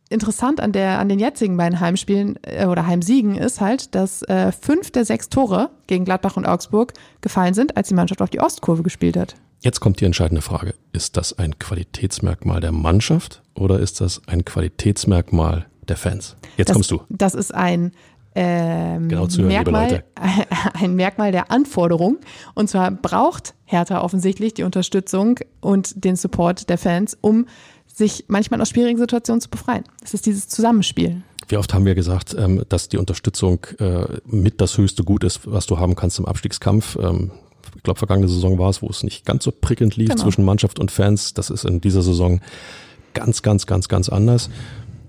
interessant 0.08 0.60
an, 0.60 0.72
der, 0.72 0.98
an 1.00 1.08
den 1.08 1.18
jetzigen 1.18 1.56
beiden 1.56 1.80
Heimspielen 1.80 2.38
äh, 2.42 2.66
oder 2.66 2.86
Heimsiegen 2.86 3.36
ist 3.36 3.60
halt, 3.60 3.94
dass 3.94 4.22
äh, 4.22 4.52
fünf 4.52 4.90
der 4.90 5.04
sechs 5.04 5.28
Tore 5.28 5.70
gegen 5.86 6.04
Gladbach 6.04 6.36
und 6.36 6.46
Augsburg 6.46 6.94
gefallen 7.20 7.54
sind, 7.54 7.76
als 7.76 7.88
die 7.88 7.94
Mannschaft 7.94 8.22
auf 8.22 8.30
die 8.30 8.40
Ostkurve 8.40 8.82
gespielt 8.82 9.16
hat. 9.16 9.34
Jetzt 9.60 9.80
kommt 9.80 10.00
die 10.00 10.04
entscheidende 10.04 10.42
Frage. 10.42 10.74
Ist 10.92 11.16
das 11.16 11.38
ein 11.38 11.58
Qualitätsmerkmal 11.58 12.60
der 12.60 12.72
Mannschaft 12.72 13.42
oder 13.54 13.80
ist 13.80 14.00
das 14.00 14.22
ein 14.26 14.44
Qualitätsmerkmal 14.44 15.66
der 15.88 15.96
Fans? 15.96 16.36
Jetzt 16.56 16.68
das, 16.68 16.74
kommst 16.74 16.90
du. 16.90 17.02
Das 17.08 17.34
ist 17.34 17.52
ein 17.52 17.92
ähm, 18.34 19.08
genau 19.08 19.26
zuhören, 19.26 19.48
Merkmal, 19.48 20.04
ein 20.74 20.94
Merkmal 20.94 21.32
der 21.32 21.50
Anforderung. 21.50 22.18
Und 22.54 22.70
zwar 22.70 22.92
braucht 22.92 23.54
Hertha 23.64 24.00
offensichtlich 24.00 24.54
die 24.54 24.62
Unterstützung 24.62 25.40
und 25.60 26.04
den 26.04 26.14
Support 26.14 26.68
der 26.68 26.78
Fans, 26.78 27.18
um 27.20 27.46
sich 27.86 28.26
manchmal 28.28 28.60
aus 28.60 28.68
schwierigen 28.68 28.98
Situationen 28.98 29.40
zu 29.40 29.50
befreien. 29.50 29.82
Es 30.04 30.14
ist 30.14 30.26
dieses 30.26 30.46
Zusammenspiel. 30.46 31.22
Wie 31.48 31.56
oft 31.56 31.74
haben 31.74 31.84
wir 31.84 31.96
gesagt, 31.96 32.36
ähm, 32.38 32.62
dass 32.68 32.88
die 32.88 32.98
Unterstützung 32.98 33.66
äh, 33.80 34.04
mit 34.24 34.60
das 34.60 34.78
höchste 34.78 35.02
Gut 35.02 35.24
ist, 35.24 35.50
was 35.50 35.66
du 35.66 35.78
haben 35.78 35.96
kannst 35.96 36.20
im 36.20 36.26
Abstiegskampf. 36.26 36.96
Ich 37.76 37.82
glaube, 37.82 37.98
vergangene 37.98 38.28
Saison 38.28 38.58
war 38.58 38.70
es, 38.70 38.82
wo 38.82 38.88
es 38.88 39.02
nicht 39.02 39.24
ganz 39.24 39.44
so 39.44 39.52
prickelnd 39.52 39.96
lief 39.96 40.10
genau. 40.10 40.22
zwischen 40.22 40.44
Mannschaft 40.44 40.78
und 40.78 40.90
Fans. 40.90 41.34
Das 41.34 41.50
ist 41.50 41.64
in 41.64 41.80
dieser 41.80 42.02
Saison 42.02 42.40
ganz, 43.14 43.42
ganz, 43.42 43.66
ganz, 43.66 43.88
ganz 43.88 44.08
anders. 44.08 44.50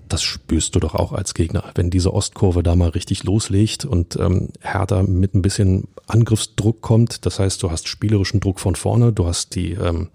Das 0.08 0.22
spürst 0.22 0.74
du 0.74 0.80
doch 0.80 0.96
auch 0.96 1.12
als 1.12 1.34
Gegner, 1.34 1.64
wenn 1.76 1.90
diese 1.90 2.12
Ostkurve 2.12 2.64
da 2.64 2.74
mal 2.74 2.88
richtig 2.88 3.22
loslegt 3.22 3.84
und 3.84 4.16
ähm, 4.16 4.48
Hertha 4.60 5.04
mit 5.04 5.34
ein 5.34 5.42
bisschen 5.42 5.86
Angriffsdruck 6.08 6.80
kommt. 6.80 7.26
Das 7.26 7.38
heißt, 7.38 7.62
du 7.62 7.70
hast 7.70 7.86
spielerischen 7.86 8.40
Druck 8.40 8.58
von 8.58 8.74
vorne, 8.74 9.12
du 9.12 9.26
hast 9.26 9.54
die, 9.54 9.72
ähm, 9.72 10.08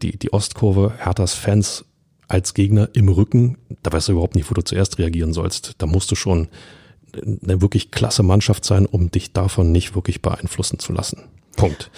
die, 0.00 0.18
die 0.18 0.32
Ostkurve, 0.32 0.94
Herthas 0.96 1.34
Fans 1.34 1.84
als 2.26 2.54
Gegner 2.54 2.88
im 2.94 3.08
Rücken. 3.08 3.58
Da 3.82 3.92
weißt 3.92 4.08
du 4.08 4.12
überhaupt 4.12 4.34
nicht, 4.34 4.50
wo 4.50 4.54
du 4.54 4.62
zuerst 4.62 4.98
reagieren 4.98 5.34
sollst. 5.34 5.74
Da 5.78 5.86
musst 5.86 6.10
du 6.10 6.14
schon 6.14 6.48
eine 7.14 7.60
wirklich 7.60 7.90
klasse 7.90 8.22
Mannschaft 8.22 8.64
sein, 8.64 8.86
um 8.86 9.10
dich 9.10 9.32
davon 9.32 9.72
nicht 9.72 9.94
wirklich 9.94 10.22
beeinflussen 10.22 10.78
zu 10.78 10.92
lassen. 10.92 11.24
Punkt. 11.58 11.90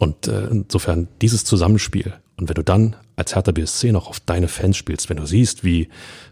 Und 0.00 0.26
äh, 0.28 0.46
insofern 0.46 1.08
dieses 1.20 1.44
Zusammenspiel 1.44 2.14
Und 2.36 2.48
wenn 2.48 2.54
du 2.54 2.64
dann 2.64 2.96
als 3.16 3.34
Hertha 3.34 3.52
BSC 3.52 3.92
noch 3.92 4.08
auf 4.08 4.20
deine 4.20 4.48
Fans 4.48 4.76
spielst, 4.76 5.10
wenn 5.10 5.18
du 5.18 5.26
siehst, 5.26 5.64
wie, 5.64 5.88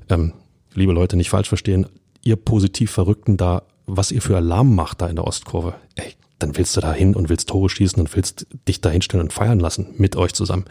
ähm, 0.08 0.32
liebe 0.74 0.92
Leute, 0.92 1.16
nicht 1.16 1.30
falsch 1.30 1.48
verstehen, 1.48 1.86
ihr 2.22 2.36
positiv 2.36 2.90
Verrückten 2.90 3.36
da, 3.36 3.62
was 3.86 4.10
ihr 4.10 4.22
für 4.22 4.36
Alarm 4.36 4.74
macht 4.74 5.02
da 5.02 5.08
in 5.08 5.16
der 5.16 5.26
Ostkurve, 5.26 5.74
ey, 5.96 6.14
dann 6.38 6.56
willst 6.56 6.76
du 6.76 6.80
da 6.80 6.92
hin 6.92 7.14
und 7.14 7.28
willst 7.28 7.48
Tore 7.48 7.68
schießen 7.68 8.00
und 8.00 8.16
willst 8.16 8.46
dich 8.66 8.80
da 8.80 8.88
hinstellen 8.90 9.24
und 9.24 9.32
feiern 9.32 9.60
lassen 9.60 9.94
mit 9.98 10.16
euch 10.16 10.32
zusammen. 10.32 10.64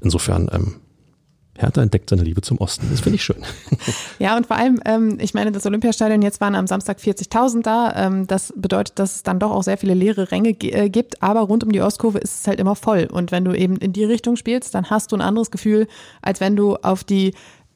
Insofern, 0.00 0.48
ähm, 0.52 0.76
Hertha 1.60 1.82
entdeckt 1.82 2.10
seine 2.10 2.22
Liebe 2.22 2.40
zum 2.40 2.58
Osten. 2.58 2.88
Das 2.90 3.00
finde 3.00 3.16
ich 3.16 3.24
schön. 3.24 3.36
Ja, 4.18 4.36
und 4.36 4.46
vor 4.46 4.56
allem, 4.56 4.80
ähm, 4.84 5.16
ich 5.18 5.32
meine, 5.32 5.50
das 5.50 5.64
Olympiastadion, 5.64 6.20
jetzt 6.20 6.40
waren 6.42 6.54
am 6.54 6.66
Samstag 6.66 6.98
40.000 6.98 7.62
da. 7.62 7.92
Ähm, 7.96 8.26
das 8.26 8.52
bedeutet, 8.54 8.98
dass 8.98 9.16
es 9.16 9.22
dann 9.22 9.38
doch 9.38 9.50
auch 9.50 9.62
sehr 9.62 9.78
viele 9.78 9.94
leere 9.94 10.30
Ränge 10.30 10.50
äh, 10.50 10.90
gibt. 10.90 11.22
Aber 11.22 11.40
rund 11.40 11.64
um 11.64 11.72
die 11.72 11.80
Ostkurve 11.80 12.18
ist 12.18 12.40
es 12.40 12.46
halt 12.46 12.60
immer 12.60 12.76
voll. 12.76 13.08
Und 13.10 13.32
wenn 13.32 13.44
du 13.44 13.54
eben 13.54 13.76
in 13.76 13.94
die 13.94 14.04
Richtung 14.04 14.36
spielst, 14.36 14.74
dann 14.74 14.90
hast 14.90 15.12
du 15.12 15.16
ein 15.16 15.22
anderes 15.22 15.50
Gefühl, 15.50 15.88
als 16.20 16.40
wenn 16.40 16.54
du 16.54 16.76
auf 16.76 17.02
die 17.02 17.32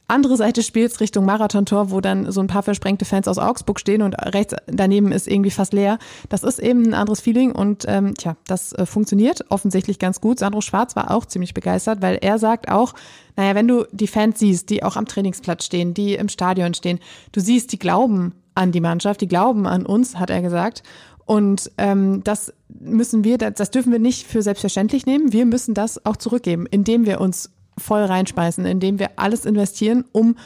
andere 0.07 0.37
Seite 0.37 0.63
spielst 0.63 1.01
Richtung 1.01 1.25
Marathontor, 1.25 1.91
wo 1.91 2.01
dann 2.01 2.31
so 2.31 2.41
ein 2.41 2.47
paar 2.47 2.63
versprengte 2.63 3.07
Fans 3.07 3.27
aus 3.27 3.39
Augsburg 3.39 3.81
stehen 3.81 4.03
und 4.03 4.15
rechts 4.15 4.55
daneben 4.67 5.13
ist 5.13 5.27
irgendwie 5.27 5.51
fast 5.51 5.73
leer. 5.73 5.99
Das 6.29 6.43
ist 6.43 6.59
eben 6.59 6.85
ein 6.85 6.95
anderes 6.95 7.21
Feeling 7.21 7.53
und 7.53 7.85
ähm, 7.89 8.15
tja, 8.15 8.37
das 8.47 8.73
äh, 8.75 8.85
funktioniert 8.85 9.47
offensichtlich 9.51 9.99
ganz 9.99 10.21
gut. 10.21 10.39
Sandro 10.39 10.61
Schwarz 10.61 10.95
war 10.95 11.11
auch 11.11 11.25
ziemlich 11.25 11.55
begeistert, 11.55 12.03
weil 12.03 12.19
er 12.21 12.39
sagt 12.39 12.71
auch, 12.71 12.95
naja, 13.37 13.55
wenn 13.55 13.67
du 13.67 13.87
die 13.93 14.07
Fans 14.07 14.39
siehst, 14.39 14.69
die 14.69 14.83
auch 14.83 14.97
am 14.97 15.07
Trainingsplatz 15.07 15.65
stehen, 15.65 15.95
die 15.95 16.15
im 16.15 16.29
Stadion 16.29 16.75
stehen, 16.75 17.01
du 17.33 17.41
siehst, 17.41 17.73
die 17.73 17.79
glauben 17.79 18.35
an 18.55 18.73
die 18.73 18.81
Mannschaft, 18.81 19.23
die 19.23 19.29
glauben 19.29 19.67
an 19.67 19.87
uns, 19.87 20.19
hat 20.19 20.31
er 20.31 20.43
gesagt. 20.43 20.83
Und 21.27 21.73
ähm, 21.79 22.23
das 22.23 22.53
müssen 22.69 23.25
wir, 23.25 23.39
das 23.39 23.71
dürfen 23.71 23.91
wir 23.93 23.99
nicht 23.99 24.27
für 24.27 24.43
selbstverständlich 24.43 25.07
nehmen. 25.07 25.33
Wir 25.33 25.47
müssen 25.47 25.73
das 25.73 26.05
auch 26.05 26.17
zurückgeben, 26.17 26.67
indem 26.67 27.07
wir 27.07 27.21
uns 27.21 27.51
voll 27.79 28.03
reinspeisen, 28.03 28.65
indem 28.65 28.99
wir 28.99 29.11
alles 29.17 29.45
investieren, 29.45 30.05
um 30.13 30.37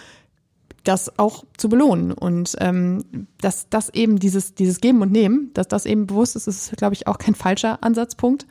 das 0.84 1.18
auch 1.18 1.44
zu 1.56 1.68
belohnen. 1.68 2.12
Und 2.12 2.56
ähm, 2.60 3.04
dass 3.40 3.68
das 3.68 3.90
eben 3.90 4.18
dieses, 4.18 4.54
dieses 4.54 4.80
Geben 4.80 5.02
und 5.02 5.12
Nehmen, 5.12 5.50
dass 5.54 5.68
das 5.68 5.84
eben 5.84 6.06
bewusst 6.06 6.36
ist, 6.36 6.46
ist, 6.46 6.76
glaube 6.76 6.94
ich, 6.94 7.06
auch 7.06 7.18
kein 7.18 7.34
falscher 7.34 7.82
Ansatzpunkt. 7.82 8.46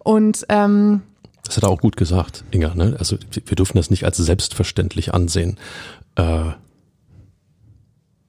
Und 0.00 0.44
ähm, 0.48 1.02
das 1.44 1.56
hat 1.56 1.62
er 1.62 1.70
auch 1.70 1.80
gut 1.80 1.96
gesagt, 1.96 2.44
Inga. 2.50 2.74
Ne? 2.74 2.96
Also 2.98 3.16
wir 3.30 3.56
dürfen 3.56 3.76
das 3.76 3.90
nicht 3.90 4.04
als 4.04 4.16
selbstverständlich 4.16 5.14
ansehen. 5.14 5.58
Äh, 6.16 6.52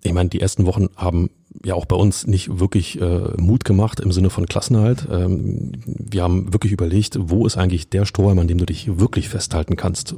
ich 0.02 0.14
meine, 0.14 0.30
die 0.30 0.42
ersten 0.42 0.66
Wochen 0.66 0.88
haben 0.96 1.30
ja 1.64 1.74
auch 1.74 1.86
bei 1.86 1.96
uns 1.96 2.28
nicht 2.28 2.60
wirklich 2.60 3.02
äh, 3.02 3.32
Mut 3.38 3.66
gemacht 3.66 4.00
im 4.00 4.12
Sinne 4.12 4.30
von 4.30 4.46
Klassenhalt. 4.46 5.08
Ähm, 5.12 5.72
wir 5.86 6.24
haben 6.24 6.54
wirklich 6.54 6.72
überlegt, 6.72 7.18
wo 7.20 7.46
ist 7.46 7.58
eigentlich 7.58 7.90
der 7.90 8.06
Strohhalm, 8.06 8.40
an 8.40 8.48
dem 8.48 8.58
du 8.58 8.66
dich 8.66 9.00
wirklich 9.00 9.30
festhalten 9.30 9.76
kannst, 9.76 10.16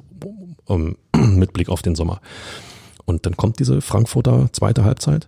um, 0.65 0.97
mit 1.15 1.53
Blick 1.53 1.69
auf 1.69 1.81
den 1.81 1.95
Sommer. 1.95 2.21
Und 3.05 3.25
dann 3.25 3.37
kommt 3.37 3.59
diese 3.59 3.81
Frankfurter 3.81 4.49
zweite 4.51 4.83
Halbzeit 4.83 5.27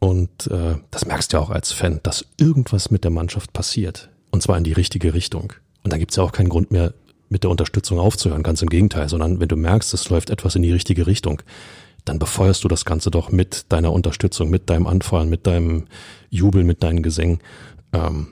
und 0.00 0.46
äh, 0.48 0.76
das 0.90 1.06
merkst 1.06 1.32
du 1.32 1.38
ja 1.38 1.42
auch 1.42 1.50
als 1.50 1.72
Fan, 1.72 2.00
dass 2.02 2.26
irgendwas 2.38 2.90
mit 2.90 3.04
der 3.04 3.10
Mannschaft 3.10 3.52
passiert 3.52 4.10
und 4.30 4.42
zwar 4.42 4.58
in 4.58 4.64
die 4.64 4.72
richtige 4.72 5.14
Richtung. 5.14 5.52
Und 5.82 5.92
da 5.92 5.98
gibt's 5.98 6.16
ja 6.16 6.22
auch 6.22 6.32
keinen 6.32 6.48
Grund 6.48 6.70
mehr, 6.70 6.92
mit 7.30 7.42
der 7.42 7.50
Unterstützung 7.50 7.98
aufzuhören, 7.98 8.42
ganz 8.42 8.62
im 8.62 8.70
Gegenteil, 8.70 9.08
sondern 9.08 9.38
wenn 9.38 9.48
du 9.48 9.56
merkst, 9.56 9.92
es 9.92 10.08
läuft 10.08 10.30
etwas 10.30 10.54
in 10.54 10.62
die 10.62 10.72
richtige 10.72 11.06
Richtung, 11.06 11.42
dann 12.08 12.18
befeuerst 12.18 12.64
du 12.64 12.68
das 12.68 12.84
Ganze 12.84 13.10
doch 13.10 13.30
mit 13.30 13.66
deiner 13.70 13.92
Unterstützung, 13.92 14.48
mit 14.48 14.70
deinem 14.70 14.86
Anfeuern, 14.86 15.28
mit 15.28 15.46
deinem 15.46 15.84
Jubel, 16.30 16.64
mit 16.64 16.82
deinen 16.82 17.02
Gesängen. 17.02 17.40
Ähm, 17.92 18.28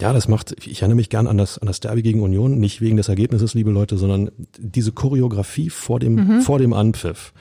ja, 0.00 0.12
das 0.12 0.28
macht, 0.28 0.54
ich 0.64 0.80
erinnere 0.80 0.96
mich 0.96 1.10
gern 1.10 1.26
an 1.26 1.36
das, 1.38 1.58
an 1.58 1.66
das 1.66 1.80
Derby 1.80 2.02
gegen 2.02 2.22
Union, 2.22 2.58
nicht 2.58 2.80
wegen 2.80 2.96
des 2.96 3.08
Ergebnisses, 3.08 3.54
liebe 3.54 3.70
Leute, 3.70 3.98
sondern 3.98 4.30
diese 4.58 4.92
Choreografie 4.92 5.70
vor 5.70 5.98
dem, 5.98 6.14
mhm. 6.14 6.40
vor 6.40 6.58
dem 6.58 6.72
Anpfiff. 6.72 7.32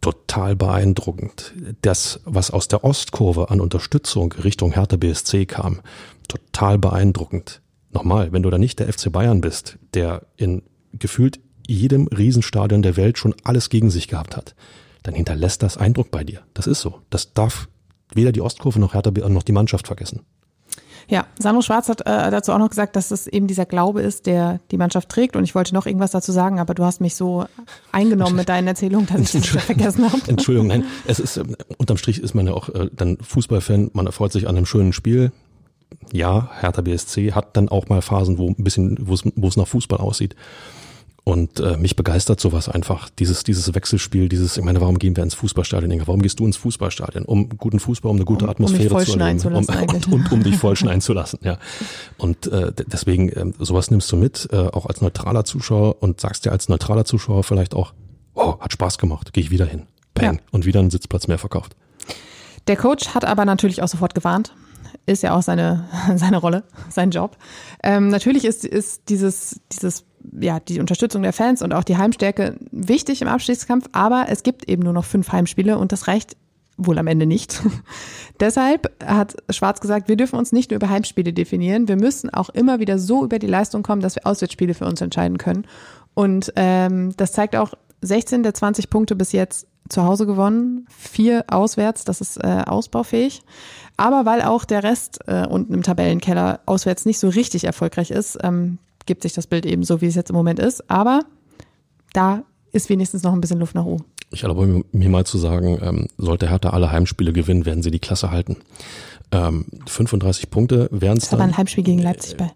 Total 0.00 0.56
beeindruckend. 0.56 1.54
Das, 1.82 2.20
was 2.24 2.50
aus 2.50 2.66
der 2.66 2.82
Ostkurve 2.82 3.50
an 3.50 3.60
Unterstützung 3.60 4.32
Richtung 4.32 4.72
Hertha 4.72 4.96
BSC 4.96 5.46
kam, 5.46 5.80
total 6.26 6.78
beeindruckend. 6.78 7.60
Nochmal, 7.92 8.32
wenn 8.32 8.42
du 8.42 8.50
da 8.50 8.58
nicht 8.58 8.80
der 8.80 8.92
FC 8.92 9.12
Bayern 9.12 9.40
bist, 9.40 9.78
der 9.94 10.22
in 10.36 10.62
gefühlt 10.92 11.38
jedem 11.68 12.08
Riesenstadion 12.08 12.82
der 12.82 12.96
Welt 12.96 13.18
schon 13.18 13.34
alles 13.44 13.68
gegen 13.68 13.90
sich 13.90 14.08
gehabt 14.08 14.36
hat, 14.36 14.56
dann 15.02 15.14
hinterlässt 15.14 15.62
das 15.62 15.76
Eindruck 15.76 16.10
bei 16.10 16.24
dir. 16.24 16.42
Das 16.54 16.66
ist 16.66 16.80
so. 16.80 17.00
Das 17.10 17.32
darf 17.32 17.68
weder 18.14 18.32
die 18.32 18.40
Ostkurve 18.40 18.78
noch 18.78 18.94
Hertha 18.94 19.10
noch 19.28 19.42
die 19.42 19.52
Mannschaft 19.52 19.86
vergessen. 19.86 20.20
Ja, 21.08 21.26
Sandro 21.38 21.62
Schwarz 21.62 21.88
hat 21.88 22.02
äh, 22.02 22.30
dazu 22.30 22.52
auch 22.52 22.58
noch 22.58 22.68
gesagt, 22.68 22.96
dass 22.96 23.10
es 23.10 23.26
eben 23.26 23.46
dieser 23.46 23.66
Glaube 23.66 24.02
ist, 24.02 24.26
der 24.26 24.60
die 24.70 24.76
Mannschaft 24.76 25.08
trägt. 25.08 25.36
Und 25.36 25.44
ich 25.44 25.54
wollte 25.54 25.74
noch 25.74 25.86
irgendwas 25.86 26.12
dazu 26.12 26.32
sagen, 26.32 26.60
aber 26.60 26.74
du 26.74 26.84
hast 26.84 27.00
mich 27.00 27.16
so 27.16 27.44
eingenommen 27.90 28.36
mit 28.36 28.48
deinen 28.48 28.68
Erzählungen, 28.68 29.06
dass 29.06 29.34
ich 29.34 29.50
das 29.52 29.64
vergessen 29.64 30.10
habe. 30.10 30.22
Entschuldigung, 30.28 30.68
nein. 30.68 30.84
Es 31.06 31.18
ist, 31.18 31.36
äh, 31.36 31.44
unterm 31.76 31.96
Strich 31.96 32.22
ist 32.22 32.34
man 32.34 32.46
ja 32.46 32.54
auch 32.54 32.68
äh, 32.68 32.88
dann 32.92 33.18
Fußballfan, 33.18 33.90
man 33.94 34.06
erfreut 34.06 34.32
sich 34.32 34.48
an 34.48 34.56
einem 34.56 34.66
schönen 34.66 34.92
Spiel. 34.92 35.32
Ja, 36.12 36.50
Hertha 36.60 36.82
BSC 36.82 37.32
hat 37.32 37.56
dann 37.56 37.68
auch 37.68 37.88
mal 37.88 38.00
Phasen, 38.00 38.38
wo 38.38 38.48
ein 38.48 38.64
bisschen, 38.64 38.96
wo 39.00 39.48
es 39.48 39.56
nach 39.56 39.66
Fußball 39.66 39.98
aussieht. 39.98 40.36
Und 41.24 41.60
äh, 41.60 41.76
mich 41.76 41.94
begeistert 41.94 42.40
sowas 42.40 42.68
einfach, 42.68 43.08
dieses, 43.08 43.44
dieses 43.44 43.72
Wechselspiel, 43.72 44.28
dieses, 44.28 44.56
ich 44.56 44.64
meine, 44.64 44.80
warum 44.80 44.98
gehen 44.98 45.16
wir 45.16 45.22
ins 45.22 45.34
Fußballstadion? 45.34 45.92
Inge? 45.92 46.08
Warum 46.08 46.20
gehst 46.20 46.40
du 46.40 46.46
ins 46.46 46.56
Fußballstadion? 46.56 47.24
Um 47.24 47.48
guten 47.50 47.78
Fußball, 47.78 48.10
um 48.10 48.16
eine 48.16 48.24
gute 48.24 48.46
um, 48.46 48.50
Atmosphäre 48.50 48.92
um 48.92 49.04
zu 49.04 49.18
erleben. 49.18 49.46
Um, 49.46 49.54
und, 49.94 50.08
und 50.08 50.32
um 50.32 50.42
dich 50.42 50.56
vollschneiden 50.56 51.00
zu 51.00 51.12
lassen, 51.12 51.38
ja. 51.42 51.58
Und 52.18 52.48
äh, 52.48 52.72
deswegen, 52.72 53.28
äh, 53.28 53.52
sowas 53.60 53.92
nimmst 53.92 54.10
du 54.10 54.16
mit, 54.16 54.48
äh, 54.50 54.56
auch 54.56 54.86
als 54.86 55.00
neutraler 55.00 55.44
Zuschauer 55.44 56.02
und 56.02 56.20
sagst 56.20 56.44
dir 56.44 56.50
als 56.50 56.68
neutraler 56.68 57.04
Zuschauer 57.04 57.44
vielleicht 57.44 57.74
auch, 57.74 57.94
oh, 58.34 58.58
hat 58.58 58.72
Spaß 58.72 58.98
gemacht, 58.98 59.32
gehe 59.32 59.44
ich 59.44 59.52
wieder 59.52 59.66
hin. 59.66 59.86
Bang. 60.14 60.36
Ja. 60.36 60.40
Und 60.50 60.66
wieder 60.66 60.80
einen 60.80 60.90
Sitzplatz 60.90 61.28
mehr 61.28 61.38
verkauft. 61.38 61.76
Der 62.66 62.76
Coach 62.76 63.10
hat 63.10 63.24
aber 63.24 63.44
natürlich 63.44 63.80
auch 63.80 63.88
sofort 63.88 64.16
gewarnt 64.16 64.52
ist 65.06 65.22
ja 65.22 65.34
auch 65.36 65.42
seine, 65.42 65.88
seine 66.16 66.36
Rolle, 66.36 66.64
sein 66.88 67.10
Job. 67.10 67.36
Ähm, 67.82 68.08
natürlich 68.08 68.44
ist, 68.44 68.64
ist 68.64 69.08
dieses, 69.08 69.60
dieses, 69.72 70.04
ja, 70.40 70.60
die 70.60 70.80
Unterstützung 70.80 71.22
der 71.22 71.32
Fans 71.32 71.62
und 71.62 71.72
auch 71.74 71.84
die 71.84 71.96
Heimstärke 71.96 72.56
wichtig 72.70 73.22
im 73.22 73.28
Abstiegskampf, 73.28 73.88
aber 73.92 74.26
es 74.28 74.42
gibt 74.42 74.68
eben 74.68 74.82
nur 74.82 74.92
noch 74.92 75.04
fünf 75.04 75.32
Heimspiele 75.32 75.78
und 75.78 75.92
das 75.92 76.08
reicht 76.08 76.36
wohl 76.76 76.98
am 76.98 77.06
Ende 77.06 77.26
nicht. 77.26 77.62
Deshalb 78.40 78.90
hat 79.04 79.36
Schwarz 79.50 79.80
gesagt, 79.80 80.08
wir 80.08 80.16
dürfen 80.16 80.38
uns 80.38 80.52
nicht 80.52 80.70
nur 80.70 80.76
über 80.76 80.88
Heimspiele 80.88 81.32
definieren, 81.32 81.88
wir 81.88 81.96
müssen 81.96 82.30
auch 82.30 82.48
immer 82.50 82.80
wieder 82.80 82.98
so 82.98 83.24
über 83.24 83.38
die 83.38 83.46
Leistung 83.46 83.82
kommen, 83.82 84.02
dass 84.02 84.16
wir 84.16 84.26
Auswärtsspiele 84.26 84.74
für 84.74 84.86
uns 84.86 85.00
entscheiden 85.00 85.38
können. 85.38 85.66
Und 86.14 86.52
ähm, 86.56 87.14
das 87.16 87.32
zeigt 87.32 87.56
auch 87.56 87.72
16 88.02 88.42
der 88.42 88.54
20 88.54 88.90
Punkte 88.90 89.16
bis 89.16 89.32
jetzt 89.32 89.66
zu 89.88 90.04
Hause 90.04 90.26
gewonnen, 90.26 90.86
vier 90.88 91.44
auswärts, 91.48 92.04
das 92.04 92.20
ist 92.20 92.42
äh, 92.42 92.62
ausbaufähig. 92.66 93.42
Aber 93.96 94.24
weil 94.24 94.42
auch 94.42 94.64
der 94.64 94.82
Rest 94.82 95.20
äh, 95.26 95.46
unten 95.46 95.74
im 95.74 95.82
Tabellenkeller 95.82 96.60
auswärts 96.66 97.04
nicht 97.04 97.18
so 97.18 97.28
richtig 97.28 97.64
erfolgreich 97.64 98.10
ist, 98.10 98.38
ähm, 98.42 98.78
gibt 99.06 99.22
sich 99.22 99.32
das 99.32 99.46
Bild 99.46 99.66
eben 99.66 99.82
so, 99.82 100.00
wie 100.00 100.06
es 100.06 100.14
jetzt 100.14 100.30
im 100.30 100.36
Moment 100.36 100.58
ist. 100.58 100.88
Aber 100.90 101.20
da 102.12 102.42
ist 102.72 102.88
wenigstens 102.88 103.22
noch 103.22 103.32
ein 103.32 103.40
bisschen 103.40 103.58
Luft 103.58 103.74
nach 103.74 103.84
oben. 103.84 104.04
Ich 104.30 104.42
erlaube 104.42 104.82
mir 104.92 105.08
mal 105.10 105.26
zu 105.26 105.36
sagen, 105.36 105.78
ähm, 105.82 106.06
sollte 106.16 106.48
Hertha 106.48 106.70
alle 106.70 106.90
Heimspiele 106.90 107.32
gewinnen, 107.32 107.66
werden 107.66 107.82
sie 107.82 107.90
die 107.90 107.98
Klasse 107.98 108.30
halten. 108.30 108.56
Ähm, 109.30 109.66
35 109.86 110.50
Punkte 110.50 110.88
wären 110.90 111.18
es 111.18 111.28
dann. 111.28 111.38
Das 111.38 111.46
war 111.46 111.52
ein 111.52 111.56
Heimspiel 111.56 111.84
gegen 111.84 111.98
Leipzig 111.98 112.36
bei. 112.36 112.50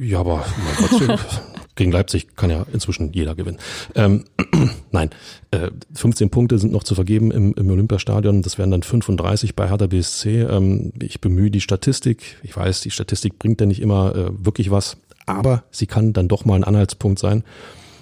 Ja, 0.00 0.20
aber 0.20 0.44
mein 0.78 1.06
Gott, 1.08 1.18
gegen 1.74 1.90
Leipzig 1.90 2.36
kann 2.36 2.50
ja 2.50 2.64
inzwischen 2.72 3.12
jeder 3.12 3.34
gewinnen. 3.34 3.58
Ähm, 3.94 4.24
nein, 4.92 5.10
äh, 5.50 5.70
15 5.94 6.30
Punkte 6.30 6.58
sind 6.58 6.72
noch 6.72 6.84
zu 6.84 6.94
vergeben 6.94 7.30
im, 7.30 7.54
im 7.54 7.70
Olympiastadion. 7.70 8.42
Das 8.42 8.58
wären 8.58 8.70
dann 8.70 8.82
35 8.82 9.56
bei 9.56 9.68
Hertha 9.68 9.86
BSC. 9.86 10.42
Ähm, 10.42 10.92
ich 11.00 11.20
bemühe 11.20 11.50
die 11.50 11.60
Statistik. 11.60 12.38
Ich 12.42 12.56
weiß, 12.56 12.80
die 12.82 12.90
Statistik 12.90 13.38
bringt 13.38 13.60
ja 13.60 13.66
nicht 13.66 13.82
immer 13.82 14.14
äh, 14.14 14.44
wirklich 14.44 14.70
was, 14.70 14.96
aber 15.26 15.64
sie 15.70 15.86
kann 15.86 16.12
dann 16.12 16.28
doch 16.28 16.44
mal 16.44 16.56
ein 16.56 16.64
Anhaltspunkt 16.64 17.18
sein. 17.18 17.44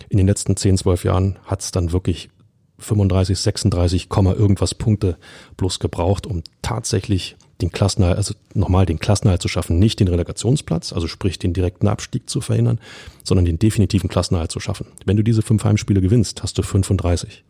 In 0.08 0.18
den 0.18 0.26
letzten 0.26 0.56
10, 0.56 0.78
12 0.78 1.04
Jahren 1.04 1.38
hat 1.46 1.62
es 1.62 1.70
dann 1.70 1.92
wirklich 1.92 2.30
35, 2.78 3.38
36, 3.38 4.08
irgendwas 4.10 4.74
Punkte 4.74 5.16
bloß 5.56 5.78
gebraucht, 5.78 6.26
um 6.26 6.42
tatsächlich 6.62 7.36
den 7.60 7.70
Klassenerhalt, 7.70 8.18
also 8.18 8.34
nochmal 8.54 8.86
den 8.86 8.98
Klassenerhalt 8.98 9.40
zu 9.40 9.48
schaffen, 9.48 9.78
nicht 9.78 10.00
den 10.00 10.08
Relegationsplatz, 10.08 10.92
also 10.92 11.06
sprich 11.06 11.38
den 11.38 11.52
direkten 11.52 11.86
Abstieg 11.86 12.28
zu 12.28 12.40
verhindern, 12.40 12.80
sondern 13.22 13.44
den 13.44 13.58
definitiven 13.58 14.10
Klassenerhalt 14.10 14.50
zu 14.50 14.60
schaffen. 14.60 14.86
Wenn 15.06 15.16
du 15.16 15.22
diese 15.22 15.42
fünf 15.42 15.64
Heimspiele 15.64 16.00
gewinnst, 16.00 16.42
hast 16.42 16.58
du 16.58 16.62
35. 16.62 17.44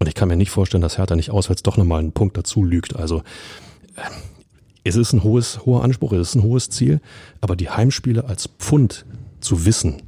Und 0.00 0.06
ich 0.06 0.14
kann 0.14 0.28
mir 0.28 0.36
nicht 0.36 0.50
vorstellen, 0.50 0.82
dass 0.82 0.98
Hertha 0.98 1.16
nicht 1.16 1.30
auswärts 1.30 1.62
doch 1.62 1.76
nochmal 1.76 2.00
einen 2.00 2.12
Punkt 2.12 2.36
dazu 2.36 2.62
lügt. 2.62 2.94
Also 2.94 3.22
es 4.84 4.96
ist 4.96 5.12
ein 5.12 5.22
hohes, 5.22 5.64
hoher 5.64 5.82
Anspruch, 5.82 6.12
es 6.12 6.28
ist 6.28 6.34
ein 6.36 6.42
hohes 6.42 6.68
Ziel, 6.70 7.00
aber 7.40 7.56
die 7.56 7.70
Heimspiele 7.70 8.26
als 8.26 8.48
Pfund 8.58 9.06
zu 9.40 9.64
wissen, 9.64 10.02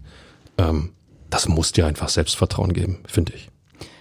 ähm, 0.59 0.91
das 1.31 1.49
muss 1.49 1.73
dir 1.73 1.87
einfach 1.87 2.09
Selbstvertrauen 2.09 2.72
geben, 2.72 2.99
finde 3.07 3.33
ich. 3.35 3.49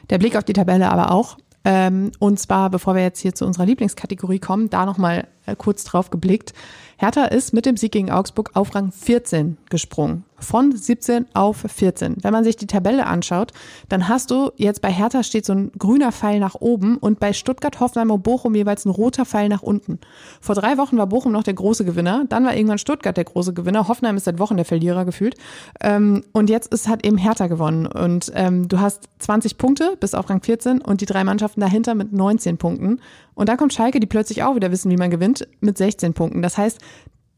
Der 0.10 0.20
Blick 0.20 0.36
auf 0.36 0.44
die 0.44 0.54
Tabelle 0.54 0.92
aber 0.92 1.12
auch. 1.12 1.38
Ähm, 1.64 2.12
und 2.20 2.40
zwar, 2.40 2.70
bevor 2.70 2.94
wir 2.94 3.02
jetzt 3.02 3.20
hier 3.20 3.34
zu 3.34 3.46
unserer 3.46 3.66
Lieblingskategorie 3.66 4.40
kommen, 4.40 4.70
da 4.70 4.86
nochmal 4.86 5.28
äh, 5.46 5.56
kurz 5.56 5.84
drauf 5.84 6.10
geblickt. 6.10 6.54
Hertha 6.98 7.26
ist 7.26 7.54
mit 7.54 7.66
dem 7.66 7.76
Sieg 7.76 7.92
gegen 7.92 8.10
Augsburg 8.10 8.52
auf 8.54 8.74
Rang 8.74 8.92
14 8.92 9.58
gesprungen. 9.70 10.24
Von 10.38 10.76
17 10.76 11.28
auf 11.34 11.66
14. 11.66 12.18
Wenn 12.22 12.34
man 12.34 12.44
sich 12.44 12.56
die 12.56 12.68
Tabelle 12.68 13.06
anschaut, 13.06 13.52
dann 13.90 14.08
hast 14.08 14.32
du 14.32 14.52
jetzt 14.58 14.82
bei 14.82 14.92
Hertha 14.92 15.24
steht 15.24 15.46
so 15.46 15.54
ein 15.54 15.72
grüner 15.78 16.12
Pfeil 16.12 16.40
nach 16.40 16.56
oben 16.56 16.98
und 16.98 17.20
bei 17.20 17.34
Stuttgart, 17.34 17.80
Hoffenheim 17.80 18.12
und 18.12 18.24
Bochum 18.24 18.54
jeweils 18.54 18.86
ein 18.86 18.90
roter 18.90 19.26
Pfeil 19.26 19.50
nach 19.50 19.62
unten. 19.62 20.00
Vor 20.42 20.56
drei 20.56 20.78
Wochen 20.78 20.98
war 20.98 21.08
Bochum 21.08 21.32
noch 21.32 21.44
der 21.44 21.54
große 21.54 21.86
Gewinner, 21.86 22.26
dann 22.28 22.46
war 22.46 22.54
irgendwann 22.54 22.78
Stuttgart 22.78 23.16
der 23.16 23.24
große 23.24 23.54
Gewinner, 23.54 23.88
Hoffenheim 23.88 24.18
ist 24.18 24.26
seit 24.26 24.40
Wochen 24.40 24.58
der 24.58 24.66
Verlierer 24.66 25.06
gefühlt. 25.06 25.36
Ähm, 25.82 26.24
und 26.34 26.50
jetzt 26.50 26.74
ist 26.74 26.88
hat 26.88 27.06
eben 27.06 27.18
Hertha 27.18 27.48
gewonnen. 27.48 27.88
Und 27.88 28.32
ähm, 28.36 28.68
du 28.68 28.80
hast 28.80 29.10
20 29.20 29.58
Punkte 29.58 29.96
bis 30.00 30.14
auf 30.14 30.30
Rang 30.30 30.42
14 30.42 30.82
und 30.82 31.02
die 31.02 31.06
drei 31.06 31.24
Mannschaften 31.24 31.62
dahinter 31.62 31.96
mit 31.96 32.12
19 32.12 32.58
Punkten. 32.58 33.00
Und 33.36 33.50
dann 33.50 33.58
kommt 33.58 33.74
Schalke, 33.74 34.00
die 34.00 34.08
plötzlich 34.08 34.44
auch 34.44 34.56
wieder 34.56 34.72
wissen, 34.72 34.90
wie 34.92 34.98
man 34.98 35.12
gewinnt, 35.12 35.48
mit 35.60 35.78
16 35.78 36.14
Punkten. 36.14 36.42
Das 36.42 36.58
heißt, 36.58 36.80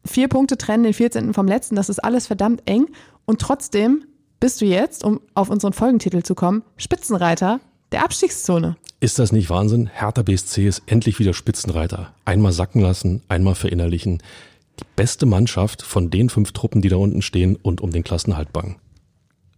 vier 0.06 0.28
Punkte 0.28 0.58
trennen 0.58 0.84
den 0.84 0.94
14. 0.94 1.34
vom 1.34 1.48
letzten. 1.48 1.76
Das 1.76 1.90
ist 1.90 2.00
alles 2.00 2.28
verdammt 2.28 2.62
eng. 2.66 2.88
Und 3.26 3.42
trotzdem 3.42 4.06
bist 4.40 4.62
du 4.62 4.66
jetzt, 4.66 5.04
um 5.04 5.20
auf 5.34 5.50
unseren 5.50 5.74
Folgentitel 5.74 6.22
zu 6.22 6.36
kommen, 6.36 6.64
Spitzenreiter 6.78 7.60
der 7.92 8.04
Abstiegszone. 8.04 8.78
Ist 9.00 9.20
das 9.20 9.32
nicht 9.32 9.50
Wahnsinn? 9.50 9.90
Hertha 9.94 10.22
BSC 10.22 10.68
ist 10.68 10.84
endlich 10.86 11.20
wieder 11.20 11.34
Spitzenreiter. 11.34 12.14
Einmal 12.26 12.52
sacken 12.52 12.82
lassen, 12.82 13.24
einmal 13.28 13.56
verinnerlichen. 13.56 14.22
Die 14.80 14.86
beste 14.96 15.26
Mannschaft 15.26 15.82
von 15.82 16.10
den 16.10 16.30
fünf 16.30 16.52
Truppen, 16.52 16.82
die 16.82 16.90
da 16.90 16.98
unten 16.98 17.22
stehen 17.22 17.56
und 17.56 17.82
um 17.82 17.92
den 17.92 18.04
Klassenhalt 18.04 18.54
bangen. 18.54 18.76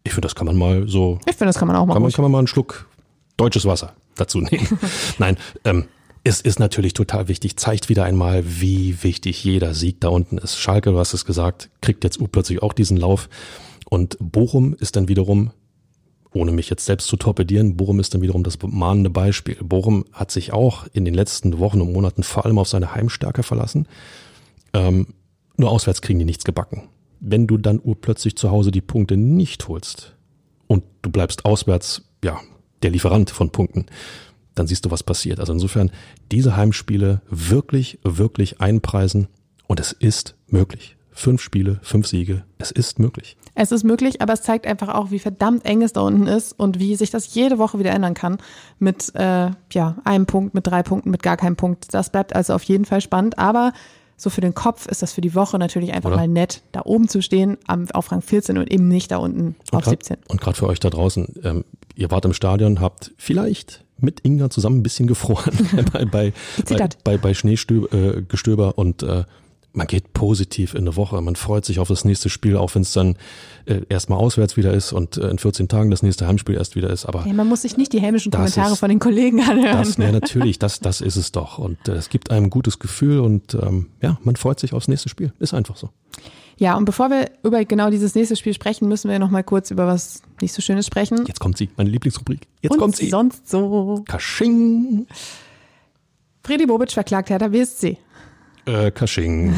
Ich 0.04 0.14
finde, 0.14 0.26
das 0.26 0.36
kann 0.36 0.48
man 0.48 0.58
mal 0.58 0.88
so. 0.88 1.20
Ich 1.26 1.36
finde, 1.36 1.48
das 1.48 1.58
kann 1.58 1.68
man 1.68 1.76
auch 1.78 1.86
mal. 1.86 1.94
Kann 1.94 2.02
man, 2.02 2.12
kann 2.12 2.24
man 2.24 2.32
mal 2.32 2.38
einen 2.40 2.48
Schluck 2.48 2.88
deutsches 3.38 3.66
Wasser 3.66 3.94
dazu 4.16 4.40
nehmen. 4.40 4.68
Nein, 5.18 5.38
ähm, 5.66 5.86
es 6.24 6.42
ist 6.42 6.60
natürlich 6.60 6.94
total 6.94 7.28
wichtig, 7.28 7.58
zeigt 7.58 7.90
wieder 7.90 8.04
einmal, 8.04 8.44
wie 8.46 9.04
wichtig 9.04 9.44
jeder 9.44 9.74
Sieg 9.74 10.02
da 10.02 10.10
unten 10.10 10.38
ist. 10.38 10.58
Schalke, 10.58 10.92
du 10.92 11.00
hast 11.00 11.14
es 11.14 11.26
gesagt, 11.26 11.70
kriegt 11.82 12.04
jetzt 12.04 12.20
plötzlich 12.32 12.62
auch 12.62 12.74
diesen 12.74 12.98
Lauf. 12.98 13.30
Und 13.90 14.18
Bochum 14.20 14.74
ist 14.74 14.96
dann 14.96 15.08
wiederum, 15.08 15.52
ohne 16.32 16.52
mich 16.52 16.70
jetzt 16.70 16.86
selbst 16.86 17.08
zu 17.08 17.18
torpedieren, 17.18 17.78
Bochum 17.78 18.00
ist 18.00 18.14
dann 18.14 18.22
wiederum 18.22 18.44
das 18.44 18.58
mahnende 18.62 19.10
Beispiel. 19.10 19.56
Bochum 19.64 20.06
hat 20.12 20.32
sich 20.32 20.54
auch 20.54 20.86
in 20.94 21.06
den 21.06 21.14
letzten 21.14 21.58
Wochen 21.60 21.82
und 21.82 21.94
Monaten 21.94 22.24
vor 22.24 22.46
allem 22.46 22.60
auf 22.60 22.68
seine 22.68 22.94
Heimstärke 22.94 23.44
verlassen. 23.44 23.88
Ähm, 24.74 25.08
nur 25.58 25.72
auswärts 25.72 26.02
kriegen 26.02 26.20
die 26.20 26.26
nichts 26.26 26.44
gebacken. 26.44 26.90
Wenn 27.20 27.48
du 27.48 27.58
dann 27.58 27.82
urplötzlich 27.84 28.36
zu 28.36 28.52
Hause 28.52 28.72
die 28.72 28.82
Punkte 28.82 29.18
nicht 29.18 29.68
holst 29.68 30.16
und 30.68 30.84
du 31.02 31.10
bleibst 31.10 31.46
auswärts, 31.46 32.04
ja, 32.24 32.40
der 32.84 32.92
Lieferant 32.92 33.30
von 33.30 33.50
Punkten, 33.50 33.88
dann 34.60 34.68
siehst 34.68 34.86
du, 34.86 34.92
was 34.92 35.04
passiert. 35.04 35.40
Also 35.40 35.54
insofern 35.54 35.90
diese 36.32 36.56
Heimspiele 36.56 37.22
wirklich, 37.30 38.00
wirklich 38.04 38.62
einpreisen 38.62 39.28
und 39.68 39.80
es 39.80 39.92
ist 39.94 40.36
möglich. 40.48 40.98
Fünf 41.12 41.42
Spiele, 41.42 41.80
fünf 41.82 42.08
Siege, 42.08 42.44
es 42.60 42.72
ist 42.72 42.98
möglich. 43.00 43.36
Es 43.56 43.74
ist 43.74 43.84
möglich, 43.84 44.22
aber 44.22 44.34
es 44.34 44.42
zeigt 44.42 44.66
einfach 44.66 44.88
auch, 44.88 45.12
wie 45.12 45.20
verdammt 45.20 45.66
eng 45.66 45.82
es 45.82 45.92
da 45.92 46.02
unten 46.02 46.28
ist 46.28 46.54
und 46.58 46.80
wie 46.80 46.96
sich 46.96 47.10
das 47.10 47.34
jede 47.34 47.58
Woche 47.58 47.78
wieder 47.78 47.92
ändern 47.92 48.14
kann. 48.14 48.38
Mit 48.80 49.14
äh, 49.16 49.52
ja, 49.74 49.98
einem 50.06 50.26
Punkt, 50.26 50.54
mit 50.54 50.66
drei 50.66 50.82
Punkten, 50.82 51.10
mit 51.10 51.24
gar 51.24 51.36
keinem 51.36 51.58
Punkt. 51.58 51.94
Das 51.94 52.10
bleibt 52.10 52.36
also 52.36 52.54
auf 52.54 52.64
jeden 52.64 52.86
Fall 52.86 53.02
spannend. 53.02 53.38
Aber 53.38 53.74
so 54.20 54.30
für 54.30 54.42
den 54.42 54.54
Kopf 54.54 54.86
ist 54.86 55.02
das 55.02 55.14
für 55.14 55.22
die 55.22 55.34
Woche 55.34 55.58
natürlich 55.58 55.94
einfach 55.94 56.10
Oder? 56.10 56.18
mal 56.18 56.28
nett, 56.28 56.62
da 56.74 56.82
oben 56.84 57.08
zu 57.08 57.22
stehen, 57.22 57.58
am, 57.68 57.90
auf 57.92 58.12
Rang 58.12 58.22
14 58.22 58.58
und 58.58 58.70
eben 58.70 58.88
nicht 58.90 59.12
da 59.12 59.18
unten 59.18 59.56
und 59.72 59.74
auf 59.74 59.84
grad, 59.84 59.92
17. 59.92 60.18
Und 60.28 60.42
gerade 60.42 60.58
für 60.58 60.68
euch 60.68 60.80
da 60.80 60.90
draußen, 60.90 61.36
ähm, 61.44 61.66
ihr 61.96 62.12
wart 62.12 62.26
im 62.26 62.34
Stadion, 62.34 62.82
habt 62.82 63.12
vielleicht 63.18 63.86
mit 63.98 64.26
Inga 64.26 64.50
zusammen 64.50 64.80
ein 64.80 64.84
bisschen 64.84 65.08
gefroren 65.08 65.54
bei, 65.94 66.06
bei, 66.06 66.34
bei, 66.68 66.90
bei, 67.04 67.18
bei 67.18 67.34
Schneegestöber 67.34 68.70
äh, 68.70 68.74
und 68.82 69.04
äh, 69.04 69.24
man 69.74 69.88
geht 69.88 70.14
positiv 70.14 70.74
in 70.74 70.82
eine 70.82 70.96
Woche. 70.96 71.22
Man 71.22 71.36
freut 71.36 71.66
sich 71.66 71.80
auf 71.80 71.88
das 71.88 72.06
nächste 72.06 72.30
Spiel, 72.30 72.58
auch 72.58 72.74
wenn 72.76 72.82
es 72.82 72.94
dann 72.94 73.18
äh, 73.66 73.82
erstmal 73.90 74.20
auswärts 74.20 74.58
wieder 74.58 74.74
ist 74.74 74.94
und 74.94 75.18
äh, 75.18 75.30
in 75.30 75.38
14 75.38 75.68
Tagen 75.68 75.92
das 75.92 76.02
nächste 76.02 76.28
Heimspiel 76.28 76.56
erst 76.56 76.76
wieder 76.76 76.90
ist. 76.90 77.06
Aber 77.06 77.26
ja, 77.26 77.34
man 77.34 77.48
muss 77.48 77.62
sich 77.62 77.78
nicht 77.78 77.94
die 77.94 78.00
hämischen 78.00 78.32
Kommentare 78.32 78.74
ist, 78.74 78.80
von 78.80 78.90
den 78.90 79.00
Kollegen 79.00 79.42
anhören. 79.42 79.78
Das, 79.78 79.98
ja, 79.98 80.12
natürlich, 80.12 80.60
das, 80.60 80.80
das 80.80 81.02
ist 81.02 81.16
es 81.16 81.32
doch. 81.32 81.60
Und 81.60 81.88
äh, 81.88 81.94
es 81.94 82.10
gibt 82.10 82.32
einem 82.32 82.46
ein 82.46 82.50
gutes 82.50 82.80
Gefühl 82.80 83.20
und 83.20 83.54
ähm, 83.54 83.88
ja, 84.02 84.18
man 84.24 84.36
freut 84.36 84.60
sich 84.60 84.74
aufs 84.74 84.88
nächste 84.88 85.10
Spiel. 85.10 85.34
Ist 85.40 85.54
einfach 85.54 85.78
so. 85.78 85.90
Ja, 86.58 86.76
und 86.76 86.84
bevor 86.84 87.10
wir 87.10 87.32
über 87.44 87.64
genau 87.64 87.90
dieses 87.90 88.16
nächste 88.16 88.36
Spiel 88.36 88.54
sprechen, 88.54 88.90
müssen 88.90 89.10
wir 89.10 89.18
noch 89.18 89.30
mal 89.30 89.44
kurz 89.44 89.72
über 89.72 89.88
was 89.88 90.24
nicht 90.42 90.54
so 90.54 90.62
Schönes 90.62 90.86
sprechen. 90.86 91.26
Jetzt 91.26 91.40
kommt 91.40 91.58
sie, 91.58 91.70
meine 91.78 91.90
Lieblingsrubrik. 91.90 92.48
Jetzt 92.62 92.74
und 92.74 92.80
kommt 92.80 92.98
sie. 92.98 93.10
sonst 93.10 93.50
so. 93.50 94.04
Kasching. 94.06 95.08
Freddy 96.44 96.66
Bobic 96.66 96.92
verklagt 96.92 97.30
Hertha 97.30 97.48
BSC. 97.48 97.98
Äh, 98.70 98.92
Kasching. 98.92 99.54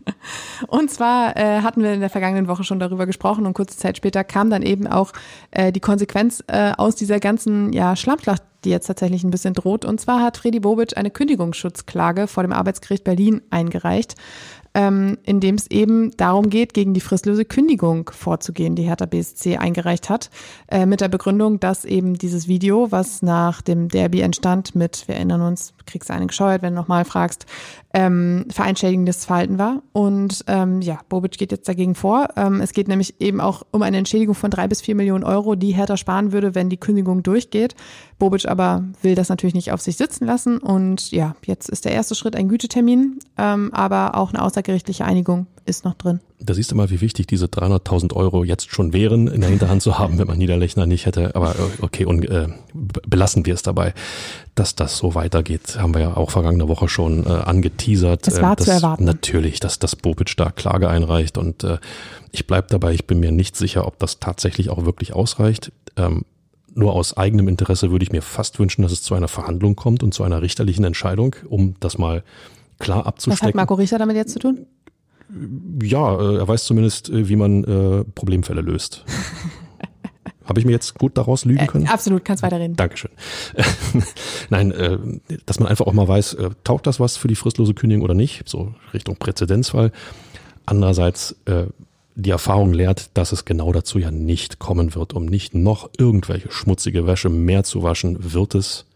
und 0.68 0.90
zwar 0.90 1.36
äh, 1.36 1.62
hatten 1.62 1.82
wir 1.82 1.92
in 1.92 2.00
der 2.00 2.10
vergangenen 2.10 2.46
Woche 2.46 2.62
schon 2.62 2.78
darüber 2.78 3.04
gesprochen 3.04 3.46
und 3.46 3.54
kurze 3.54 3.76
Zeit 3.76 3.96
später 3.96 4.22
kam 4.22 4.48
dann 4.48 4.62
eben 4.62 4.86
auch 4.86 5.12
äh, 5.50 5.72
die 5.72 5.80
Konsequenz 5.80 6.44
äh, 6.46 6.72
aus 6.76 6.94
dieser 6.94 7.18
ganzen 7.18 7.72
ja, 7.72 7.96
Schlammschlacht, 7.96 8.42
die 8.64 8.70
jetzt 8.70 8.86
tatsächlich 8.86 9.24
ein 9.24 9.30
bisschen 9.30 9.54
droht. 9.54 9.84
Und 9.84 10.00
zwar 10.00 10.22
hat 10.22 10.36
Freddy 10.36 10.60
Bobic 10.60 10.96
eine 10.96 11.10
Kündigungsschutzklage 11.10 12.28
vor 12.28 12.44
dem 12.44 12.52
Arbeitsgericht 12.52 13.02
Berlin 13.02 13.42
eingereicht 13.50 14.14
ähm, 14.78 15.18
in 15.24 15.40
dem 15.40 15.56
es 15.56 15.68
eben 15.70 16.16
darum 16.16 16.50
geht, 16.50 16.74
gegen 16.74 16.94
die 16.94 17.00
fristlose 17.00 17.44
Kündigung 17.44 18.10
vorzugehen, 18.10 18.76
die 18.76 18.84
Hertha 18.84 19.06
BSC 19.06 19.56
eingereicht 19.56 20.08
hat, 20.08 20.30
äh, 20.68 20.86
mit 20.86 21.00
der 21.00 21.08
Begründung, 21.08 21.58
dass 21.58 21.84
eben 21.84 22.14
dieses 22.14 22.46
Video, 22.46 22.92
was 22.92 23.22
nach 23.22 23.60
dem 23.60 23.88
Derby 23.88 24.20
entstand 24.20 24.74
mit, 24.74 25.08
wir 25.08 25.16
erinnern 25.16 25.40
uns, 25.40 25.74
kriegst 25.88 26.08
du 26.08 26.14
einen 26.14 26.28
gescheuert, 26.28 26.62
wenn 26.62 26.74
du 26.74 26.80
nochmal 26.80 27.04
fragst, 27.04 27.46
ähm, 27.94 28.46
vereinschädigendes 28.50 29.24
Verhalten 29.24 29.58
war. 29.58 29.82
Und 29.92 30.44
ähm, 30.46 30.80
ja, 30.80 31.00
Bobic 31.08 31.38
geht 31.38 31.52
jetzt 31.52 31.68
dagegen 31.68 31.94
vor. 31.94 32.28
Ähm, 32.36 32.60
es 32.60 32.72
geht 32.72 32.88
nämlich 32.88 33.20
eben 33.20 33.40
auch 33.40 33.62
um 33.70 33.82
eine 33.82 33.96
Entschädigung 33.96 34.34
von 34.34 34.50
drei 34.50 34.68
bis 34.68 34.80
vier 34.80 34.94
Millionen 34.94 35.24
Euro, 35.24 35.54
die 35.54 35.72
Hertha 35.72 35.96
sparen 35.96 36.32
würde, 36.32 36.54
wenn 36.54 36.68
die 36.68 36.76
Kündigung 36.76 37.22
durchgeht. 37.22 37.74
Bobic 38.18 38.46
aber 38.46 38.84
will 39.02 39.14
das 39.14 39.28
natürlich 39.28 39.54
nicht 39.54 39.72
auf 39.72 39.80
sich 39.80 39.96
sitzen 39.96 40.26
lassen. 40.26 40.58
Und 40.58 41.10
ja, 41.10 41.34
jetzt 41.44 41.68
ist 41.68 41.84
der 41.84 41.92
erste 41.92 42.14
Schritt 42.14 42.36
ein 42.36 42.48
Gütetermin, 42.48 43.18
ähm, 43.36 43.70
aber 43.72 44.14
auch 44.14 44.32
eine 44.32 44.42
außergerichtliche 44.42 45.04
Einigung 45.04 45.46
ist 45.68 45.84
noch 45.84 45.94
drin. 45.94 46.20
Da 46.40 46.54
siehst 46.54 46.70
du 46.70 46.74
mal, 46.74 46.90
wie 46.90 47.00
wichtig 47.00 47.26
diese 47.26 47.46
300.000 47.46 48.14
Euro 48.14 48.44
jetzt 48.44 48.70
schon 48.70 48.92
wären, 48.92 49.28
in 49.28 49.40
der 49.40 49.50
Hinterhand 49.50 49.82
zu 49.82 49.98
haben, 49.98 50.18
wenn 50.18 50.26
man 50.26 50.38
Niederlechner 50.38 50.86
nicht 50.86 51.06
hätte. 51.06 51.34
Aber 51.34 51.56
äh, 51.56 51.82
okay, 51.82 52.04
und 52.04 52.24
äh, 52.24 52.48
belassen 52.74 53.44
wir 53.46 53.54
es 53.54 53.62
dabei. 53.62 53.94
Dass 54.54 54.74
das 54.74 54.98
so 54.98 55.14
weitergeht, 55.14 55.78
haben 55.78 55.94
wir 55.94 56.00
ja 56.00 56.16
auch 56.16 56.30
vergangene 56.30 56.68
Woche 56.68 56.88
schon 56.88 57.26
äh, 57.26 57.30
angeteasert. 57.30 58.26
Das 58.26 58.40
war 58.40 58.54
äh, 58.54 58.56
zu 58.64 58.70
erwarten. 58.70 59.04
Natürlich, 59.04 59.60
dass 59.60 59.78
das 59.78 59.96
Bobic 59.96 60.36
da 60.36 60.50
Klage 60.50 60.88
einreicht. 60.88 61.38
Und 61.38 61.64
äh, 61.64 61.78
ich 62.32 62.46
bleib 62.46 62.68
dabei, 62.68 62.92
ich 62.92 63.06
bin 63.06 63.20
mir 63.20 63.32
nicht 63.32 63.56
sicher, 63.56 63.86
ob 63.86 63.98
das 63.98 64.20
tatsächlich 64.20 64.70
auch 64.70 64.84
wirklich 64.84 65.12
ausreicht. 65.12 65.72
Ähm, 65.96 66.24
nur 66.74 66.92
aus 66.92 67.16
eigenem 67.16 67.48
Interesse 67.48 67.90
würde 67.90 68.04
ich 68.04 68.12
mir 68.12 68.22
fast 68.22 68.58
wünschen, 68.58 68.82
dass 68.82 68.92
es 68.92 69.02
zu 69.02 69.14
einer 69.14 69.28
Verhandlung 69.28 69.74
kommt 69.74 70.02
und 70.02 70.14
zu 70.14 70.22
einer 70.22 70.42
richterlichen 70.42 70.84
Entscheidung, 70.84 71.34
um 71.48 71.74
das 71.80 71.98
mal 71.98 72.22
klar 72.78 73.06
abzustecken. 73.06 73.40
Was 73.40 73.48
hat 73.48 73.54
Marco 73.54 73.74
Richter 73.74 73.98
damit 73.98 74.16
jetzt 74.16 74.32
zu 74.32 74.38
tun? 74.38 74.66
Ja, 75.82 76.18
äh, 76.18 76.36
er 76.38 76.48
weiß 76.48 76.64
zumindest, 76.64 77.10
äh, 77.10 77.28
wie 77.28 77.36
man 77.36 77.64
äh, 77.64 78.04
Problemfälle 78.14 78.60
löst. 78.60 79.04
Habe 80.48 80.60
ich 80.60 80.66
mir 80.66 80.72
jetzt 80.72 80.94
gut 80.94 81.18
daraus 81.18 81.44
lügen 81.44 81.66
können? 81.66 81.84
Äh, 81.84 81.90
absolut, 81.90 82.24
kannst 82.24 82.42
weiterreden. 82.42 82.74
Dankeschön. 82.74 83.10
Nein, 84.50 84.70
äh, 84.70 84.98
dass 85.44 85.60
man 85.60 85.68
einfach 85.68 85.86
auch 85.86 85.92
mal 85.92 86.08
weiß, 86.08 86.34
äh, 86.34 86.50
taugt 86.64 86.86
das 86.86 86.98
was 86.98 87.18
für 87.18 87.28
die 87.28 87.34
fristlose 87.34 87.74
Kündigung 87.74 88.02
oder 88.02 88.14
nicht, 88.14 88.48
so 88.48 88.74
Richtung 88.94 89.16
Präzedenzfall. 89.16 89.92
Andererseits, 90.64 91.36
äh, 91.44 91.66
die 92.14 92.30
Erfahrung 92.30 92.72
lehrt, 92.72 93.10
dass 93.14 93.32
es 93.32 93.44
genau 93.44 93.72
dazu 93.72 93.98
ja 93.98 94.10
nicht 94.10 94.58
kommen 94.58 94.94
wird, 94.94 95.12
um 95.12 95.26
nicht 95.26 95.54
noch 95.54 95.90
irgendwelche 95.98 96.50
schmutzige 96.50 97.06
Wäsche 97.06 97.28
mehr 97.28 97.62
zu 97.62 97.82
waschen, 97.82 98.32
wird 98.32 98.54
es, 98.54 98.86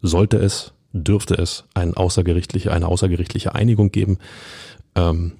sollte 0.00 0.36
es, 0.38 0.72
dürfte 0.92 1.34
es 1.34 1.64
eine 1.74 1.96
außergerichtliche, 1.96 2.72
eine 2.72 2.86
außergerichtliche 2.86 3.54
Einigung 3.54 3.90
geben. 3.90 4.18
Ähm, 4.94 5.32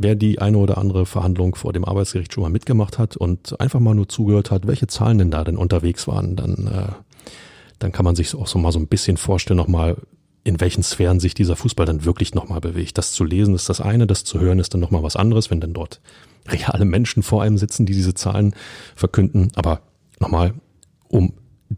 wer 0.00 0.14
die 0.14 0.38
eine 0.38 0.56
oder 0.56 0.78
andere 0.78 1.04
Verhandlung 1.04 1.54
vor 1.54 1.74
dem 1.74 1.84
Arbeitsgericht 1.84 2.32
schon 2.32 2.42
mal 2.42 2.48
mitgemacht 2.48 2.98
hat 2.98 3.18
und 3.18 3.60
einfach 3.60 3.80
mal 3.80 3.94
nur 3.94 4.08
zugehört 4.08 4.50
hat, 4.50 4.66
welche 4.66 4.86
Zahlen 4.86 5.18
denn 5.18 5.30
da 5.30 5.44
denn 5.44 5.58
unterwegs 5.58 6.08
waren, 6.08 6.36
dann, 6.36 6.66
äh, 6.66 6.92
dann 7.78 7.92
kann 7.92 8.06
man 8.06 8.16
sich 8.16 8.34
auch 8.34 8.46
so 8.46 8.58
mal 8.58 8.72
so 8.72 8.78
ein 8.78 8.88
bisschen 8.88 9.18
vorstellen, 9.18 9.58
nochmal, 9.58 9.98
in 10.42 10.58
welchen 10.58 10.82
Sphären 10.82 11.20
sich 11.20 11.34
dieser 11.34 11.54
Fußball 11.54 11.84
dann 11.84 12.06
wirklich 12.06 12.34
nochmal 12.34 12.62
bewegt. 12.62 12.96
Das 12.96 13.12
zu 13.12 13.24
lesen 13.24 13.54
ist 13.54 13.68
das 13.68 13.82
eine, 13.82 14.06
das 14.06 14.24
zu 14.24 14.40
hören 14.40 14.58
ist 14.58 14.72
dann 14.72 14.80
nochmal 14.80 15.02
was 15.02 15.16
anderes, 15.16 15.50
wenn 15.50 15.60
dann 15.60 15.74
dort 15.74 16.00
reale 16.48 16.86
Menschen 16.86 17.22
vor 17.22 17.42
einem 17.42 17.58
sitzen, 17.58 17.84
die 17.84 17.92
diese 17.92 18.14
Zahlen 18.14 18.54
verkünden. 18.96 19.52
Aber 19.54 19.82
nochmal, 20.18 20.54
um 21.08 21.34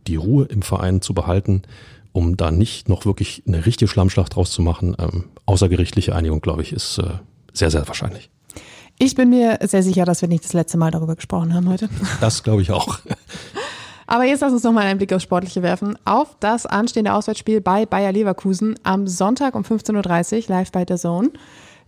die 0.07 0.17
Ruhe 0.17 0.45
im 0.45 0.63
Verein 0.63 1.03
zu 1.03 1.13
behalten, 1.13 1.63
um 2.13 2.37
da 2.37 2.53
nicht 2.53 2.89
noch 2.89 3.05
wirklich 3.05 3.43
eine 3.49 3.67
richtige 3.67 3.89
Schlammschlacht 3.89 4.37
draus 4.37 4.53
zu 4.53 4.63
machen, 4.63 4.95
ähm, 5.01 5.25
außergerichtliche 5.47 6.15
Einigung, 6.15 6.41
glaube 6.41 6.63
ich, 6.63 6.73
ist 6.73 6.99
äh, 6.99 7.15
sehr, 7.53 7.71
sehr 7.71 7.87
wahrscheinlich. 7.87 8.31
Ich 8.99 9.15
bin 9.15 9.31
mir 9.31 9.59
sehr 9.63 9.83
sicher, 9.83 10.05
dass 10.05 10.23
wir 10.23 10.29
nicht 10.29 10.45
das 10.45 10.53
letzte 10.53 10.79
Mal 10.79 10.91
darüber 10.91 11.17
gesprochen 11.17 11.55
haben 11.55 11.69
heute. 11.69 11.89
Das 12.21 12.43
glaube 12.43 12.63
ich 12.63 12.71
auch. 12.71 13.01
Aber 14.07 14.25
jetzt 14.25 14.41
lass 14.41 14.53
uns 14.53 14.63
nochmal 14.63 14.87
einen 14.87 14.99
Blick 14.99 15.13
aufs 15.13 15.23
Sportliche 15.23 15.63
werfen. 15.63 15.97
Auf 16.05 16.37
das 16.41 16.67
anstehende 16.67 17.15
Auswärtsspiel 17.15 17.61
bei 17.61 17.87
Bayer 17.87 18.13
Leverkusen 18.13 18.75
am 18.83 19.07
Sonntag 19.07 19.55
um 19.55 19.63
15.30 19.63 20.43
Uhr 20.43 20.43
live 20.49 20.71
bei 20.73 20.85
der 20.85 20.99
Zone. 20.99 21.31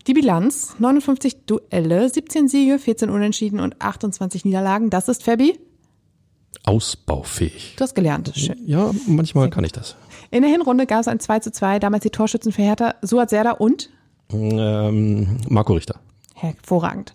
Die 0.07 0.15
Bilanz, 0.15 0.77
59 0.79 1.45
Duelle, 1.47 2.09
17 2.09 2.49
Siege, 2.49 2.79
14 2.79 3.11
Unentschieden 3.11 3.61
und 3.61 3.81
28 3.81 4.45
Niederlagen. 4.45 4.91
Das 4.91 5.09
ist 5.09 5.23
Fabi. 5.23 5.59
Ausbaufähig. 6.65 7.75
Du 7.77 7.85
hast 7.85 7.95
gelernt. 7.95 8.33
Schön. 8.35 8.57
Ja, 8.67 8.91
manchmal 9.07 9.51
kann 9.51 9.65
ich 9.65 9.73
das. 9.73 9.97
In 10.31 10.43
der 10.43 10.51
Hinrunde 10.51 10.87
gab 10.87 11.01
es 11.01 11.09
ein 11.09 11.21
2 11.21 11.41
zu 11.41 11.53
2, 11.53 11.79
damals 11.79 12.03
die 12.03 12.11
Torschützen 12.11 12.53
für 12.53 12.62
Hertha, 12.62 12.95
Suat 13.03 13.31
Serda 13.31 13.53
und 13.53 13.91
Ähm, 14.33 15.39
Marco 15.49 15.72
Richter. 15.75 15.97
hervorragend. 16.37 17.14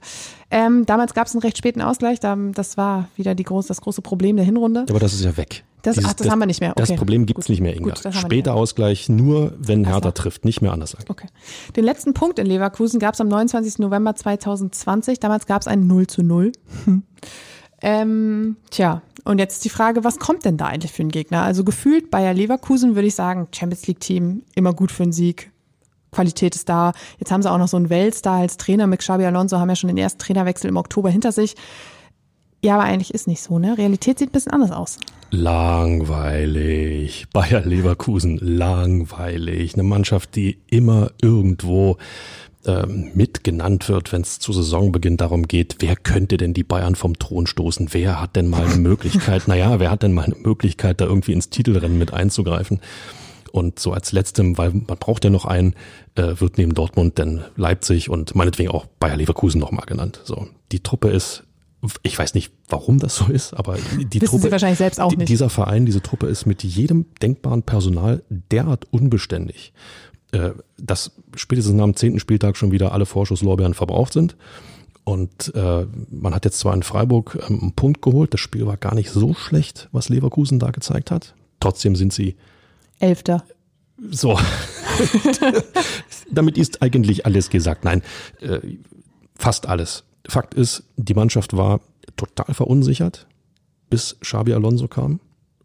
Ähm, 0.49 0.85
damals 0.85 1.13
gab 1.13 1.27
es 1.27 1.33
einen 1.35 1.41
recht 1.41 1.57
späten 1.57 1.81
Ausgleich, 1.81 2.19
da- 2.19 2.35
das 2.53 2.77
war 2.77 3.09
wieder 3.15 3.35
groß, 3.35 3.67
das 3.67 3.81
große 3.81 4.01
Problem 4.01 4.37
der 4.37 4.45
Hinrunde. 4.45 4.85
Aber 4.89 4.99
das 4.99 5.13
ist 5.13 5.23
ja 5.23 5.35
weg. 5.37 5.63
Das- 5.83 6.03
ach, 6.03 6.13
das 6.13 6.29
haben 6.29 6.39
wir 6.39 6.45
nicht 6.45 6.61
mehr. 6.61 6.73
Das 6.75 6.89
Okay. 6.89 6.97
Problem 6.97 7.25
gibt's 7.25 7.45
Gut. 7.45 7.49
nicht 7.51 7.61
mehr, 7.61 7.75
Inga. 7.75 7.93
Gut, 7.93 8.03
das 8.05 8.15
Später. 8.17 8.53
Ausgleich 8.55 9.07
nur, 9.07 9.53
wenn. 9.59 9.85
Hertha 9.85 10.11
trifft, 10.11 10.45
nicht 10.45 10.61
mehr 10.61 10.73
anders. 10.73 10.95
Okay. 11.07 11.27
Den 11.75 11.83
letzten 11.85 12.13
Punkt 12.13 12.39
in 12.39 12.47
Leverkusen 12.47 12.99
gab 12.99 13.13
es 13.13 13.21
am 13.21 13.27
29. 13.27 13.79
November 13.79 14.15
2020. 14.15 15.19
Damals 15.19 15.45
gab 15.45 15.61
es 15.61 15.67
ein 15.67 15.85
0 15.87 16.07
zu 16.07 16.23
0. 16.23 16.51
Hm. 16.85 17.03
Ähm, 17.81 18.57
tja, 18.71 19.01
und 19.23 19.39
jetzt 19.39 19.53
ist 19.53 19.63
die 19.63 19.69
Frage, 19.69 20.03
was 20.03 20.19
kommt 20.19 20.43
denn 20.43 20.57
da 20.57 20.65
eigentlich 20.65 20.91
für 20.91 21.01
einen 21.01 21.11
Gegner? 21.11 21.43
Also 21.43 21.63
gefühlt 21.63 22.11
Bayer 22.11 22.33
Leverkusen 22.33 22.95
würde 22.95 23.07
ich 23.07 23.15
sagen, 23.15 23.47
Champions 23.55 23.87
League 23.87 24.01
Team, 24.01 24.43
immer 24.53 24.73
gut 24.73 24.91
für 24.91 25.03
einen 25.03 25.13
Sieg. 25.13 25.49
Qualität 26.11 26.55
ist 26.55 26.69
da. 26.69 26.93
Jetzt 27.17 27.31
haben 27.31 27.41
sie 27.41 27.51
auch 27.51 27.57
noch 27.57 27.67
so 27.67 27.77
einen 27.77 27.89
Weltstar 27.89 28.39
als 28.39 28.57
Trainer 28.57 28.87
mit 28.87 28.99
Xabi 28.99 29.25
Alonso, 29.25 29.59
haben 29.59 29.69
ja 29.69 29.75
schon 29.75 29.89
den 29.89 29.97
ersten 29.97 30.19
Trainerwechsel 30.19 30.69
im 30.69 30.77
Oktober 30.77 31.09
hinter 31.09 31.31
sich. 31.31 31.55
Ja, 32.61 32.75
aber 32.75 32.83
eigentlich 32.83 33.13
ist 33.13 33.27
nicht 33.27 33.41
so, 33.41 33.57
ne? 33.57 33.77
Realität 33.77 34.19
sieht 34.19 34.29
ein 34.29 34.33
bisschen 34.33 34.51
anders 34.51 34.71
aus. 34.71 34.97
Langweilig. 35.31 37.27
Bayer 37.31 37.61
Leverkusen, 37.61 38.37
langweilig. 38.41 39.75
Eine 39.75 39.83
Mannschaft, 39.83 40.35
die 40.35 40.59
immer 40.67 41.11
irgendwo 41.21 41.97
ähm, 42.65 43.11
mitgenannt 43.13 43.87
wird, 43.87 44.11
wenn 44.11 44.21
es 44.21 44.39
zu 44.39 44.51
Saisonbeginn 44.51 45.15
darum 45.15 45.47
geht, 45.47 45.77
wer 45.79 45.95
könnte 45.95 46.35
denn 46.35 46.53
die 46.53 46.63
Bayern 46.63 46.95
vom 46.95 47.17
Thron 47.17 47.47
stoßen? 47.47 47.93
Wer 47.93 48.19
hat 48.19 48.35
denn 48.35 48.49
mal 48.49 48.65
eine 48.65 48.75
Möglichkeit? 48.75 49.47
naja, 49.47 49.79
wer 49.79 49.89
hat 49.89 50.03
denn 50.03 50.13
mal 50.13 50.25
eine 50.25 50.35
Möglichkeit, 50.35 50.99
da 50.99 51.05
irgendwie 51.05 51.31
ins 51.31 51.49
Titelrennen 51.49 51.97
mit 51.97 52.11
einzugreifen? 52.11 52.81
Und 53.51 53.79
so 53.79 53.93
als 53.93 54.11
letztem, 54.11 54.57
weil 54.57 54.71
man 54.71 54.97
braucht 54.97 55.23
ja 55.23 55.29
noch 55.29 55.45
einen, 55.45 55.73
äh, 56.15 56.39
wird 56.39 56.57
neben 56.57 56.73
Dortmund 56.73 57.19
dann 57.19 57.43
Leipzig 57.55 58.09
und 58.09 58.35
meinetwegen 58.35 58.69
auch 58.69 58.85
Bayer 58.99 59.17
Leverkusen 59.17 59.59
nochmal 59.59 59.85
genannt. 59.85 60.21
So, 60.23 60.47
die 60.71 60.81
Truppe 60.81 61.09
ist, 61.09 61.43
ich 62.03 62.17
weiß 62.17 62.33
nicht, 62.33 62.51
warum 62.67 62.99
das 62.99 63.15
so 63.15 63.25
ist, 63.25 63.53
aber 63.53 63.75
die, 63.75 64.21
Wissen 64.21 64.31
Truppe, 64.31 64.43
Sie 64.43 64.51
wahrscheinlich 64.51 64.77
selbst 64.77 64.99
auch 64.99 65.13
die, 65.13 65.25
dieser 65.25 65.49
Verein, 65.49 65.85
diese 65.85 66.01
Truppe 66.01 66.27
ist 66.27 66.45
mit 66.45 66.63
jedem 66.63 67.05
denkbaren 67.21 67.63
Personal 67.63 68.21
derart 68.29 68.85
unbeständig, 68.91 69.73
äh, 70.31 70.51
dass 70.77 71.11
spätestens 71.35 71.75
nach 71.75 71.85
dem 71.85 71.95
zehnten 71.95 72.19
Spieltag 72.19 72.57
schon 72.57 72.71
wieder 72.71 72.91
alle 72.91 73.05
Vorschusslorbeeren 73.05 73.73
verbraucht 73.73 74.13
sind. 74.13 74.35
Und 75.05 75.55
äh, 75.55 75.87
man 76.11 76.35
hat 76.35 76.45
jetzt 76.45 76.59
zwar 76.59 76.73
in 76.75 76.83
Freiburg 76.83 77.39
ähm, 77.49 77.59
einen 77.61 77.71
Punkt 77.73 78.01
geholt, 78.01 78.33
das 78.33 78.41
Spiel 78.41 78.67
war 78.67 78.77
gar 78.77 78.93
nicht 78.93 79.09
so 79.09 79.33
schlecht, 79.33 79.89
was 79.91 80.09
Leverkusen 80.09 80.59
da 80.59 80.69
gezeigt 80.69 81.09
hat. 81.09 81.33
Trotzdem 81.59 81.95
sind 81.95 82.13
sie 82.13 82.35
Elfter. 82.99 83.43
so. 84.11 84.37
Damit 86.31 86.57
ist 86.57 86.81
eigentlich 86.81 87.25
alles 87.25 87.49
gesagt. 87.49 87.83
Nein, 87.85 88.01
äh, 88.41 88.59
fast 89.35 89.67
alles. 89.67 90.03
Fakt 90.27 90.53
ist, 90.53 90.83
die 90.97 91.13
Mannschaft 91.13 91.55
war 91.55 91.81
total 92.17 92.53
verunsichert, 92.53 93.27
bis 93.89 94.17
Xabi 94.19 94.53
Alonso 94.53 94.87
kam. 94.87 95.19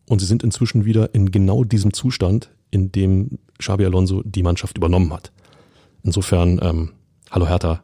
Und 0.09 0.20
sie 0.20 0.26
sind 0.26 0.43
inzwischen 0.43 0.85
wieder 0.85 1.14
in 1.14 1.30
genau 1.30 1.64
diesem 1.64 1.93
Zustand, 1.93 2.51
in 2.70 2.93
dem 2.93 3.39
Xabi 3.59 3.85
Alonso 3.85 4.22
die 4.22 4.43
Mannschaft 4.43 4.76
übernommen 4.76 5.12
hat. 5.12 5.32
Insofern, 6.03 6.61
ähm, 6.62 6.93
hallo 7.30 7.49
Hertha, 7.49 7.82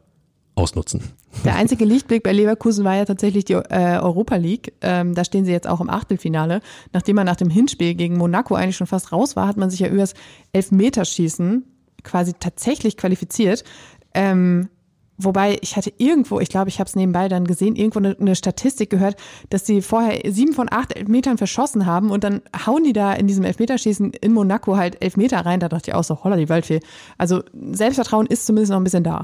ausnutzen. 0.55 1.03
Der 1.45 1.55
einzige 1.55 1.85
Lichtblick 1.85 2.23
bei 2.23 2.33
Leverkusen 2.33 2.85
war 2.85 2.97
ja 2.97 3.05
tatsächlich 3.05 3.45
die 3.45 3.55
äh, 3.55 3.99
Europa 3.99 4.37
League. 4.37 4.75
Ähm, 4.83 5.15
da 5.15 5.25
stehen 5.25 5.45
sie 5.45 5.53
jetzt 5.53 5.69
auch 5.69 5.81
im 5.81 5.89
Achtelfinale. 5.89 6.61
Nachdem 6.93 7.17
man 7.17 7.27
nach 7.27 7.37
dem 7.37 7.51
Hinspiel 7.51 7.95
gegen 7.95 8.19
Monaco 8.19 8.55
eigentlich 8.55 8.77
schon 8.77 8.87
fast 8.87 9.13
raus 9.13 9.37
war, 9.37 9.47
hat 9.47 9.57
man 9.57 9.71
sich 9.71 9.81
ja 9.81 9.89
übers 9.89 10.15
Elfmeterschießen 10.53 11.65
quasi 12.03 12.35
tatsächlich 12.39 12.97
qualifiziert. 12.97 13.65
Ähm, 14.13 14.69
wobei 15.17 15.59
ich 15.63 15.77
hatte 15.77 15.93
irgendwo, 15.97 16.41
ich 16.41 16.49
glaube, 16.49 16.69
ich 16.69 16.79
habe 16.79 16.89
es 16.89 16.97
nebenbei 16.97 17.29
dann 17.29 17.47
gesehen, 17.47 17.77
irgendwo 17.77 18.01
eine, 18.01 18.17
eine 18.19 18.37
Statistik 18.37 18.91
gehört, 18.91 19.17
dass 19.49 19.65
sie 19.65 19.83
vorher 19.83 20.21
sieben 20.33 20.53
von 20.53 20.69
acht 20.71 20.95
Elfmetern 20.97 21.39
verschossen 21.39 21.87
haben 21.87 22.11
und 22.11 22.25
dann 22.25 22.43
hauen 22.67 22.85
die 22.85 22.93
da 22.93 23.15
in 23.15 23.27
diesem 23.27 23.45
Elfmeterschießen 23.45 24.13
in 24.13 24.33
Monaco 24.33 24.77
halt 24.77 25.03
Elfmeter 25.03 25.47
rein. 25.47 25.61
Da 25.61 25.69
dachte 25.69 25.91
ich 25.91 25.95
auch 25.95 26.05
so, 26.05 26.23
holla 26.23 26.37
die 26.37 26.49
Waldfee. 26.49 26.81
Also 27.17 27.43
Selbstvertrauen 27.73 28.27
ist 28.27 28.47
zumindest 28.47 28.73
noch 28.73 28.81
ein 28.81 28.85
bisschen 28.85 29.05
da. 29.05 29.23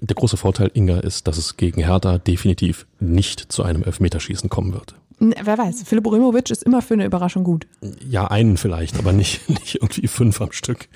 Der 0.00 0.14
große 0.14 0.36
Vorteil, 0.36 0.70
Inga, 0.74 1.00
ist, 1.00 1.26
dass 1.26 1.36
es 1.36 1.56
gegen 1.56 1.82
Hertha 1.82 2.18
definitiv 2.18 2.86
nicht 2.98 3.52
zu 3.52 3.62
einem 3.62 3.82
Elfmeterschießen 3.82 4.48
kommen 4.48 4.72
wird. 4.72 4.94
Wer 5.22 5.58
weiß, 5.58 5.82
Philipp 5.82 6.10
Rimovic 6.10 6.50
ist 6.50 6.62
immer 6.62 6.80
für 6.80 6.94
eine 6.94 7.04
Überraschung 7.04 7.44
gut. 7.44 7.66
Ja, 8.08 8.28
einen 8.28 8.56
vielleicht, 8.56 8.98
aber 8.98 9.12
nicht, 9.12 9.46
nicht 9.50 9.74
irgendwie 9.74 10.08
fünf 10.08 10.40
am 10.40 10.52
Stück. 10.52 10.88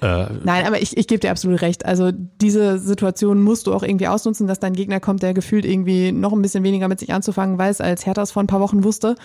Äh, 0.00 0.26
Nein, 0.42 0.66
aber 0.66 0.80
ich, 0.80 0.96
ich 0.96 1.06
gebe 1.06 1.20
dir 1.20 1.30
absolut 1.30 1.60
recht. 1.60 1.84
Also 1.84 2.10
diese 2.10 2.78
Situation 2.78 3.42
musst 3.42 3.66
du 3.66 3.74
auch 3.74 3.82
irgendwie 3.82 4.08
ausnutzen, 4.08 4.46
dass 4.46 4.58
dein 4.58 4.72
Gegner 4.72 5.00
kommt, 5.00 5.22
der 5.22 5.34
gefühlt 5.34 5.66
irgendwie 5.66 6.12
noch 6.12 6.32
ein 6.32 6.40
bisschen 6.40 6.64
weniger 6.64 6.88
mit 6.88 6.98
sich 6.98 7.12
anzufangen 7.12 7.58
weiß, 7.58 7.82
als 7.82 8.06
Hertha 8.06 8.22
es 8.22 8.30
vor 8.30 8.42
ein 8.42 8.46
paar 8.46 8.60
Wochen 8.60 8.84
wusste. 8.84 9.16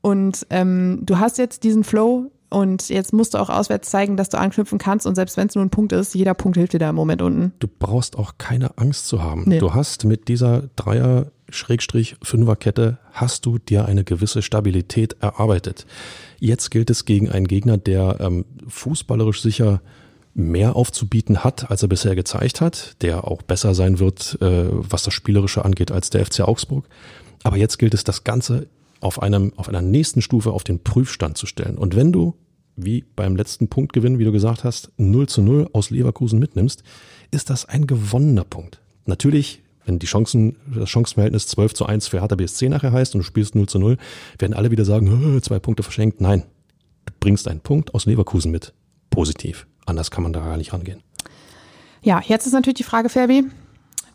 Und 0.00 0.46
ähm, 0.48 1.00
du 1.02 1.18
hast 1.18 1.36
jetzt 1.36 1.62
diesen 1.64 1.84
Flow 1.84 2.30
und 2.50 2.88
jetzt 2.88 3.12
musst 3.12 3.34
du 3.34 3.38
auch 3.38 3.48
auswärts 3.48 3.90
zeigen, 3.90 4.16
dass 4.16 4.28
du 4.28 4.38
anknüpfen 4.38 4.78
kannst. 4.78 5.06
Und 5.06 5.14
selbst 5.14 5.36
wenn 5.36 5.46
es 5.46 5.54
nur 5.54 5.64
ein 5.64 5.70
Punkt 5.70 5.92
ist, 5.92 6.14
jeder 6.14 6.34
Punkt 6.34 6.58
hilft 6.58 6.72
dir 6.72 6.78
da 6.78 6.90
im 6.90 6.96
Moment 6.96 7.22
unten. 7.22 7.52
du 7.60 7.68
brauchst 7.68 8.16
auch 8.16 8.34
keine 8.38 8.76
Angst 8.76 9.06
zu 9.06 9.22
haben. 9.22 9.44
Nee. 9.46 9.58
Du 9.58 9.72
hast 9.72 10.04
mit 10.04 10.28
dieser 10.28 10.64
Dreier 10.76 11.26
Schrägstrich 11.48 12.16
Fünferkette 12.22 12.98
hast 13.12 13.46
du 13.46 13.58
dir 13.58 13.86
eine 13.86 14.04
gewisse 14.04 14.42
Stabilität 14.42 15.16
erarbeitet. 15.20 15.86
Jetzt 16.38 16.70
gilt 16.70 16.90
es 16.90 17.04
gegen 17.04 17.28
einen 17.30 17.46
Gegner, 17.46 17.76
der 17.76 18.18
ähm, 18.20 18.44
fußballerisch 18.68 19.42
sicher 19.42 19.80
mehr 20.34 20.76
aufzubieten 20.76 21.42
hat, 21.42 21.70
als 21.70 21.82
er 21.82 21.88
bisher 21.88 22.14
gezeigt 22.14 22.60
hat, 22.60 22.96
der 23.02 23.26
auch 23.26 23.42
besser 23.42 23.74
sein 23.74 23.98
wird, 23.98 24.38
äh, 24.40 24.66
was 24.70 25.02
das 25.02 25.14
Spielerische 25.14 25.64
angeht, 25.64 25.90
als 25.90 26.10
der 26.10 26.24
FC 26.24 26.40
Augsburg. 26.40 26.86
Aber 27.42 27.56
jetzt 27.56 27.78
gilt 27.78 27.94
es, 27.94 28.04
das 28.04 28.24
Ganze 28.24 28.68
auf 29.00 29.22
einem, 29.22 29.52
auf 29.56 29.68
einer 29.68 29.82
nächsten 29.82 30.22
Stufe 30.22 30.52
auf 30.52 30.64
den 30.64 30.82
Prüfstand 30.82 31.36
zu 31.38 31.46
stellen. 31.46 31.78
Und 31.78 31.96
wenn 31.96 32.12
du, 32.12 32.34
wie 32.76 33.04
beim 33.16 33.36
letzten 33.36 33.68
Punktgewinn, 33.68 34.18
wie 34.18 34.24
du 34.24 34.32
gesagt 34.32 34.64
hast, 34.64 34.90
0 34.96 35.28
zu 35.28 35.42
0 35.42 35.70
aus 35.72 35.90
Leverkusen 35.90 36.38
mitnimmst, 36.38 36.82
ist 37.30 37.50
das 37.50 37.64
ein 37.64 37.86
gewonnener 37.86 38.44
Punkt. 38.44 38.80
Natürlich, 39.06 39.62
wenn 39.84 39.98
die 39.98 40.06
Chancen, 40.06 40.56
das 40.74 40.88
Chancenverhältnis 40.90 41.46
12 41.48 41.74
zu 41.74 41.86
1 41.86 42.08
für 42.08 42.20
Hertha 42.20 42.36
BSC 42.36 42.68
nachher 42.68 42.92
heißt 42.92 43.14
und 43.14 43.20
du 43.20 43.24
spielst 43.24 43.54
0 43.54 43.68
zu 43.68 43.78
0, 43.78 43.96
werden 44.38 44.54
alle 44.54 44.70
wieder 44.70 44.84
sagen, 44.84 45.10
"Hö, 45.10 45.40
zwei 45.40 45.58
Punkte 45.58 45.82
verschenkt. 45.82 46.20
Nein, 46.20 46.44
du 47.06 47.12
bringst 47.18 47.48
einen 47.48 47.60
Punkt 47.60 47.94
aus 47.94 48.06
Leverkusen 48.06 48.50
mit. 48.50 48.74
Positiv. 49.08 49.66
Anders 49.86 50.10
kann 50.10 50.22
man 50.22 50.32
da 50.32 50.40
gar 50.40 50.56
nicht 50.56 50.72
rangehen. 50.72 51.02
Ja, 52.02 52.22
jetzt 52.26 52.46
ist 52.46 52.52
natürlich 52.52 52.76
die 52.76 52.84
Frage, 52.84 53.08
Ferbi, 53.08 53.44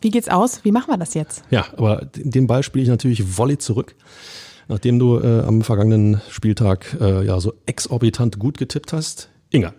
wie 0.00 0.10
geht's 0.10 0.28
aus? 0.28 0.64
Wie 0.64 0.72
machen 0.72 0.90
wir 0.90 0.96
das 0.96 1.14
jetzt? 1.14 1.42
Ja, 1.50 1.66
aber 1.76 2.08
den 2.14 2.46
Ball 2.46 2.62
spiele 2.62 2.82
ich 2.82 2.88
natürlich 2.88 3.36
Volley 3.36 3.58
zurück. 3.58 3.94
Nachdem 4.68 4.98
du 4.98 5.18
äh, 5.20 5.42
am 5.42 5.62
vergangenen 5.62 6.20
Spieltag 6.28 6.96
äh, 7.00 7.24
ja 7.24 7.38
so 7.40 7.54
exorbitant 7.66 8.38
gut 8.38 8.58
getippt 8.58 8.92
hast. 8.92 9.28
Inga, 9.50 9.74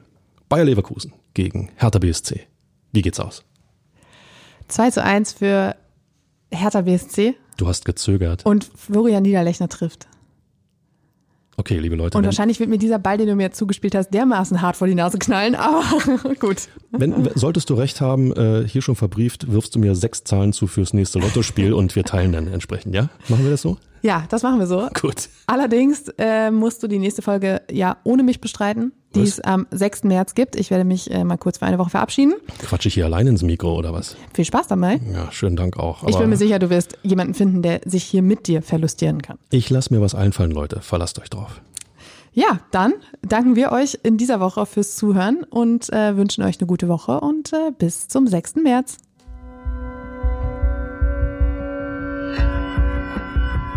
Bayer 0.50 0.66
Leverkusen 0.66 1.14
gegen 1.34 1.70
Hertha 1.76 2.00
BSC. 2.00 2.48
Wie 2.94 3.02
geht's 3.02 3.20
aus? 3.20 3.44
2 4.70 4.92
zu 4.92 5.04
1 5.04 5.34
für 5.34 5.76
Hertha 6.52 6.82
BSC 6.82 7.36
Du 7.58 7.68
hast 7.68 7.86
gezögert. 7.86 8.46
und 8.46 8.64
Florian 8.76 9.24
Niederlechner 9.24 9.68
trifft. 9.68 10.08
Okay, 11.60 11.80
liebe 11.80 11.96
Leute, 11.96 12.16
Und 12.16 12.24
wahrscheinlich 12.24 12.60
wird 12.60 12.70
mir 12.70 12.78
dieser 12.78 13.00
Ball, 13.00 13.18
den 13.18 13.26
du 13.28 13.36
mir 13.36 13.52
zugespielt 13.52 13.96
hast, 13.96 14.12
dermaßen 14.12 14.62
hart 14.62 14.78
vor 14.78 14.88
die 14.88 14.94
Nase 14.94 15.18
knallen, 15.18 15.56
aber 15.56 15.84
gut. 16.40 16.70
wenn, 16.92 17.30
solltest 17.34 17.72
du 17.72 17.74
recht 17.74 18.00
haben, 18.00 18.32
äh, 18.34 18.68
hier 18.68 18.84
schon 18.84 18.96
verbrieft, 18.96 19.52
wirfst 19.52 19.74
du 19.74 19.80
mir 19.80 19.96
sechs 19.96 20.24
Zahlen 20.24 20.54
zu 20.54 20.68
fürs 20.68 20.94
nächste 20.94 21.18
Lottospiel 21.18 21.74
und 21.74 21.96
wir 21.96 22.04
teilen 22.04 22.32
dann 22.32 22.48
entsprechend, 22.48 22.94
ja? 22.94 23.10
Machen 23.28 23.44
wir 23.44 23.50
das 23.50 23.64
so? 23.64 23.78
Ja, 24.04 24.26
das 24.30 24.44
machen 24.44 24.60
wir 24.60 24.68
so. 24.68 24.88
Gut. 25.02 25.30
Allerdings 25.48 26.06
äh, 26.20 26.52
musst 26.52 26.84
du 26.84 26.88
die 26.88 27.00
nächste 27.00 27.24
Folge 27.24 27.62
ja 27.72 27.98
ohne 28.04 28.22
mich 28.22 28.40
bestreiten, 28.40 28.92
die 29.16 29.22
Was? 29.22 29.30
es 29.30 29.40
am 29.42 29.66
6. 29.72 30.04
März 30.04 30.36
gibt. 30.36 30.56
Ich 30.56 30.70
werde 30.70 30.84
mich 30.84 31.10
äh, 31.12 31.24
mal 31.24 31.38
kurz 31.38 31.58
für 31.60 31.66
eine 31.66 31.78
Woche 31.80 31.90
verabschieden. 31.92 32.34
Quatsch 32.60 32.86
ich 32.86 32.94
hier 32.96 33.06
allein 33.06 33.28
ins 33.28 33.42
Mikro 33.42 33.76
oder 33.76 33.94
was? 33.94 34.16
Viel 34.34 34.46
Spaß 34.46 34.68
dabei. 34.68 35.00
Ja, 35.14 35.32
schönen 35.32 35.56
Dank 35.56 35.78
auch. 35.78 36.04
Ich 36.04 36.10
aber 36.16 36.20
bin 36.24 36.30
mir 36.32 36.38
sicher, 36.38 36.60
du 36.60 36.70
wirst 36.70 36.98
jemanden 37.04 37.34
finden, 37.34 37.62
der 37.62 37.82
sich 37.86 38.04
hier 38.04 38.22
mit 38.22 38.48
dir 38.48 38.62
verlustieren 38.62 39.22
kann. 39.22 39.38
ich 39.50 39.70
lasse 39.70 39.94
mir 39.94 40.02
was 40.02 40.14
einfallen, 40.16 40.52
Leute. 40.52 40.82
Verlasst 40.82 41.20
euch 41.20 41.30
drauf. 41.30 41.62
Ja, 42.34 42.60
dann 42.70 42.94
danken 43.24 43.56
wir 43.56 43.72
euch 43.72 43.98
in 44.04 44.18
dieser 44.18 44.40
Woche 44.40 44.66
fürs 44.68 44.96
Zuhören 44.96 45.44
und 45.50 45.92
äh, 45.92 46.16
wünschen 46.18 46.44
euch 46.44 46.60
eine 46.60 46.68
gute 46.68 46.88
Woche 46.88 47.20
und 47.20 47.52
äh, 47.54 47.72
bis 47.78 48.08
zum 48.10 48.28
6. 48.28 48.58
März. 48.58 48.98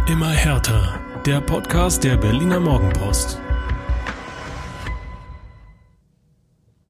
Immer 0.08 0.28
härter. 0.30 1.00
der 1.24 1.40
Podcast 1.40 2.02
der 2.04 2.16
Berliner 2.16 2.60
Morgenpost. 2.60 3.38